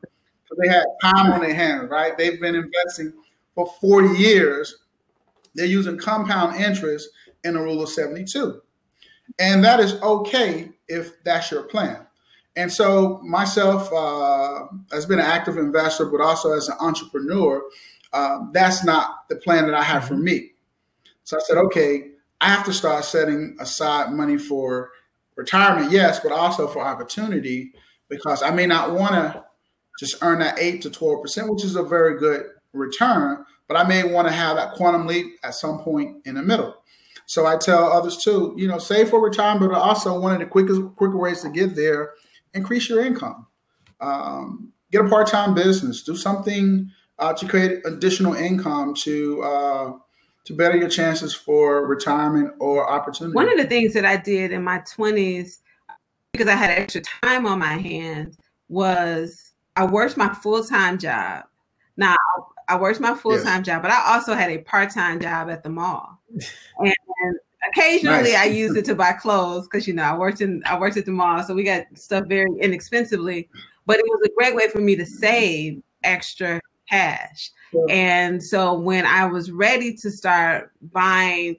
So 0.50 0.56
they 0.60 0.68
had 0.68 0.84
time 1.00 1.32
on 1.32 1.42
their 1.42 1.54
hands, 1.54 1.92
right? 1.92 2.18
They've 2.18 2.42
been 2.42 2.56
investing 2.56 3.14
for 3.54 3.72
40 3.80 4.18
years. 4.18 4.80
They're 5.54 5.68
using 5.68 6.00
compound 6.00 6.60
interest 6.60 7.08
in 7.44 7.56
a 7.56 7.62
rule 7.62 7.84
of 7.84 7.90
72. 7.90 8.60
And 9.38 9.64
that 9.64 9.80
is 9.80 10.02
okay 10.02 10.72
if 10.88 11.24
that's 11.24 11.52
your 11.52 11.66
plan. 11.66 12.08
And 12.56 12.74
so, 12.74 13.22
myself, 13.24 13.94
uh, 13.94 14.66
as 14.92 15.06
been 15.06 15.20
an 15.20 15.26
active 15.26 15.58
investor, 15.58 16.06
but 16.06 16.20
also 16.20 16.52
as 16.54 16.68
an 16.68 16.78
entrepreneur, 16.80 17.62
uh, 18.12 18.40
that's 18.52 18.84
not 18.84 19.30
the 19.30 19.36
plan 19.36 19.68
that 19.68 19.76
I 19.76 19.84
have 19.84 20.08
for 20.08 20.18
me. 20.18 20.54
So 21.30 21.38
I 21.38 21.42
said, 21.42 21.58
okay, 21.58 22.06
I 22.42 22.50
have 22.50 22.66
to 22.66 22.74
start 22.74 23.06
setting 23.06 23.56
aside 23.60 24.12
money 24.12 24.40
for 24.40 24.90
retirement, 25.36 25.92
yes, 25.92 26.20
but 26.20 26.32
also 26.32 26.68
for 26.68 26.80
opportunity 26.80 27.72
because 28.10 28.42
I 28.42 28.50
may 28.50 28.66
not 28.66 28.94
want 28.96 29.14
to 29.14 29.46
just 30.00 30.24
earn 30.24 30.40
that 30.40 30.58
8 30.58 30.82
to 30.82 30.90
12%, 30.90 31.48
which 31.48 31.64
is 31.64 31.76
a 31.76 31.84
very 31.84 32.18
good 32.18 32.48
return, 32.74 33.46
but 33.68 33.78
I 33.78 33.88
may 33.88 34.12
want 34.12 34.28
to 34.28 34.34
have 34.34 34.56
that 34.56 34.74
quantum 34.74 35.06
leap 35.06 35.28
at 35.44 35.54
some 35.54 35.78
point 35.82 36.26
in 36.26 36.34
the 36.34 36.42
middle. 36.42 36.74
So 37.28 37.46
I 37.46 37.58
tell 37.58 37.94
others 37.94 38.18
too, 38.18 38.56
you 38.58 38.68
know, 38.68 38.80
save 38.80 39.10
for 39.10 39.22
retirement, 39.24 39.72
but 39.72 39.80
also 39.80 40.20
one 40.20 40.34
of 40.34 40.40
the 40.40 40.48
quickest, 40.48 40.82
quicker 40.96 41.20
ways 41.20 41.42
to 41.42 41.52
get 41.52 41.76
there, 41.76 42.14
increase 42.56 42.90
your 42.90 43.06
income. 43.06 43.46
Um, 44.02 44.74
get 44.92 45.06
a 45.06 45.08
part-time 45.08 45.54
business, 45.54 46.02
do 46.02 46.16
something 46.16 46.90
uh, 47.20 47.34
to 47.34 47.48
create 47.48 47.86
additional 47.86 48.34
income 48.34 48.96
to 49.04 49.44
uh, 49.44 49.92
to 50.50 50.56
better 50.56 50.76
your 50.76 50.90
chances 50.90 51.32
for 51.32 51.86
retirement 51.86 52.52
or 52.58 52.90
opportunity. 52.90 53.36
One 53.36 53.52
of 53.52 53.58
the 53.60 53.68
things 53.68 53.94
that 53.94 54.04
I 54.04 54.18
did 54.18 54.52
in 54.52 54.64
my 54.64 54.80
20s, 54.80 55.60
because 56.32 56.48
I 56.48 56.56
had 56.56 56.72
extra 56.72 57.02
time 57.02 57.46
on 57.46 57.60
my 57.60 57.78
hands, 57.78 58.36
was 58.68 59.52
I 59.76 59.86
worked 59.86 60.18
my 60.18 60.34
full 60.34 60.64
time 60.64 60.98
job. 60.98 61.44
Now 61.98 62.16
I 62.68 62.80
worked 62.80 63.00
my 63.00 63.14
full 63.14 63.38
time 63.38 63.60
yes. 63.60 63.68
job, 63.68 63.84
but 63.84 63.92
I 63.92 64.16
also 64.16 64.34
had 64.34 64.50
a 64.50 64.58
part 64.58 64.90
time 64.90 65.20
job 65.20 65.52
at 65.52 65.62
the 65.62 65.70
mall, 65.70 66.20
and, 66.80 66.96
occasionally 67.72 68.32
nice. 68.32 68.36
I 68.38 68.46
used 68.46 68.76
it 68.76 68.86
to 68.86 68.96
buy 68.96 69.12
clothes 69.12 69.68
because 69.68 69.88
you 69.88 69.94
know 69.94 70.02
I 70.02 70.18
worked 70.18 70.42
in 70.42 70.64
I 70.66 70.80
worked 70.80 70.98
at 70.98 71.06
the 71.06 71.12
mall, 71.12 71.44
so 71.44 71.54
we 71.54 71.64
got 71.64 71.86
stuff 71.94 72.26
very 72.26 72.50
inexpensively. 72.60 73.50
But 73.86 74.00
it 74.00 74.06
was 74.08 74.22
a 74.26 74.34
great 74.36 74.56
way 74.56 74.68
for 74.70 74.82
me 74.82 74.96
to 74.96 75.06
save 75.06 75.84
extra 76.04 76.60
cash. 76.90 77.52
And 77.90 78.42
so 78.42 78.74
when 78.74 79.06
I 79.06 79.26
was 79.26 79.52
ready 79.52 79.96
to 79.98 80.12
start 80.12 80.72
buying 80.92 81.58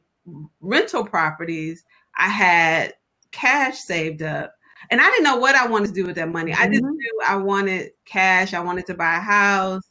rental 0.61 1.05
properties, 1.05 1.85
I 2.17 2.29
had 2.29 2.95
cash 3.33 3.79
saved 3.79 4.23
up 4.23 4.55
and 4.91 5.01
I 5.01 5.05
didn't 5.05 5.25
know 5.25 5.37
what 5.37 5.55
I 5.55 5.67
wanted 5.67 5.89
to 5.89 5.95
do 5.95 6.07
with 6.07 6.17
that 6.17 6.29
money. 6.29 6.53
Mm-hmm. 6.53 6.63
I 6.63 6.69
just 6.69 6.83
mm-hmm. 6.83 6.95
knew 6.95 7.21
I 7.27 7.37
wanted 7.37 7.91
cash. 8.05 8.55
I 8.55 8.61
wanted 8.61 8.87
to 8.87 8.95
buy 8.95 9.17
a 9.17 9.21
house. 9.21 9.83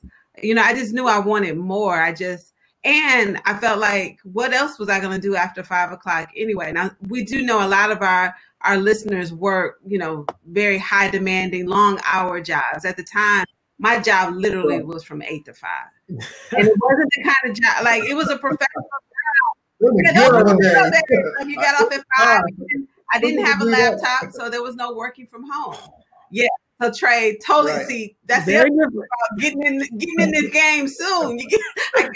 You 0.42 0.56
know, 0.56 0.62
I 0.62 0.74
just 0.74 0.94
knew 0.94 1.08
I 1.08 1.20
wanted 1.20 1.58
more. 1.58 2.02
I 2.02 2.14
just, 2.14 2.54
and 2.84 3.42
I 3.46 3.58
felt 3.58 3.80
like, 3.80 4.20
what 4.24 4.54
else 4.54 4.80
was 4.80 4.90
I 4.90 5.00
going 5.00 5.20
to 5.20 5.22
do 5.22 5.36
after 5.36 5.64
five 5.64 5.92
o'clock 5.92 6.30
anyway? 6.36 6.72
Now, 6.72 6.92
we 7.08 7.24
do 7.24 7.42
know 7.42 7.66
a 7.66 7.68
lot 7.68 7.92
of 7.92 8.02
our 8.02 8.36
our 8.62 8.78
listeners 8.78 9.32
work, 9.32 9.80
you 9.88 9.98
know, 9.98 10.26
very 10.48 10.78
high 10.78 11.10
demanding, 11.10 11.66
long 11.66 12.00
hour 12.06 12.42
jobs. 12.42 12.84
At 12.84 12.98
the 12.98 13.04
time, 13.04 13.46
my 13.80 14.00
job 14.00 14.36
literally 14.36 14.84
was 14.84 15.04
from 15.04 15.22
eight 15.22 15.46
to 15.46 15.54
five, 15.54 15.88
and 16.08 16.20
it 16.20 16.74
wasn't 16.82 17.10
the 17.16 17.24
kind 17.24 17.52
of 17.52 17.62
job 17.62 17.84
like 17.84 18.04
it 18.04 18.14
was 18.14 18.30
a 18.30 18.38
professional 18.38 18.84
job. 18.84 19.56
You, 19.82 19.92
know, 20.14 21.48
you 21.48 21.56
got 21.56 21.82
off 21.82 21.94
at 21.94 22.04
five. 22.18 22.44
I 23.12 23.20
didn't 23.20 23.46
have 23.46 23.62
a 23.62 23.66
laptop, 23.66 24.32
so 24.34 24.50
there 24.50 24.62
was 24.62 24.76
no 24.76 24.94
working 24.94 25.26
from 25.26 25.50
home. 25.50 25.78
Yeah. 26.30 26.48
So 26.82 26.92
Trey, 26.92 27.38
totally 27.46 27.74
right. 27.74 27.88
see 27.88 28.16
that's 28.26 28.46
Very 28.46 28.70
different. 28.70 29.06
getting 29.38 29.64
in 29.64 29.80
getting 29.98 30.20
in 30.20 30.32
this 30.32 30.50
game 30.50 30.88
soon. 30.88 31.36
Get, 31.36 31.60
I, 31.96 32.02
got 32.04 32.14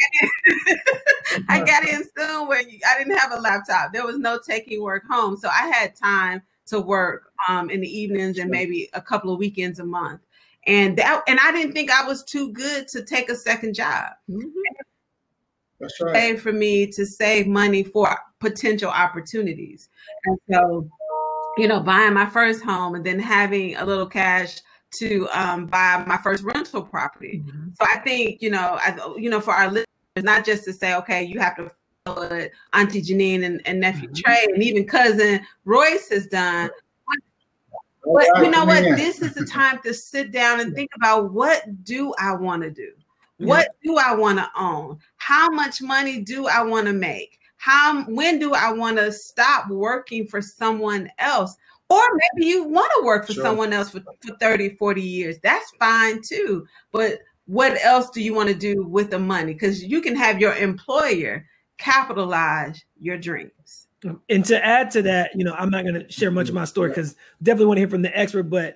in, 0.56 1.46
I 1.50 1.64
got 1.64 1.88
in 1.90 2.04
soon 2.18 2.48
where 2.48 2.62
you, 2.62 2.80
I 2.88 2.98
didn't 2.98 3.18
have 3.18 3.34
a 3.34 3.42
laptop. 3.42 3.92
There 3.92 4.06
was 4.06 4.18
no 4.18 4.40
taking 4.40 4.82
work 4.82 5.04
home, 5.10 5.36
so 5.36 5.50
I 5.50 5.68
had 5.68 5.96
time 5.98 6.42
to 6.68 6.80
work 6.80 7.32
um, 7.50 7.70
in 7.70 7.82
the 7.82 7.88
evenings 7.88 8.38
and 8.38 8.50
maybe 8.50 8.90
a 8.94 9.02
couple 9.02 9.34
of 9.34 9.40
weekends 9.40 9.80
a 9.80 9.86
month. 9.86 10.22
And 10.66 10.98
that 10.98 11.24
and 11.28 11.40
I 11.42 11.52
didn't 11.52 11.74
think 11.74 11.92
I 11.92 12.08
was 12.08 12.24
too 12.24 12.52
good 12.54 12.88
to 12.90 13.04
take 13.04 13.30
a 13.30 13.36
second 13.36 13.76
job. 13.76 14.14
Mm-hmm. 14.30 14.48
That's 15.80 16.02
right. 16.02 16.40
For 16.40 16.54
me 16.54 16.88
to 16.88 17.06
save 17.06 17.48
money 17.48 17.84
for 17.84 18.18
potential 18.40 18.90
opportunities. 18.90 19.90
And 20.26 20.38
so, 20.52 20.90
you 21.58 21.68
know, 21.68 21.82
buying 21.82 22.14
my 22.14 22.26
first 22.26 22.64
home 22.64 22.96
and 22.96 23.06
then 23.06 23.20
having 23.20 23.76
a 23.76 23.86
little 23.86 24.08
cash 24.08 24.60
to 24.92 25.28
um, 25.34 25.66
buy 25.66 26.04
my 26.08 26.18
first 26.18 26.44
rental 26.44 26.84
property. 26.84 27.44
Mm-hmm. 27.46 27.70
So 27.80 27.86
I 27.86 27.98
think, 28.00 28.42
you 28.42 28.50
know, 28.50 28.78
I, 28.80 28.98
you 29.18 29.30
know, 29.30 29.42
for 29.42 29.54
our 29.54 29.68
listeners, 29.68 29.86
not 30.18 30.46
just 30.46 30.64
to 30.66 30.74
say, 30.74 30.96
okay, 30.96 31.24
you 31.24 31.40
have 31.40 31.58
to 31.58 31.72
what 32.06 32.52
Auntie 32.74 33.02
Janine 33.02 33.46
and, 33.46 33.62
and 33.66 33.80
nephew 33.80 34.10
mm-hmm. 34.10 34.22
Trey 34.26 34.46
and 34.54 34.62
even 34.62 34.86
cousin 34.86 35.42
Royce 35.66 36.10
has 36.10 36.28
done. 36.28 36.70
But 38.06 38.26
you 38.44 38.52
know 38.52 38.66
what? 38.66 38.84
This 38.98 39.22
is 39.22 39.34
the 39.34 39.46
time 39.46 39.80
to 39.84 39.94
sit 39.94 40.32
down 40.32 40.60
and 40.60 40.76
think 40.76 40.92
about 40.96 41.32
what 41.32 41.84
do 41.84 42.14
I 42.20 42.34
want 42.34 42.64
to 42.64 42.70
do? 42.70 42.92
What 43.38 43.70
do 43.84 43.98
I 43.98 44.14
want 44.14 44.40
to 44.40 44.50
own? 44.58 45.00
How 45.18 45.50
much 45.50 45.82
money 45.82 46.22
do 46.22 46.48
I 46.48 46.62
want 46.64 46.88
to 46.88 46.94
make? 46.94 47.40
How 47.58 48.04
when 48.04 48.40
do 48.40 48.54
I 48.54 48.72
want 48.72 48.98
to 48.98 49.12
stop 49.12 49.70
working 49.70 50.28
for 50.28 50.42
someone 50.42 51.10
else? 51.18 51.56
Or 51.90 52.02
maybe 52.16 52.48
you 52.48 52.64
want 52.64 52.92
to 52.98 53.06
work 53.06 53.28
for 53.28 53.34
sure. 53.34 53.44
someone 53.44 53.72
else 53.72 53.90
for, 53.90 54.02
for 54.22 54.36
30, 54.40 54.76
40 54.76 55.02
years. 55.02 55.38
That's 55.44 55.72
fine 55.80 56.22
too. 56.22 56.66
But 56.92 57.20
what 57.46 57.78
else 57.84 58.10
do 58.10 58.22
you 58.22 58.34
want 58.34 58.50
to 58.50 58.56
do 58.56 58.84
with 58.84 59.10
the 59.12 59.20
money? 59.20 59.54
Because 59.54 59.84
you 59.84 60.02
can 60.02 60.16
have 60.16 60.40
your 60.40 60.56
employer 60.56 61.46
capitalize 61.78 62.84
your 63.00 63.18
dreams. 63.18 63.83
And 64.30 64.46
to 64.46 64.66
add 64.66 64.92
to 64.92 65.02
that, 65.04 65.32
you 65.36 65.44
know, 65.44 65.54
I'm 65.54 65.70
not 65.70 65.84
going 65.84 65.96
to 65.96 66.12
share 66.12 66.32
much 66.32 66.50
of 66.50 66.56
my 66.56 66.66
story 66.66 66.90
because 66.90 67.16
definitely 67.42 67.68
want 67.68 67.78
to 67.78 67.82
hear 67.82 67.90
from 67.90 68.02
the 68.02 68.18
expert. 68.18 68.44
But 68.44 68.76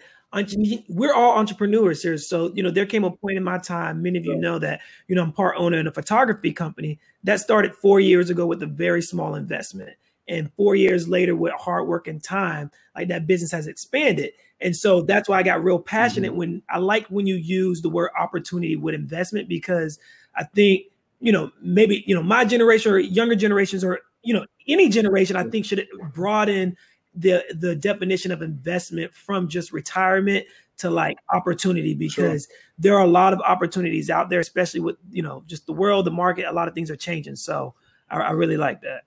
we're 0.90 1.14
all 1.14 1.38
entrepreneurs 1.38 2.04
here. 2.04 2.18
So, 2.18 2.52
you 2.54 2.62
know, 2.62 2.70
there 2.70 2.86
came 2.86 3.04
a 3.04 3.12
point 3.12 3.38
in 3.38 3.44
my 3.44 3.58
time, 3.58 4.04
many 4.04 4.20
of 4.20 4.26
you 4.26 4.36
know 4.36 4.60
that, 4.60 4.82
you 5.08 5.16
know, 5.16 5.24
I'm 5.24 5.32
part 5.32 5.56
owner 5.58 5.78
in 5.78 5.88
a 5.88 5.92
photography 5.92 6.52
company 6.52 7.00
that 7.24 7.40
started 7.40 7.74
four 7.76 8.00
years 8.00 8.30
ago 8.30 8.46
with 8.46 8.62
a 8.62 8.68
very 8.68 9.02
small 9.02 9.36
investment. 9.36 9.92
And 10.28 10.52
four 10.54 10.76
years 10.76 11.08
later, 11.08 11.36
with 11.36 11.54
hard 11.54 11.88
work 11.88 12.08
and 12.08 12.22
time, 12.22 12.72
like 12.96 13.08
that 13.08 13.28
business 13.28 13.52
has 13.52 13.68
expanded. 13.68 14.32
And 14.60 14.76
so 14.76 15.02
that's 15.02 15.30
why 15.30 15.40
I 15.40 15.44
got 15.44 15.64
real 15.64 15.80
passionate 15.80 16.32
mm-hmm. 16.32 16.40
when 16.40 16.62
I 16.70 16.80
like 16.80 17.08
when 17.08 17.28
you 17.28 17.36
use 17.36 17.82
the 17.82 17.90
word 17.90 18.12
opportunity 18.20 18.76
with 18.76 18.96
investment 18.96 19.48
because 19.48 20.00
I 20.36 20.44
think, 20.44 20.88
you 21.22 21.32
know, 21.32 21.52
maybe, 21.62 22.04
you 22.06 22.14
know, 22.14 22.24
my 22.24 22.44
generation 22.44 22.92
or 22.92 23.00
younger 23.00 23.36
generations 23.36 23.84
or, 23.84 24.02
you 24.28 24.34
know, 24.34 24.46
any 24.68 24.90
generation, 24.90 25.38
I 25.38 25.46
think 25.46 25.66
should 25.66 25.88
broaden 26.14 26.76
the 27.16 27.44
the 27.58 27.76
definition 27.76 28.32
of 28.32 28.42
investment 28.42 29.14
from 29.16 29.48
just 29.48 29.72
retirement 29.72 30.46
to 30.80 30.90
like 30.90 31.18
opportunity 31.34 31.94
because 31.94 32.46
sure. 32.46 32.56
there 32.78 32.96
are 32.96 33.04
a 33.04 33.08
lot 33.08 33.32
of 33.32 33.40
opportunities 33.40 34.10
out 34.10 34.30
there, 34.30 34.42
especially 34.42 34.82
with 34.82 34.98
you 35.10 35.24
know 35.24 35.44
just 35.48 35.66
the 35.66 35.72
world, 35.72 36.06
the 36.06 36.12
market. 36.12 36.46
A 36.46 36.52
lot 36.52 36.68
of 36.68 36.74
things 36.74 36.92
are 36.92 36.98
changing, 36.98 37.38
so 37.38 37.74
I, 38.10 38.18
I 38.18 38.32
really 38.32 38.58
like 38.58 38.82
that. 38.82 39.04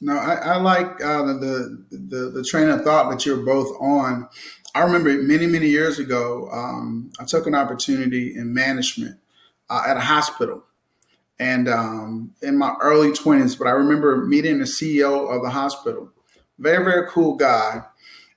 No, 0.00 0.16
I, 0.16 0.34
I 0.34 0.56
like 0.58 1.02
uh, 1.02 1.24
the, 1.24 1.84
the 1.90 2.30
the 2.30 2.44
train 2.44 2.68
of 2.68 2.82
thought 2.82 3.10
that 3.10 3.26
you're 3.26 3.44
both 3.44 3.74
on. 3.80 4.28
I 4.72 4.82
remember 4.82 5.10
many 5.20 5.48
many 5.48 5.66
years 5.66 5.98
ago, 5.98 6.48
um, 6.52 7.10
I 7.18 7.24
took 7.24 7.48
an 7.48 7.56
opportunity 7.56 8.36
in 8.36 8.54
management 8.54 9.18
uh, 9.68 9.82
at 9.84 9.96
a 9.96 10.00
hospital, 10.00 10.62
and 11.38 11.68
um, 11.68 12.32
in 12.42 12.56
my 12.56 12.74
early 12.80 13.12
twenties. 13.12 13.56
But 13.56 13.68
I 13.68 13.72
remember 13.72 14.24
meeting 14.24 14.58
the 14.58 14.64
CEO 14.64 15.34
of 15.34 15.42
the 15.42 15.50
hospital, 15.50 16.10
very 16.58 16.84
very 16.84 17.08
cool 17.08 17.36
guy, 17.36 17.82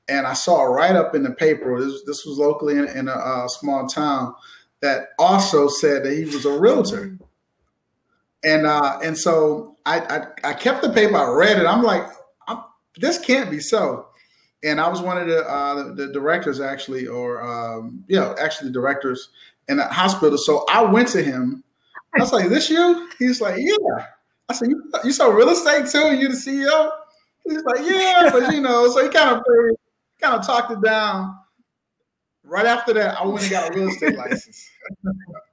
and 0.10 0.26
I 0.26 0.34
saw 0.34 0.64
right 0.64 0.96
up 0.96 1.16
in 1.16 1.24
the 1.24 1.32
paper. 1.32 1.80
This, 1.80 2.04
this 2.06 2.26
was 2.26 2.38
locally 2.38 2.78
in, 2.78 2.88
in 2.90 3.08
a, 3.08 3.48
small 3.48 3.88
town 3.88 4.34
that 4.82 5.10
also 5.20 5.68
said 5.68 6.04
that 6.04 6.14
he 6.14 6.26
was 6.26 6.46
a 6.46 6.60
realtor. 6.60 7.18
And 8.44 8.66
uh, 8.66 9.00
and 9.04 9.18
so 9.18 9.78
I, 9.86 10.00
I, 10.00 10.50
I 10.50 10.54
kept 10.54 10.82
the 10.82 10.90
paper. 10.90 11.16
I 11.16 11.30
read 11.30 11.60
it. 11.60 11.66
I'm 11.66 11.84
like, 11.84 12.04
I'm, 12.48 12.64
this 12.98 13.20
can't 13.20 13.52
be 13.52 13.60
so. 13.60 14.08
And 14.64 14.80
I 14.80 14.88
was 14.90 15.02
one 15.02 15.18
of 15.18 15.28
the 15.28 15.48
uh, 15.48 15.76
the, 15.76 16.08
the, 16.08 16.14
directors 16.14 16.60
actually, 16.60 17.06
or 17.06 17.42
um, 17.42 18.04
yeah, 18.08 18.34
actually 18.40 18.70
the 18.70 18.74
directors 18.74 19.30
in 19.68 19.78
the 19.78 19.86
hospital. 19.86 20.38
So 20.38 20.66
I 20.70 20.84
went 20.84 21.10
to 21.10 21.22
him. 21.22 21.64
I 22.16 22.22
was 22.22 22.32
like, 22.34 22.50
"This 22.50 22.70
you?" 22.70 23.10
He's 23.20 23.42
like, 23.42 23.56
"Yeah." 23.58 24.06
I 24.50 24.54
said, 24.54 24.70
"You, 24.70 24.92
you 25.04 25.12
saw 25.12 25.28
real 25.28 25.50
estate 25.50 25.88
too? 25.88 26.16
You 26.16 26.30
the 26.30 26.36
CEO?" 26.36 26.92
He's 27.44 27.64
like, 27.64 27.82
"Yeah," 27.82 28.30
but 28.32 28.54
you 28.54 28.62
know, 28.62 28.90
so 28.90 29.04
he 29.04 29.10
kind 29.10 29.38
of 29.38 29.44
kind 30.22 30.40
of 30.40 30.46
talked 30.46 30.72
it 30.72 30.82
down. 30.82 31.38
Right 32.44 32.66
after 32.66 32.94
that, 32.94 33.20
I 33.20 33.26
went 33.28 33.44
and 33.44 33.52
got 33.52 33.70
a 33.70 33.78
real 33.78 33.90
estate 33.90 34.18
license. 34.18 34.70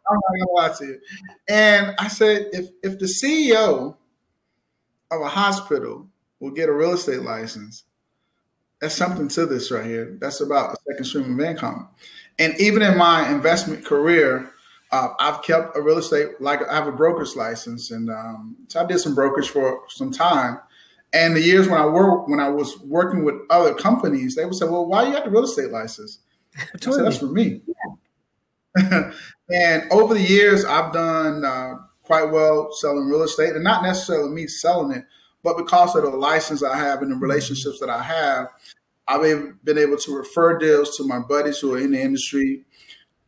I'm 0.09 0.15
not 0.15 0.23
gonna 0.57 0.69
lie 0.69 0.77
to 0.79 0.85
you. 0.87 1.01
And 1.49 1.95
I 1.99 2.09
said, 2.09 2.49
if 2.53 2.69
if 2.83 2.99
the 2.99 3.07
CEO 3.07 3.97
of 5.11 5.21
a 5.21 5.29
hospital 5.29 6.09
will 6.41 6.51
get 6.53 6.69
a 6.69 6.73
real 6.73 6.93
estate 6.93 7.23
license, 7.23 7.85
that's 8.81 8.95
something 8.95 9.29
to 9.29 9.47
this 9.47 9.71
right 9.71 9.85
here. 9.85 10.17
That's 10.21 10.41
about 10.41 10.75
a 10.75 10.77
second 10.89 11.05
stream 11.05 11.39
of 11.39 11.45
income. 11.45 11.89
And 12.39 12.59
even 12.61 12.83
in 12.83 12.97
my 12.99 13.31
investment 13.31 13.85
career, 13.85 14.51
uh, 14.93 15.09
I've 15.18 15.43
kept 15.43 15.76
a 15.76 15.82
real 15.82 15.99
estate 15.99 16.41
like 16.41 16.66
I 16.66 16.74
have 16.74 16.87
a 16.87 16.93
broker's 16.93 17.37
license, 17.37 17.91
and 17.91 18.11
um, 18.11 18.57
so 18.68 18.80
I 18.80 18.87
did 18.87 18.99
some 19.01 19.14
brokerage 19.14 19.49
for 19.49 19.82
some 19.89 20.12
time. 20.12 20.59
And 21.12 21.34
the 21.34 21.41
years 21.41 21.68
when 21.68 21.80
I 21.80 21.87
work 21.87 22.28
when 22.28 22.41
I 22.41 22.49
was 22.49 22.78
working 22.80 23.24
with 23.24 23.34
other 23.51 23.74
companies, 23.74 24.37
they 24.37 24.45
would 24.45 24.55
say, 24.55 24.66
"Well, 24.66 24.87
why 24.87 25.07
you 25.07 25.14
have 25.14 25.24
the 25.24 25.30
real 25.30 25.45
estate 25.45 25.70
license?" 25.70 26.20
I 26.57 26.78
Said, 26.80 27.05
That's 27.05 27.18
for 27.18 27.26
me. 27.26 27.62
Yeah. 27.66 29.12
and 29.51 29.91
over 29.91 30.14
the 30.14 30.22
years, 30.22 30.64
I've 30.64 30.93
done 30.93 31.45
uh, 31.45 31.76
quite 32.03 32.30
well 32.30 32.72
selling 32.72 33.09
real 33.09 33.22
estate, 33.22 33.55
and 33.55 33.64
not 33.64 33.82
necessarily 33.82 34.30
me 34.30 34.47
selling 34.47 34.97
it, 34.97 35.05
but 35.43 35.57
because 35.57 35.97
of 35.97 36.03
the 36.03 36.11
license 36.11 36.62
I 36.62 36.76
have 36.76 37.03
and 37.03 37.11
the 37.11 37.16
relationships 37.16 37.80
that 37.80 37.91
I 37.91 38.03
have, 38.03 38.49
I've 39.09 39.64
been 39.64 39.78
able 39.78 39.97
to 39.97 40.16
refer 40.16 40.59
deals 40.59 40.97
to 40.97 41.05
my 41.05 41.18
buddies 41.18 41.59
who 41.59 41.74
are 41.74 41.78
in 41.78 41.93
the 41.93 42.01
industry. 42.01 42.64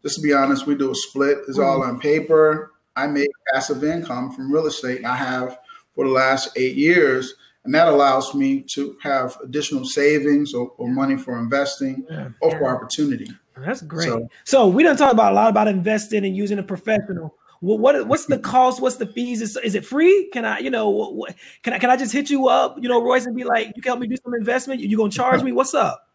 Just 0.03 0.17
to 0.17 0.23
be 0.23 0.33
honest, 0.33 0.67
we 0.67 0.75
do 0.75 0.91
a 0.91 0.95
split. 0.95 1.39
It's 1.49 1.59
all 1.59 1.81
mm-hmm. 1.81 1.91
on 1.91 2.01
paper. 2.01 2.73
I 2.97 3.07
make 3.07 3.31
passive 3.53 3.85
income 3.85 4.33
from 4.33 4.53
real 4.53 4.67
estate. 4.67 4.99
And 4.99 5.07
I 5.07 5.17
have 5.17 5.59
for 5.95 6.05
the 6.05 6.13
last 6.13 6.51
eight 6.57 6.77
years 6.77 7.35
and 7.69 7.75
that 7.75 7.89
allows 7.89 8.35
me 8.35 8.63
to 8.63 8.97
have 9.03 9.37
additional 9.43 9.85
savings 9.85 10.55
or, 10.55 10.73
or 10.79 10.89
money 10.89 11.19
for 11.19 11.39
investing 11.39 12.07
yeah, 12.11 12.31
or 12.41 12.51
for 12.53 12.75
opportunity. 12.75 13.29
That's 13.59 13.83
great. 13.83 14.07
So, 14.07 14.27
so 14.45 14.67
we 14.69 14.83
don't 14.83 14.97
talk 14.97 15.13
about 15.13 15.33
a 15.33 15.35
lot 15.35 15.51
about 15.51 15.69
investing 15.69 16.25
and 16.25 16.35
using 16.35 16.59
a 16.59 16.63
professional. 16.63 17.35
Well, 17.61 17.77
what 17.77 18.07
what's 18.07 18.25
the 18.25 18.39
cost? 18.39 18.81
What's 18.81 18.97
the 18.97 19.07
fees? 19.07 19.43
Is, 19.43 19.59
is 19.59 19.75
it 19.75 19.85
free? 19.85 20.31
Can 20.33 20.47
I, 20.47 20.61
you 20.61 20.71
know, 20.71 20.89
what, 20.89 21.35
can 21.63 21.75
I 21.75 21.79
can 21.79 21.91
I 21.91 21.97
just 21.97 22.13
hit 22.13 22.31
you 22.31 22.49
up, 22.49 22.79
you 22.81 22.89
know, 22.89 23.03
Royce, 23.03 23.27
and 23.27 23.37
be 23.37 23.45
like, 23.45 23.67
you 23.77 23.83
can 23.83 23.91
help 23.91 24.01
me 24.01 24.07
do 24.07 24.17
some 24.17 24.33
investment? 24.33 24.81
You 24.81 24.97
gonna 24.97 25.11
charge 25.11 25.43
me? 25.45 25.53
What's 25.53 25.75
up? 25.75 26.09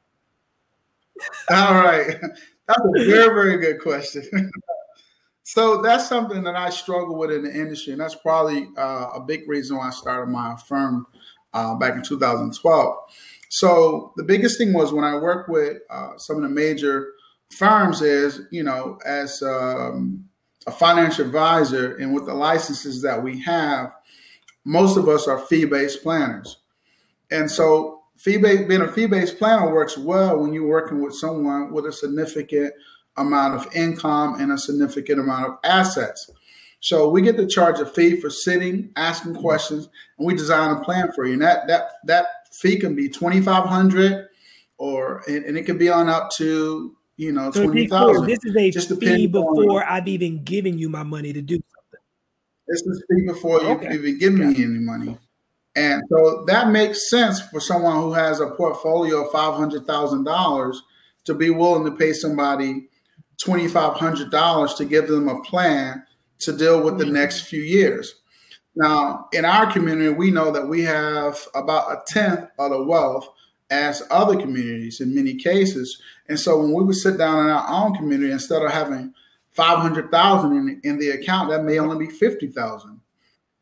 All 1.51 1.75
right, 1.75 2.15
that's 2.67 2.79
a 2.79 3.05
very 3.05 3.33
very 3.33 3.57
good 3.57 3.81
question. 3.81 4.51
so 5.43 5.81
that's 5.81 6.07
something 6.07 6.43
that 6.43 6.55
I 6.55 6.69
struggle 6.69 7.17
with 7.17 7.31
in 7.31 7.43
the 7.43 7.53
industry, 7.53 7.93
and 7.93 8.01
that's 8.01 8.15
probably 8.15 8.67
uh, 8.77 9.09
a 9.15 9.19
big 9.19 9.47
reason 9.47 9.77
why 9.77 9.87
I 9.87 9.91
started 9.91 10.31
my 10.31 10.55
firm 10.67 11.05
uh, 11.53 11.75
back 11.75 11.95
in 11.95 12.03
2012. 12.03 12.95
So 13.49 14.13
the 14.17 14.23
biggest 14.23 14.57
thing 14.57 14.73
was 14.73 14.91
when 14.91 15.05
I 15.05 15.15
work 15.15 15.47
with 15.47 15.77
uh, 15.89 16.17
some 16.17 16.37
of 16.37 16.41
the 16.41 16.49
major 16.49 17.09
firms 17.51 18.01
is, 18.01 18.41
you 18.51 18.63
know, 18.63 18.97
as 19.05 19.43
um, 19.43 20.25
a 20.65 20.71
financial 20.71 21.25
advisor 21.25 21.95
and 21.97 22.13
with 22.13 22.25
the 22.25 22.33
licenses 22.33 23.01
that 23.03 23.21
we 23.21 23.41
have, 23.41 23.91
most 24.65 24.97
of 24.97 25.07
us 25.07 25.27
are 25.27 25.37
fee-based 25.37 26.01
planners. 26.01 26.57
And 27.29 27.49
so 27.49 28.02
fee-based, 28.23 28.67
being 28.67 28.81
a 28.81 28.87
fee-based 28.87 29.37
planner 29.37 29.71
works 29.71 29.97
well 29.97 30.39
when 30.39 30.53
you're 30.53 30.67
working 30.67 31.03
with 31.03 31.13
someone 31.13 31.73
with 31.73 31.85
a 31.85 31.91
significant 31.91 32.73
amount 33.17 33.53
of 33.53 33.75
income 33.75 34.39
and 34.39 34.51
a 34.51 34.57
significant 34.57 35.19
amount 35.19 35.45
of 35.45 35.57
assets. 35.63 36.31
So 36.79 37.09
we 37.09 37.21
get 37.21 37.37
to 37.37 37.47
charge 37.47 37.79
a 37.79 37.85
fee 37.85 38.19
for 38.19 38.29
sitting, 38.29 38.91
asking 38.95 39.35
questions, 39.35 39.89
and 40.17 40.27
we 40.27 40.35
design 40.35 40.75
a 40.75 40.83
plan 40.83 41.11
for 41.13 41.25
you. 41.25 41.33
And 41.33 41.41
that 41.41 41.67
that 41.67 41.91
that 42.05 42.25
fee 42.51 42.77
can 42.77 42.95
be 42.95 43.07
twenty 43.07 43.41
five 43.41 43.65
hundred, 43.65 44.27
or 44.77 45.23
and, 45.27 45.45
and, 45.45 45.57
it 45.57 45.65
can 45.65 45.77
be 45.77 45.89
on 45.89 46.09
up 46.09 46.29
to 46.37 46.93
you 47.15 47.31
know 47.31 47.51
so 47.51 47.63
twenty 47.63 47.87
thousand. 47.87 48.25
This 48.27 48.39
is 48.43 48.55
a 48.55 48.69
Just 48.69 48.99
fee 48.99 49.27
before 49.27 49.85
I've 49.85 50.09
even 50.09 50.43
given 50.43 50.77
you 50.77 50.89
my 50.89 51.03
money 51.03 51.31
to 51.31 51.41
do 51.41 51.55
something. 51.55 51.99
This 52.67 52.81
is 52.81 53.03
fee 53.09 53.27
before 53.27 53.61
you 53.61 53.67
okay. 53.69 53.93
even 53.93 54.17
give 54.17 54.33
me 54.33 54.47
any 54.47 54.79
money. 54.79 55.17
And 55.75 56.03
so 56.09 56.43
that 56.45 56.69
makes 56.69 57.09
sense 57.09 57.41
for 57.41 57.59
someone 57.59 57.95
who 57.95 58.13
has 58.13 58.39
a 58.39 58.51
portfolio 58.51 59.25
of 59.25 59.31
five 59.31 59.55
hundred 59.55 59.85
thousand 59.87 60.23
dollars 60.23 60.81
to 61.25 61.33
be 61.33 61.49
willing 61.49 61.85
to 61.85 61.97
pay 61.97 62.13
somebody 62.13 62.87
twenty 63.43 63.67
five 63.67 63.93
hundred 63.93 64.29
dollars 64.29 64.75
to 64.75 64.85
give 64.85 65.07
them 65.07 65.27
a 65.27 65.41
plan 65.41 66.03
to 66.39 66.55
deal 66.55 66.83
with 66.83 66.97
the 66.97 67.05
next 67.05 67.41
few 67.41 67.61
years. 67.61 68.15
Now, 68.75 69.27
in 69.31 69.45
our 69.45 69.71
community, 69.71 70.09
we 70.09 70.31
know 70.31 70.51
that 70.51 70.67
we 70.67 70.81
have 70.83 71.39
about 71.53 71.91
a 71.91 72.01
tenth 72.07 72.49
of 72.57 72.71
the 72.71 72.83
wealth 72.83 73.27
as 73.69 74.03
other 74.11 74.35
communities 74.39 74.99
in 74.99 75.15
many 75.15 75.35
cases. 75.35 76.01
And 76.27 76.39
so 76.39 76.59
when 76.59 76.73
we 76.73 76.83
would 76.83 76.95
sit 76.95 77.17
down 77.17 77.45
in 77.45 77.51
our 77.51 77.67
own 77.69 77.95
community, 77.95 78.31
instead 78.31 78.61
of 78.61 78.71
having 78.71 79.13
500,000 79.51 80.51
in, 80.51 80.81
in 80.83 80.99
the 80.99 81.09
account, 81.09 81.49
that 81.49 81.63
may 81.63 81.79
only 81.79 82.07
be 82.07 82.11
50,000. 82.11 82.99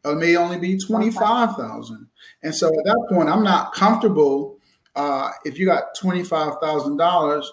It 0.03 0.17
may 0.17 0.35
only 0.35 0.57
be 0.57 0.77
25,000. 0.77 2.07
And 2.43 2.55
so 2.55 2.67
at 2.67 2.85
that 2.85 3.07
point, 3.09 3.29
I'm 3.29 3.43
not 3.43 3.73
comfortable 3.73 4.57
uh, 4.95 5.29
if 5.45 5.57
you 5.57 5.65
got 5.65 5.95
$25,000 5.97 7.45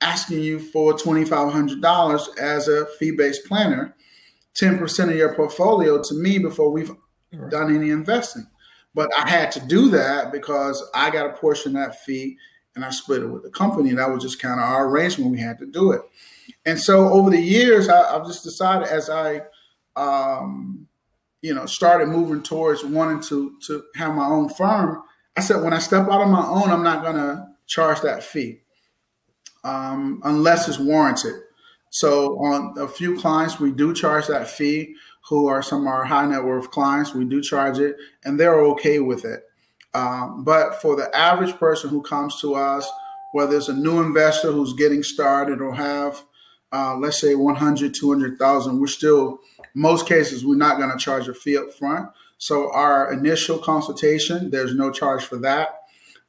asking 0.00 0.40
you 0.40 0.60
for 0.60 0.92
$2,500 0.92 2.38
as 2.38 2.68
a 2.68 2.86
fee 2.98 3.10
based 3.10 3.46
planner 3.46 3.96
10% 4.54 5.08
of 5.08 5.16
your 5.16 5.34
portfolio 5.34 6.02
to 6.02 6.14
me 6.14 6.38
before 6.38 6.70
we've 6.70 6.90
right. 7.32 7.50
done 7.50 7.74
any 7.74 7.90
investing. 7.90 8.46
But 8.94 9.10
I 9.16 9.28
had 9.28 9.52
to 9.52 9.60
do 9.60 9.90
that 9.90 10.32
because 10.32 10.82
I 10.94 11.10
got 11.10 11.26
a 11.26 11.32
portion 11.34 11.76
of 11.76 11.82
that 11.82 12.00
fee 12.00 12.36
and 12.74 12.84
I 12.84 12.90
split 12.90 13.22
it 13.22 13.28
with 13.28 13.44
the 13.44 13.50
company. 13.50 13.92
That 13.92 14.10
was 14.10 14.22
just 14.22 14.40
kind 14.40 14.58
of 14.58 14.66
our 14.66 14.88
arrangement. 14.88 15.30
We 15.30 15.40
had 15.40 15.58
to 15.58 15.66
do 15.66 15.92
it. 15.92 16.02
And 16.64 16.80
so 16.80 17.08
over 17.08 17.30
the 17.30 17.40
years, 17.40 17.88
I, 17.88 18.12
have 18.12 18.26
just 18.26 18.44
decided 18.44 18.88
as 18.88 19.08
I, 19.08 19.42
um, 19.94 20.87
you 21.42 21.54
know, 21.54 21.66
started 21.66 22.08
moving 22.08 22.42
towards 22.42 22.84
wanting 22.84 23.20
to 23.22 23.58
to 23.66 23.84
have 23.96 24.14
my 24.14 24.26
own 24.26 24.48
firm, 24.48 25.02
I 25.36 25.40
said 25.40 25.62
when 25.62 25.72
I 25.72 25.78
step 25.78 26.04
out 26.04 26.20
on 26.20 26.30
my 26.30 26.46
own, 26.46 26.70
I'm 26.70 26.82
not 26.82 27.02
going 27.02 27.16
to 27.16 27.46
charge 27.66 28.00
that 28.00 28.24
fee 28.24 28.62
um, 29.64 30.20
unless 30.24 30.68
it's 30.68 30.78
warranted. 30.78 31.34
So 31.90 32.38
on 32.38 32.76
a 32.78 32.88
few 32.88 33.16
clients, 33.16 33.60
we 33.60 33.70
do 33.70 33.94
charge 33.94 34.26
that 34.26 34.48
fee. 34.48 34.94
Who 35.28 35.46
are 35.46 35.62
some 35.62 35.82
of 35.82 35.86
our 35.88 36.04
high 36.04 36.26
net 36.26 36.42
worth 36.42 36.70
clients? 36.70 37.14
We 37.14 37.24
do 37.24 37.42
charge 37.42 37.78
it, 37.78 37.96
and 38.24 38.38
they're 38.38 38.60
okay 38.64 38.98
with 38.98 39.24
it. 39.24 39.44
Um, 39.94 40.44
but 40.44 40.80
for 40.80 40.96
the 40.96 41.14
average 41.16 41.54
person 41.56 41.90
who 41.90 42.02
comes 42.02 42.40
to 42.40 42.54
us, 42.54 42.90
whether 43.32 43.56
it's 43.56 43.68
a 43.68 43.74
new 43.74 44.00
investor 44.00 44.52
who's 44.52 44.72
getting 44.72 45.02
started 45.02 45.60
or 45.60 45.74
have, 45.74 46.22
uh, 46.72 46.96
let's 46.96 47.20
say 47.20 47.34
100, 47.34 47.94
200,000, 47.94 48.80
we're 48.80 48.86
still, 48.86 49.40
most 49.74 50.06
cases, 50.06 50.44
we're 50.44 50.56
not 50.56 50.78
going 50.78 50.90
to 50.90 50.98
charge 50.98 51.28
a 51.28 51.34
fee 51.34 51.56
up 51.56 51.72
front. 51.72 52.10
So 52.38 52.72
our 52.72 53.12
initial 53.12 53.58
consultation, 53.58 54.50
there's 54.50 54.74
no 54.74 54.90
charge 54.90 55.24
for 55.24 55.36
that. 55.38 55.80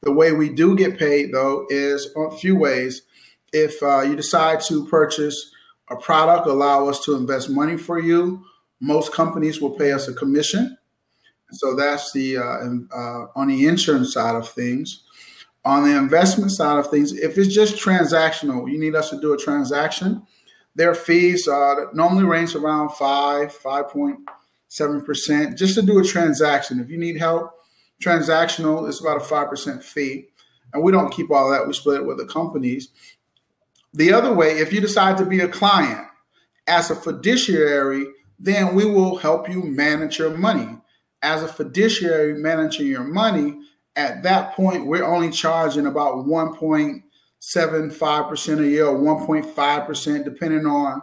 The 0.02 0.12
way 0.12 0.32
we 0.32 0.48
do 0.48 0.76
get 0.76 0.98
paid, 0.98 1.32
though, 1.32 1.66
is 1.68 2.10
a 2.16 2.30
few 2.30 2.56
ways 2.56 3.02
if 3.52 3.82
uh, 3.82 4.02
you 4.02 4.16
decide 4.16 4.60
to 4.62 4.86
purchase 4.86 5.52
a 5.90 5.96
product, 5.96 6.46
allow 6.46 6.88
us 6.88 7.04
to 7.04 7.16
invest 7.16 7.50
money 7.50 7.76
for 7.76 7.98
you, 7.98 8.44
most 8.80 9.12
companies 9.12 9.60
will 9.60 9.72
pay 9.72 9.92
us 9.92 10.08
a 10.08 10.14
commission. 10.14 10.76
So 11.52 11.74
that's 11.74 12.12
the 12.12 12.38
uh, 12.38 12.96
uh, 12.96 13.26
on 13.34 13.48
the 13.48 13.66
insurance 13.66 14.12
side 14.12 14.36
of 14.36 14.48
things. 14.48 15.02
On 15.64 15.84
the 15.84 15.96
investment 15.96 16.50
side 16.50 16.78
of 16.78 16.90
things, 16.90 17.12
if 17.12 17.36
it's 17.36 17.52
just 17.54 17.76
transactional, 17.76 18.70
you 18.70 18.78
need 18.78 18.94
us 18.94 19.10
to 19.10 19.20
do 19.20 19.34
a 19.34 19.36
transaction. 19.36 20.22
Their 20.74 20.94
fees 20.94 21.46
uh, 21.46 21.86
normally 21.92 22.24
range 22.24 22.54
around 22.54 22.90
five, 22.90 23.52
five 23.52 23.88
point 23.88 24.20
seven 24.68 25.02
percent, 25.02 25.58
just 25.58 25.74
to 25.74 25.82
do 25.82 25.98
a 25.98 26.04
transaction. 26.04 26.80
If 26.80 26.88
you 26.88 26.96
need 26.96 27.18
help, 27.18 27.52
transactional 28.02 28.88
is 28.88 29.00
about 29.00 29.18
a 29.18 29.24
five 29.24 29.50
percent 29.50 29.84
fee, 29.84 30.28
and 30.72 30.82
we 30.82 30.92
don't 30.92 31.12
keep 31.12 31.30
all 31.30 31.50
that. 31.50 31.66
We 31.66 31.74
split 31.74 32.00
it 32.00 32.06
with 32.06 32.16
the 32.16 32.26
companies. 32.26 32.88
The 33.92 34.12
other 34.12 34.32
way, 34.32 34.58
if 34.58 34.72
you 34.72 34.80
decide 34.80 35.18
to 35.18 35.26
be 35.26 35.40
a 35.40 35.48
client 35.48 36.06
as 36.66 36.90
a 36.90 36.94
fiduciary, 36.94 38.06
then 38.38 38.74
we 38.74 38.86
will 38.86 39.16
help 39.16 39.48
you 39.48 39.62
manage 39.62 40.18
your 40.18 40.30
money. 40.30 40.78
As 41.20 41.42
a 41.42 41.48
fiduciary 41.48 42.34
managing 42.34 42.86
your 42.86 43.04
money, 43.04 43.58
at 44.00 44.22
that 44.22 44.54
point, 44.54 44.86
we're 44.86 45.04
only 45.04 45.30
charging 45.30 45.84
about 45.86 46.26
1.75% 46.26 48.58
a 48.58 48.66
year 48.66 48.86
or 48.86 48.98
1.5%, 48.98 50.24
depending 50.24 50.64
on 50.64 51.02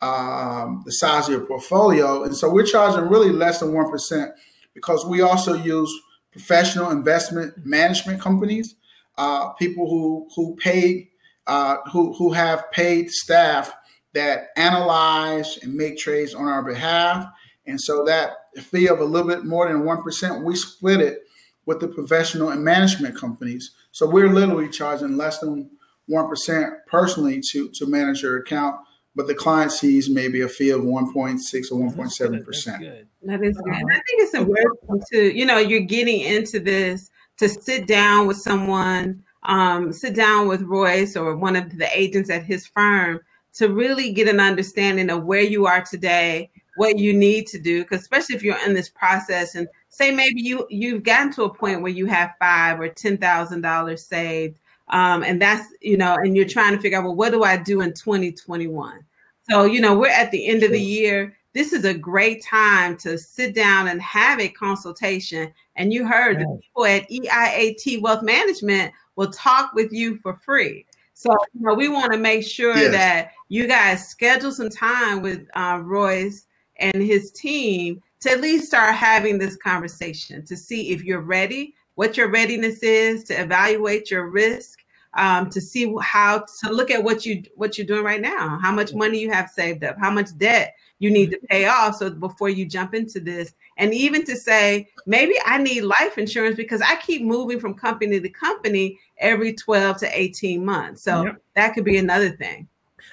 um, 0.00 0.82
the 0.86 0.92
size 0.92 1.26
of 1.26 1.32
your 1.32 1.44
portfolio. 1.44 2.22
And 2.22 2.34
so 2.34 2.50
we're 2.50 2.64
charging 2.64 3.06
really 3.08 3.32
less 3.32 3.60
than 3.60 3.72
1% 3.72 4.30
because 4.72 5.04
we 5.04 5.20
also 5.20 5.52
use 5.54 5.92
professional 6.32 6.90
investment 6.90 7.52
management 7.66 8.18
companies, 8.20 8.76
uh, 9.18 9.50
people 9.50 9.90
who, 9.90 10.26
who 10.34 10.56
pay, 10.56 11.10
uh, 11.46 11.76
who, 11.92 12.14
who 12.14 12.32
have 12.32 12.72
paid 12.72 13.10
staff 13.10 13.74
that 14.14 14.48
analyze 14.56 15.58
and 15.62 15.74
make 15.74 15.98
trades 15.98 16.34
on 16.34 16.46
our 16.46 16.62
behalf. 16.62 17.26
And 17.66 17.78
so 17.78 18.06
that 18.06 18.36
fee 18.62 18.88
of 18.88 19.00
a 19.00 19.04
little 19.04 19.28
bit 19.28 19.44
more 19.44 19.68
than 19.68 19.82
1%, 19.82 20.44
we 20.44 20.56
split 20.56 21.02
it 21.02 21.27
with 21.68 21.80
the 21.80 21.86
professional 21.86 22.48
and 22.48 22.64
management 22.64 23.14
companies. 23.16 23.72
So 23.92 24.08
we're 24.08 24.32
literally 24.32 24.70
charging 24.70 25.18
less 25.18 25.38
than 25.38 25.70
1% 26.10 26.70
personally 26.86 27.42
to, 27.50 27.68
to 27.68 27.86
manage 27.86 28.22
your 28.22 28.38
account 28.38 28.76
but 29.18 29.26
the 29.26 29.34
client 29.34 29.72
sees 29.72 30.08
maybe 30.08 30.42
a 30.42 30.48
fee 30.48 30.70
of 30.70 30.82
1.6 30.82 31.72
or 31.72 31.90
1.7 31.90 32.44
percent. 32.44 32.82
That 33.24 33.42
is 33.42 33.56
good. 33.56 33.74
I 33.74 33.78
think 33.80 34.04
it's 34.22 34.32
important 34.34 35.02
to 35.10 35.36
you 35.36 35.44
know 35.44 35.58
you're 35.58 35.80
getting 35.80 36.20
into 36.20 36.60
this 36.60 37.10
to 37.38 37.48
sit 37.48 37.88
down 37.88 38.28
with 38.28 38.36
someone, 38.36 39.24
um, 39.42 39.92
sit 39.92 40.14
down 40.14 40.46
with 40.46 40.62
Royce 40.62 41.16
or 41.16 41.34
one 41.34 41.56
of 41.56 41.78
the 41.78 41.88
agents 41.98 42.30
at 42.30 42.44
his 42.44 42.68
firm 42.68 43.18
to 43.54 43.68
really 43.68 44.12
get 44.12 44.28
an 44.28 44.38
understanding 44.38 45.10
of 45.10 45.24
where 45.24 45.42
you 45.42 45.66
are 45.66 45.82
today, 45.82 46.48
what 46.76 47.00
you 47.00 47.12
need 47.12 47.48
to 47.48 47.58
do. 47.58 47.82
Because 47.82 48.02
especially 48.02 48.36
if 48.36 48.44
you're 48.44 48.64
in 48.64 48.74
this 48.74 48.88
process 48.88 49.56
and 49.56 49.66
say 49.98 50.12
maybe 50.12 50.40
you 50.40 50.66
you've 50.70 51.02
gotten 51.02 51.32
to 51.32 51.42
a 51.42 51.54
point 51.54 51.82
where 51.82 51.92
you 51.92 52.06
have 52.06 52.34
five 52.38 52.80
or 52.80 52.88
ten 52.88 53.18
thousand 53.18 53.62
dollars 53.62 54.06
saved. 54.06 54.58
Um, 54.90 55.22
and 55.22 55.42
that's 55.42 55.66
you 55.82 55.96
know, 55.96 56.14
and 56.14 56.36
you're 56.36 56.48
trying 56.48 56.74
to 56.74 56.80
figure 56.80 56.98
out 56.98 57.04
well, 57.04 57.14
what 57.14 57.32
do 57.32 57.42
I 57.42 57.56
do 57.56 57.80
in 57.80 57.92
2021? 57.92 59.04
So, 59.50 59.64
you 59.64 59.80
know, 59.80 59.98
we're 59.98 60.08
at 60.08 60.30
the 60.30 60.46
end 60.46 60.62
of 60.62 60.70
the 60.70 60.80
year. 60.80 61.34
This 61.54 61.72
is 61.72 61.84
a 61.84 61.94
great 61.94 62.44
time 62.44 62.96
to 62.98 63.18
sit 63.18 63.54
down 63.54 63.88
and 63.88 64.00
have 64.02 64.38
a 64.40 64.48
consultation. 64.48 65.52
And 65.76 65.92
you 65.92 66.06
heard 66.06 66.38
the 66.38 66.60
people 66.62 66.84
at 66.84 67.08
EIAT 67.08 68.02
Wealth 68.02 68.22
Management 68.22 68.92
will 69.16 69.30
talk 69.30 69.72
with 69.72 69.90
you 69.90 70.18
for 70.18 70.34
free. 70.34 70.84
So, 71.14 71.30
you 71.54 71.62
know, 71.62 71.74
we 71.74 71.88
want 71.88 72.12
to 72.12 72.18
make 72.18 72.44
sure 72.44 72.76
yes. 72.76 72.92
that 72.92 73.32
you 73.48 73.66
guys 73.66 74.06
schedule 74.06 74.52
some 74.52 74.68
time 74.68 75.22
with 75.22 75.48
uh, 75.54 75.80
Royce 75.82 76.46
and 76.76 77.02
his 77.02 77.32
team 77.32 78.02
to 78.20 78.30
at 78.30 78.40
least 78.40 78.66
start 78.66 78.94
having 78.94 79.38
this 79.38 79.56
conversation 79.56 80.44
to 80.46 80.56
see 80.56 80.90
if 80.90 81.04
you're 81.04 81.20
ready, 81.20 81.74
what 81.94 82.16
your 82.16 82.30
readiness 82.30 82.82
is, 82.82 83.24
to 83.24 83.40
evaluate 83.40 84.10
your 84.10 84.28
risk, 84.28 84.80
um, 85.14 85.50
to 85.50 85.60
see 85.60 85.94
how 86.02 86.44
to 86.62 86.72
look 86.72 86.90
at 86.90 87.02
what 87.02 87.24
you 87.24 87.42
what 87.56 87.78
you're 87.78 87.86
doing 87.86 88.04
right 88.04 88.20
now, 88.20 88.58
how 88.62 88.72
much 88.72 88.94
money 88.94 89.18
you 89.18 89.30
have 89.30 89.50
saved 89.50 89.84
up, 89.84 89.96
how 89.98 90.10
much 90.10 90.36
debt 90.36 90.74
you 90.98 91.10
need 91.10 91.30
to 91.30 91.38
pay 91.48 91.66
off 91.66 91.96
so 91.96 92.10
before 92.10 92.48
you 92.48 92.66
jump 92.66 92.94
into 92.94 93.20
this 93.20 93.54
and 93.76 93.94
even 93.94 94.24
to 94.24 94.34
say 94.34 94.88
maybe 95.06 95.34
i 95.46 95.56
need 95.56 95.82
life 95.82 96.18
insurance 96.18 96.56
because 96.56 96.80
i 96.80 96.96
keep 96.96 97.22
moving 97.22 97.60
from 97.60 97.72
company 97.72 98.20
to 98.20 98.28
company 98.28 98.98
every 99.18 99.52
12 99.52 99.98
to 99.98 100.18
18 100.18 100.64
months. 100.64 101.02
So 101.02 101.24
yep. 101.24 101.42
that 101.54 101.74
could 101.74 101.84
be 101.84 101.98
another 101.98 102.30
thing 102.30 102.68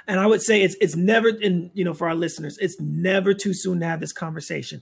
and 0.08 0.20
I 0.20 0.28
would 0.28 0.42
say 0.42 0.62
it's 0.62 0.76
it's 0.82 0.96
never 0.96 1.30
in 1.30 1.72
you 1.74 1.84
know 1.84 1.94
for 1.94 2.08
our 2.08 2.16
listeners, 2.16 2.58
it's 2.60 2.80
never 2.80 3.34
too 3.34 3.54
soon 3.54 3.80
to 3.80 3.86
have 3.86 4.00
this 4.00 4.14
conversation. 4.14 4.82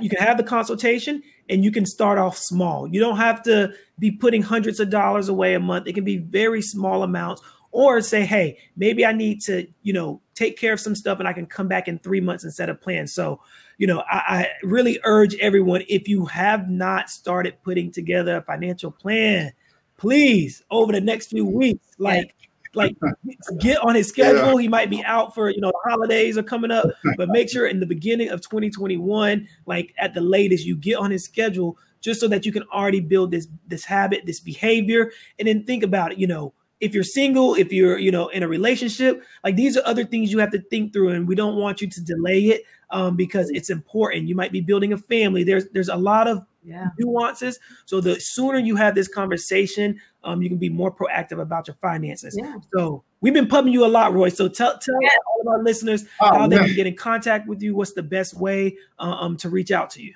You 0.00 0.08
can 0.08 0.18
have 0.18 0.36
the 0.36 0.44
consultation, 0.44 1.22
and 1.48 1.64
you 1.64 1.72
can 1.72 1.86
start 1.86 2.18
off 2.18 2.36
small. 2.36 2.86
You 2.88 3.00
don't 3.00 3.16
have 3.16 3.42
to 3.44 3.72
be 3.98 4.10
putting 4.10 4.42
hundreds 4.42 4.80
of 4.80 4.90
dollars 4.90 5.28
away 5.28 5.54
a 5.54 5.60
month. 5.60 5.86
It 5.86 5.94
can 5.94 6.04
be 6.04 6.18
very 6.18 6.62
small 6.62 7.02
amounts, 7.02 7.42
or 7.72 8.00
say, 8.00 8.24
hey, 8.24 8.58
maybe 8.76 9.04
I 9.04 9.12
need 9.12 9.40
to 9.42 9.66
you 9.82 9.92
know 9.92 10.20
take 10.34 10.58
care 10.58 10.72
of 10.72 10.80
some 10.80 10.94
stuff, 10.94 11.18
and 11.18 11.28
I 11.28 11.32
can 11.32 11.46
come 11.46 11.68
back 11.68 11.88
in 11.88 11.98
three 11.98 12.20
months 12.20 12.44
and 12.44 12.52
set 12.52 12.68
a 12.68 12.74
plan. 12.74 13.06
So 13.06 13.40
you 13.80 13.86
know, 13.86 14.04
I, 14.10 14.18
I 14.28 14.48
really 14.62 15.00
urge 15.04 15.34
everyone 15.36 15.84
if 15.88 16.06
you 16.06 16.26
have 16.26 16.68
not 16.68 17.08
started 17.08 17.62
putting 17.62 17.90
together 17.90 18.36
a 18.36 18.42
financial 18.42 18.90
plan, 18.90 19.52
please 19.96 20.62
over 20.70 20.92
the 20.92 21.00
next 21.00 21.28
few 21.28 21.46
weeks, 21.46 21.86
like 21.98 22.34
like 22.74 22.96
get 23.60 23.78
on 23.82 23.94
his 23.94 24.08
schedule. 24.08 24.54
Yeah. 24.54 24.62
He 24.62 24.68
might 24.68 24.90
be 24.90 25.04
out 25.04 25.34
for 25.34 25.50
you 25.50 25.60
know 25.60 25.70
the 25.70 25.90
holidays 25.90 26.38
are 26.38 26.42
coming 26.42 26.70
up, 26.70 26.86
but 27.16 27.28
make 27.28 27.50
sure 27.50 27.66
in 27.66 27.80
the 27.80 27.86
beginning 27.86 28.28
of 28.28 28.40
2021, 28.40 29.48
like 29.66 29.94
at 29.98 30.14
the 30.14 30.20
latest, 30.20 30.64
you 30.64 30.76
get 30.76 30.96
on 30.96 31.10
his 31.10 31.24
schedule 31.24 31.76
just 32.00 32.20
so 32.20 32.28
that 32.28 32.46
you 32.46 32.52
can 32.52 32.62
already 32.72 33.00
build 33.00 33.30
this 33.30 33.46
this 33.66 33.84
habit, 33.84 34.26
this 34.26 34.40
behavior, 34.40 35.10
and 35.38 35.48
then 35.48 35.64
think 35.64 35.82
about 35.82 36.12
it. 36.12 36.18
You 36.18 36.26
know, 36.26 36.54
if 36.80 36.94
you're 36.94 37.04
single, 37.04 37.54
if 37.54 37.72
you're 37.72 37.98
you 37.98 38.10
know 38.10 38.28
in 38.28 38.42
a 38.42 38.48
relationship, 38.48 39.22
like 39.44 39.56
these 39.56 39.76
are 39.76 39.82
other 39.84 40.04
things 40.04 40.32
you 40.32 40.38
have 40.38 40.50
to 40.52 40.60
think 40.60 40.92
through, 40.92 41.10
and 41.10 41.28
we 41.28 41.34
don't 41.34 41.56
want 41.56 41.80
you 41.80 41.88
to 41.88 42.00
delay 42.00 42.40
it 42.46 42.62
um, 42.90 43.16
because 43.16 43.50
it's 43.50 43.70
important. 43.70 44.28
You 44.28 44.34
might 44.34 44.52
be 44.52 44.60
building 44.60 44.92
a 44.92 44.98
family. 44.98 45.44
There's 45.44 45.66
there's 45.72 45.88
a 45.88 45.96
lot 45.96 46.26
of 46.26 46.44
yeah. 46.62 46.88
nuances. 46.98 47.58
So 47.86 48.00
the 48.00 48.20
sooner 48.20 48.58
you 48.58 48.76
have 48.76 48.94
this 48.94 49.08
conversation, 49.08 50.00
um, 50.24 50.42
you 50.42 50.48
can 50.48 50.58
be 50.58 50.68
more 50.68 50.94
proactive 50.94 51.40
about 51.40 51.66
your 51.66 51.76
finances. 51.80 52.36
Yeah. 52.38 52.56
So 52.74 53.04
we've 53.20 53.34
been 53.34 53.48
pumping 53.48 53.72
you 53.72 53.84
a 53.84 53.88
lot, 53.88 54.12
Roy. 54.12 54.28
So 54.28 54.48
tell 54.48 54.78
tell 54.78 55.02
yeah. 55.02 55.08
all 55.28 55.40
of 55.42 55.46
our 55.48 55.62
listeners 55.62 56.04
oh, 56.20 56.26
how 56.26 56.38
man. 56.46 56.50
they 56.50 56.58
can 56.58 56.74
get 56.74 56.86
in 56.86 56.96
contact 56.96 57.48
with 57.48 57.62
you. 57.62 57.74
What's 57.74 57.92
the 57.92 58.02
best 58.02 58.38
way 58.38 58.76
uh, 58.98 59.02
um, 59.02 59.36
to 59.38 59.48
reach 59.48 59.70
out 59.70 59.90
to 59.90 60.02
you? 60.02 60.14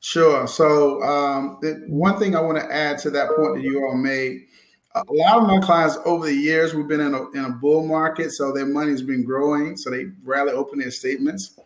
Sure. 0.00 0.48
So 0.48 1.00
um, 1.02 1.58
the, 1.62 1.84
one 1.86 2.18
thing 2.18 2.34
I 2.34 2.40
want 2.40 2.58
to 2.58 2.74
add 2.74 2.98
to 2.98 3.10
that 3.10 3.28
point 3.36 3.56
that 3.56 3.62
you 3.62 3.84
all 3.84 3.96
made. 3.96 4.46
A 4.94 5.04
lot 5.08 5.40
of 5.40 5.48
my 5.48 5.58
clients 5.60 5.96
over 6.04 6.26
the 6.26 6.34
years, 6.34 6.74
we've 6.74 6.88
been 6.88 7.00
in 7.00 7.14
a, 7.14 7.30
in 7.30 7.46
a 7.46 7.50
bull 7.50 7.86
market, 7.86 8.30
so 8.30 8.52
their 8.52 8.66
money's 8.66 9.00
been 9.00 9.24
growing. 9.24 9.74
So 9.74 9.90
they 9.90 10.08
rarely 10.22 10.52
open 10.52 10.80
their 10.80 10.90
statements. 10.90 11.58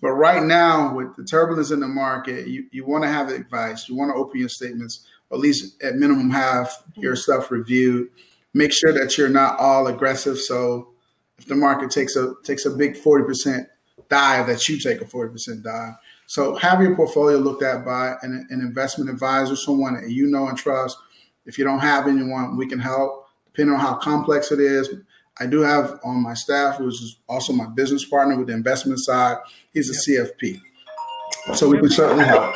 But 0.00 0.12
right 0.12 0.42
now, 0.42 0.94
with 0.94 1.16
the 1.16 1.24
turbulence 1.24 1.70
in 1.70 1.80
the 1.80 1.88
market, 1.88 2.48
you, 2.48 2.66
you 2.70 2.84
want 2.86 3.04
to 3.04 3.08
have 3.08 3.30
advice. 3.30 3.88
You 3.88 3.96
want 3.96 4.10
to 4.10 4.20
open 4.20 4.40
your 4.40 4.48
statements, 4.48 5.06
or 5.30 5.36
at 5.36 5.40
least 5.40 5.82
at 5.82 5.96
minimum 5.96 6.30
have 6.30 6.70
your 6.94 7.14
mm-hmm. 7.14 7.20
stuff 7.20 7.50
reviewed. 7.50 8.08
Make 8.52 8.72
sure 8.72 8.92
that 8.92 9.16
you're 9.16 9.28
not 9.28 9.58
all 9.58 9.86
aggressive. 9.86 10.38
So 10.38 10.88
if 11.38 11.46
the 11.46 11.54
market 11.54 11.90
takes 11.90 12.16
a 12.16 12.34
takes 12.44 12.66
a 12.66 12.70
big 12.70 12.94
40% 12.94 13.66
dive, 14.08 14.46
that 14.46 14.68
you 14.68 14.78
take 14.78 15.00
a 15.00 15.04
40% 15.04 15.62
dive. 15.62 15.94
So 16.26 16.56
have 16.56 16.80
your 16.80 16.96
portfolio 16.96 17.38
looked 17.38 17.62
at 17.62 17.84
by 17.84 18.16
an, 18.22 18.46
an 18.50 18.60
investment 18.60 19.10
advisor, 19.10 19.56
someone 19.56 19.94
that 19.94 20.10
you 20.10 20.26
know 20.26 20.48
and 20.48 20.58
trust. 20.58 20.96
If 21.44 21.58
you 21.58 21.64
don't 21.64 21.80
have 21.80 22.08
anyone, 22.08 22.56
we 22.56 22.66
can 22.66 22.80
help. 22.80 23.28
Depending 23.46 23.74
on 23.76 23.80
how 23.80 23.94
complex 23.94 24.52
it 24.52 24.60
is, 24.60 24.90
I 25.38 25.46
do 25.46 25.60
have 25.60 26.00
on 26.02 26.22
my 26.22 26.34
staff, 26.34 26.76
who's 26.76 27.18
also 27.28 27.52
my 27.52 27.66
business 27.66 28.04
partner 28.04 28.36
with 28.36 28.46
the 28.46 28.54
investment 28.54 29.00
side. 29.00 29.36
He's 29.72 29.90
a 29.90 30.10
CFP. 30.10 30.60
So 31.54 31.68
we 31.68 31.78
can 31.78 31.90
certainly 31.90 32.24
help. 32.24 32.54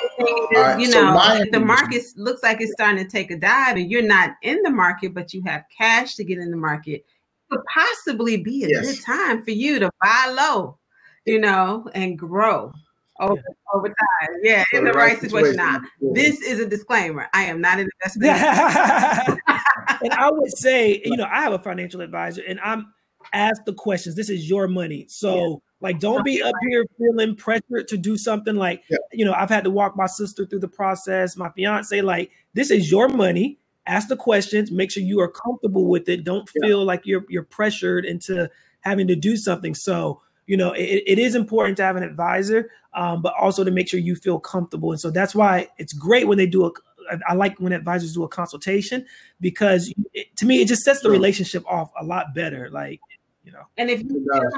Right, 0.52 0.80
you 0.80 0.88
know, 0.88 1.16
so 1.16 1.44
the 1.52 1.60
market 1.60 2.02
looks 2.16 2.42
like 2.42 2.60
it's 2.60 2.72
starting 2.72 3.04
to 3.04 3.08
take 3.08 3.30
a 3.30 3.36
dive, 3.36 3.76
and 3.76 3.90
you're 3.90 4.02
not 4.02 4.30
in 4.42 4.62
the 4.62 4.70
market, 4.70 5.14
but 5.14 5.32
you 5.32 5.42
have 5.46 5.64
cash 5.76 6.16
to 6.16 6.24
get 6.24 6.38
in 6.38 6.50
the 6.50 6.56
market. 6.56 6.92
It 6.92 7.04
could 7.50 7.60
possibly 7.72 8.36
be 8.38 8.64
a 8.64 8.68
yes. 8.68 8.86
good 8.86 9.04
time 9.04 9.44
for 9.44 9.52
you 9.52 9.78
to 9.78 9.90
buy 10.02 10.34
low, 10.36 10.78
you 11.24 11.38
know, 11.38 11.88
and 11.94 12.18
grow 12.18 12.72
over, 13.20 13.34
yeah. 13.34 13.42
over 13.74 13.88
time. 13.88 14.28
Yeah, 14.42 14.64
in 14.72 14.84
the, 14.84 14.90
the 14.90 14.98
right, 14.98 15.12
right 15.12 15.20
situation. 15.20 15.56
Now, 15.56 15.80
this 16.00 16.40
is 16.40 16.58
a 16.58 16.66
disclaimer. 16.66 17.28
I 17.32 17.44
am 17.44 17.60
not 17.60 17.78
an 17.78 17.88
investment. 18.02 19.38
and 20.02 20.12
I 20.12 20.30
would 20.30 20.56
say, 20.56 21.00
you 21.04 21.16
know, 21.16 21.28
I 21.30 21.42
have 21.42 21.52
a 21.52 21.58
financial 21.58 22.00
advisor, 22.00 22.42
and 22.46 22.60
I'm 22.60 22.92
asked 23.32 23.64
the 23.66 23.74
questions. 23.74 24.16
This 24.16 24.30
is 24.30 24.48
your 24.48 24.68
money, 24.68 25.06
so. 25.08 25.36
Yeah. 25.36 25.56
Like, 25.82 25.98
don't 25.98 26.22
be 26.26 26.42
up 26.42 26.52
here 26.68 26.84
feeling 26.98 27.34
pressured 27.34 27.88
to 27.88 27.96
do 27.96 28.18
something 28.18 28.54
like, 28.54 28.82
yeah. 28.90 28.98
you 29.12 29.24
know, 29.24 29.32
I've 29.32 29.48
had 29.48 29.64
to 29.64 29.70
walk 29.70 29.96
my 29.96 30.04
sister 30.04 30.44
through 30.44 30.58
the 30.58 30.68
process, 30.68 31.38
my 31.38 31.48
fiance. 31.52 32.02
Like, 32.02 32.32
this 32.52 32.70
is 32.70 32.90
your 32.90 33.08
money. 33.08 33.58
Ask 33.86 34.08
the 34.08 34.16
questions. 34.16 34.70
Make 34.70 34.90
sure 34.90 35.02
you 35.02 35.20
are 35.20 35.30
comfortable 35.30 35.86
with 35.86 36.06
it. 36.10 36.22
Don't 36.22 36.46
feel 36.46 36.84
like 36.84 37.06
you're 37.06 37.24
you're 37.30 37.44
pressured 37.44 38.04
into 38.04 38.50
having 38.80 39.06
to 39.06 39.16
do 39.16 39.38
something. 39.38 39.74
So, 39.74 40.20
you 40.46 40.58
know, 40.58 40.72
it, 40.72 41.02
it 41.06 41.18
is 41.18 41.34
important 41.34 41.78
to 41.78 41.82
have 41.82 41.96
an 41.96 42.02
advisor, 42.02 42.70
um, 42.92 43.22
but 43.22 43.32
also 43.40 43.64
to 43.64 43.70
make 43.70 43.88
sure 43.88 44.00
you 44.00 44.16
feel 44.16 44.38
comfortable. 44.38 44.92
And 44.92 45.00
so 45.00 45.10
that's 45.10 45.34
why 45.34 45.68
it's 45.78 45.94
great 45.94 46.28
when 46.28 46.36
they 46.36 46.46
do 46.46 46.66
a. 46.66 46.72
I 47.28 47.34
like 47.34 47.58
when 47.58 47.72
advisors 47.72 48.14
do 48.14 48.24
a 48.24 48.28
consultation 48.28 49.06
because 49.40 49.92
it, 50.14 50.36
to 50.36 50.46
me 50.46 50.62
it 50.62 50.68
just 50.68 50.82
sets 50.82 51.00
the 51.00 51.10
relationship 51.10 51.64
off 51.66 51.90
a 51.98 52.04
lot 52.04 52.34
better. 52.34 52.70
Like, 52.70 53.00
you 53.44 53.52
know. 53.52 53.62
And 53.76 53.90
if 53.90 54.02
you 54.02 54.08
feel 54.08 54.50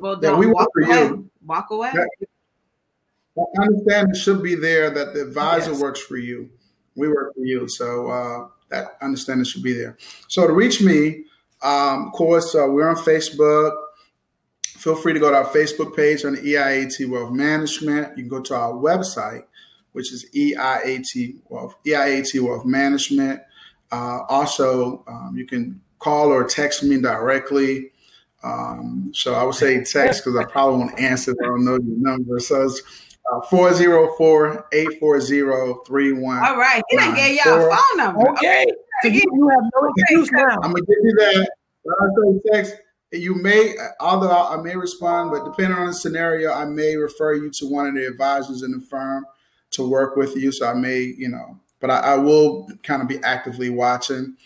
comfortable, 0.00 0.18
yeah, 0.22 0.38
we 0.38 0.46
walk 0.46 0.68
for 0.72 0.82
away. 0.82 1.06
you. 1.06 1.30
Walk 1.44 1.70
away. 1.70 1.92
That, 1.92 3.46
understanding 3.58 4.14
should 4.14 4.42
be 4.42 4.54
there 4.54 4.90
that 4.90 5.14
the 5.14 5.22
advisor 5.22 5.72
yes. 5.72 5.80
works 5.80 6.00
for 6.00 6.16
you. 6.16 6.50
We 6.96 7.08
work 7.08 7.34
for 7.34 7.44
you, 7.44 7.66
so 7.68 8.10
uh, 8.10 8.48
that 8.68 8.98
understanding 9.00 9.46
should 9.46 9.62
be 9.62 9.72
there. 9.72 9.96
So 10.28 10.46
to 10.46 10.52
reach 10.52 10.82
me, 10.82 11.24
um, 11.62 12.08
of 12.08 12.12
course, 12.12 12.54
uh, 12.54 12.66
we're 12.68 12.86
on 12.86 12.96
Facebook 12.96 13.72
feel 14.82 14.96
free 14.96 15.12
to 15.12 15.20
go 15.20 15.30
to 15.30 15.36
our 15.36 15.46
Facebook 15.46 15.94
page 15.94 16.24
on 16.24 16.34
the 16.34 16.40
EIAT 16.40 17.08
Wealth 17.08 17.30
Management. 17.30 18.16
You 18.16 18.24
can 18.24 18.28
go 18.28 18.40
to 18.40 18.54
our 18.56 18.72
website, 18.72 19.44
which 19.92 20.12
is 20.12 20.26
EIAT 20.34 21.36
Wealth, 21.48 21.76
EIAT 21.86 22.40
Wealth 22.40 22.64
Management. 22.64 23.40
Uh, 23.90 24.20
also, 24.28 25.04
um, 25.06 25.34
you 25.36 25.46
can 25.46 25.80
call 25.98 26.32
or 26.32 26.44
text 26.44 26.82
me 26.82 27.00
directly. 27.00 27.90
Um, 28.42 29.12
so 29.14 29.34
I 29.34 29.44
would 29.44 29.54
say 29.54 29.84
text 29.84 30.24
because 30.24 30.36
I 30.36 30.44
probably 30.44 30.80
won't 30.80 30.98
answer 30.98 31.30
if 31.30 31.36
I 31.42 31.46
don't 31.46 31.64
know 31.64 31.78
your 31.78 31.98
number. 31.98 32.40
So 32.40 32.64
it's 32.64 32.82
uh, 33.32 33.40
404 33.42 34.66
840 34.72 35.84
31. 35.86 36.38
All 36.38 36.56
right. 36.56 36.82
He 36.90 36.96
done 36.96 37.14
gave 37.14 37.36
y'all 37.44 37.66
a 37.66 37.76
phone 37.76 37.96
number. 37.96 38.30
Okay. 38.30 38.66
So 39.02 39.08
you, 39.08 39.22
you 39.32 39.48
have 39.48 39.70
no 39.74 39.92
excuse 39.96 40.30
now. 40.32 40.58
I'm 40.62 40.72
going 40.72 40.74
to 40.74 40.80
give 40.80 41.04
you 41.04 41.14
that. 41.18 41.50
When 41.82 41.94
I 42.00 42.32
say 42.32 42.52
text, 42.52 42.76
you 43.12 43.34
may, 43.34 43.74
although 44.00 44.30
I 44.30 44.60
may 44.62 44.74
respond, 44.74 45.30
but 45.30 45.44
depending 45.44 45.78
on 45.78 45.88
the 45.88 45.94
scenario, 45.94 46.52
I 46.52 46.64
may 46.64 46.96
refer 46.96 47.34
you 47.34 47.50
to 47.50 47.66
one 47.66 47.86
of 47.86 47.94
the 47.94 48.06
advisors 48.06 48.62
in 48.62 48.72
the 48.72 48.80
firm 48.80 49.24
to 49.72 49.88
work 49.88 50.16
with 50.16 50.36
you. 50.36 50.52
So 50.52 50.66
I 50.66 50.74
may, 50.74 51.00
you 51.00 51.28
know, 51.28 51.58
but 51.80 51.90
I, 51.90 51.98
I 51.98 52.16
will 52.16 52.68
kind 52.82 53.02
of 53.02 53.08
be 53.08 53.18
actively 53.24 53.70
watching. 53.70 54.36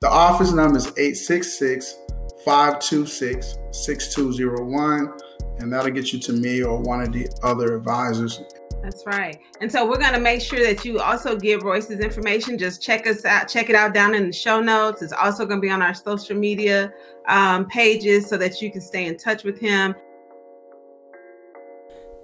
The 0.00 0.08
office 0.08 0.52
number 0.52 0.78
is 0.78 0.86
866 0.86 1.96
526 2.44 3.56
6201 3.72 5.12
and 5.58 5.72
that'll 5.72 5.90
get 5.90 6.12
you 6.12 6.18
to 6.18 6.32
me 6.32 6.62
or 6.62 6.80
one 6.80 7.00
of 7.00 7.12
the 7.12 7.28
other 7.42 7.76
advisors. 7.76 8.40
That's 8.82 9.06
right. 9.06 9.38
And 9.60 9.70
so 9.70 9.88
we're 9.88 9.98
going 9.98 10.14
to 10.14 10.20
make 10.20 10.40
sure 10.40 10.58
that 10.58 10.84
you 10.84 10.98
also 10.98 11.36
give 11.36 11.62
Royce's 11.62 12.00
information. 12.00 12.58
Just 12.58 12.82
check 12.82 13.06
us 13.06 13.24
out, 13.24 13.48
check 13.48 13.70
it 13.70 13.76
out 13.76 13.94
down 13.94 14.14
in 14.14 14.26
the 14.26 14.32
show 14.32 14.60
notes. 14.60 15.02
It's 15.02 15.12
also 15.12 15.46
going 15.46 15.58
to 15.58 15.62
be 15.62 15.70
on 15.70 15.82
our 15.82 15.94
social 15.94 16.36
media 16.36 16.92
um, 17.28 17.66
pages 17.66 18.28
so 18.28 18.36
that 18.38 18.60
you 18.60 18.72
can 18.72 18.80
stay 18.80 19.06
in 19.06 19.16
touch 19.16 19.44
with 19.44 19.60
him. 19.60 19.94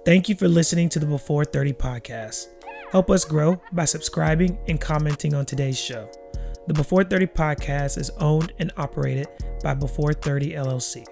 Thank 0.09 0.27
you 0.27 0.33
for 0.33 0.47
listening 0.47 0.89
to 0.89 0.97
the 0.97 1.05
Before 1.05 1.45
30 1.45 1.73
podcast. 1.73 2.47
Help 2.89 3.11
us 3.11 3.23
grow 3.23 3.61
by 3.73 3.85
subscribing 3.85 4.57
and 4.67 4.81
commenting 4.81 5.35
on 5.35 5.45
today's 5.45 5.79
show. 5.79 6.09
The 6.65 6.73
Before 6.73 7.03
30 7.03 7.27
podcast 7.27 7.99
is 7.99 8.09
owned 8.17 8.51
and 8.57 8.71
operated 8.77 9.27
by 9.61 9.75
Before 9.75 10.11
30 10.11 10.53
LLC. 10.53 11.05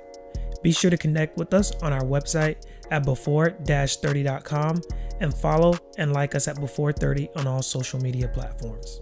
Be 0.64 0.72
sure 0.72 0.90
to 0.90 0.98
connect 0.98 1.38
with 1.38 1.54
us 1.54 1.76
on 1.84 1.94
our 1.94 2.02
website 2.02 2.66
at 2.90 3.06
before-30.com 3.06 4.82
and 5.20 5.32
follow 5.32 5.76
and 6.00 6.14
like 6.14 6.34
us 6.34 6.48
at 6.48 6.60
Before 6.60 6.92
30 6.92 7.30
on 7.36 7.46
all 7.46 7.62
social 7.62 8.00
media 8.00 8.28
platforms. 8.30 9.00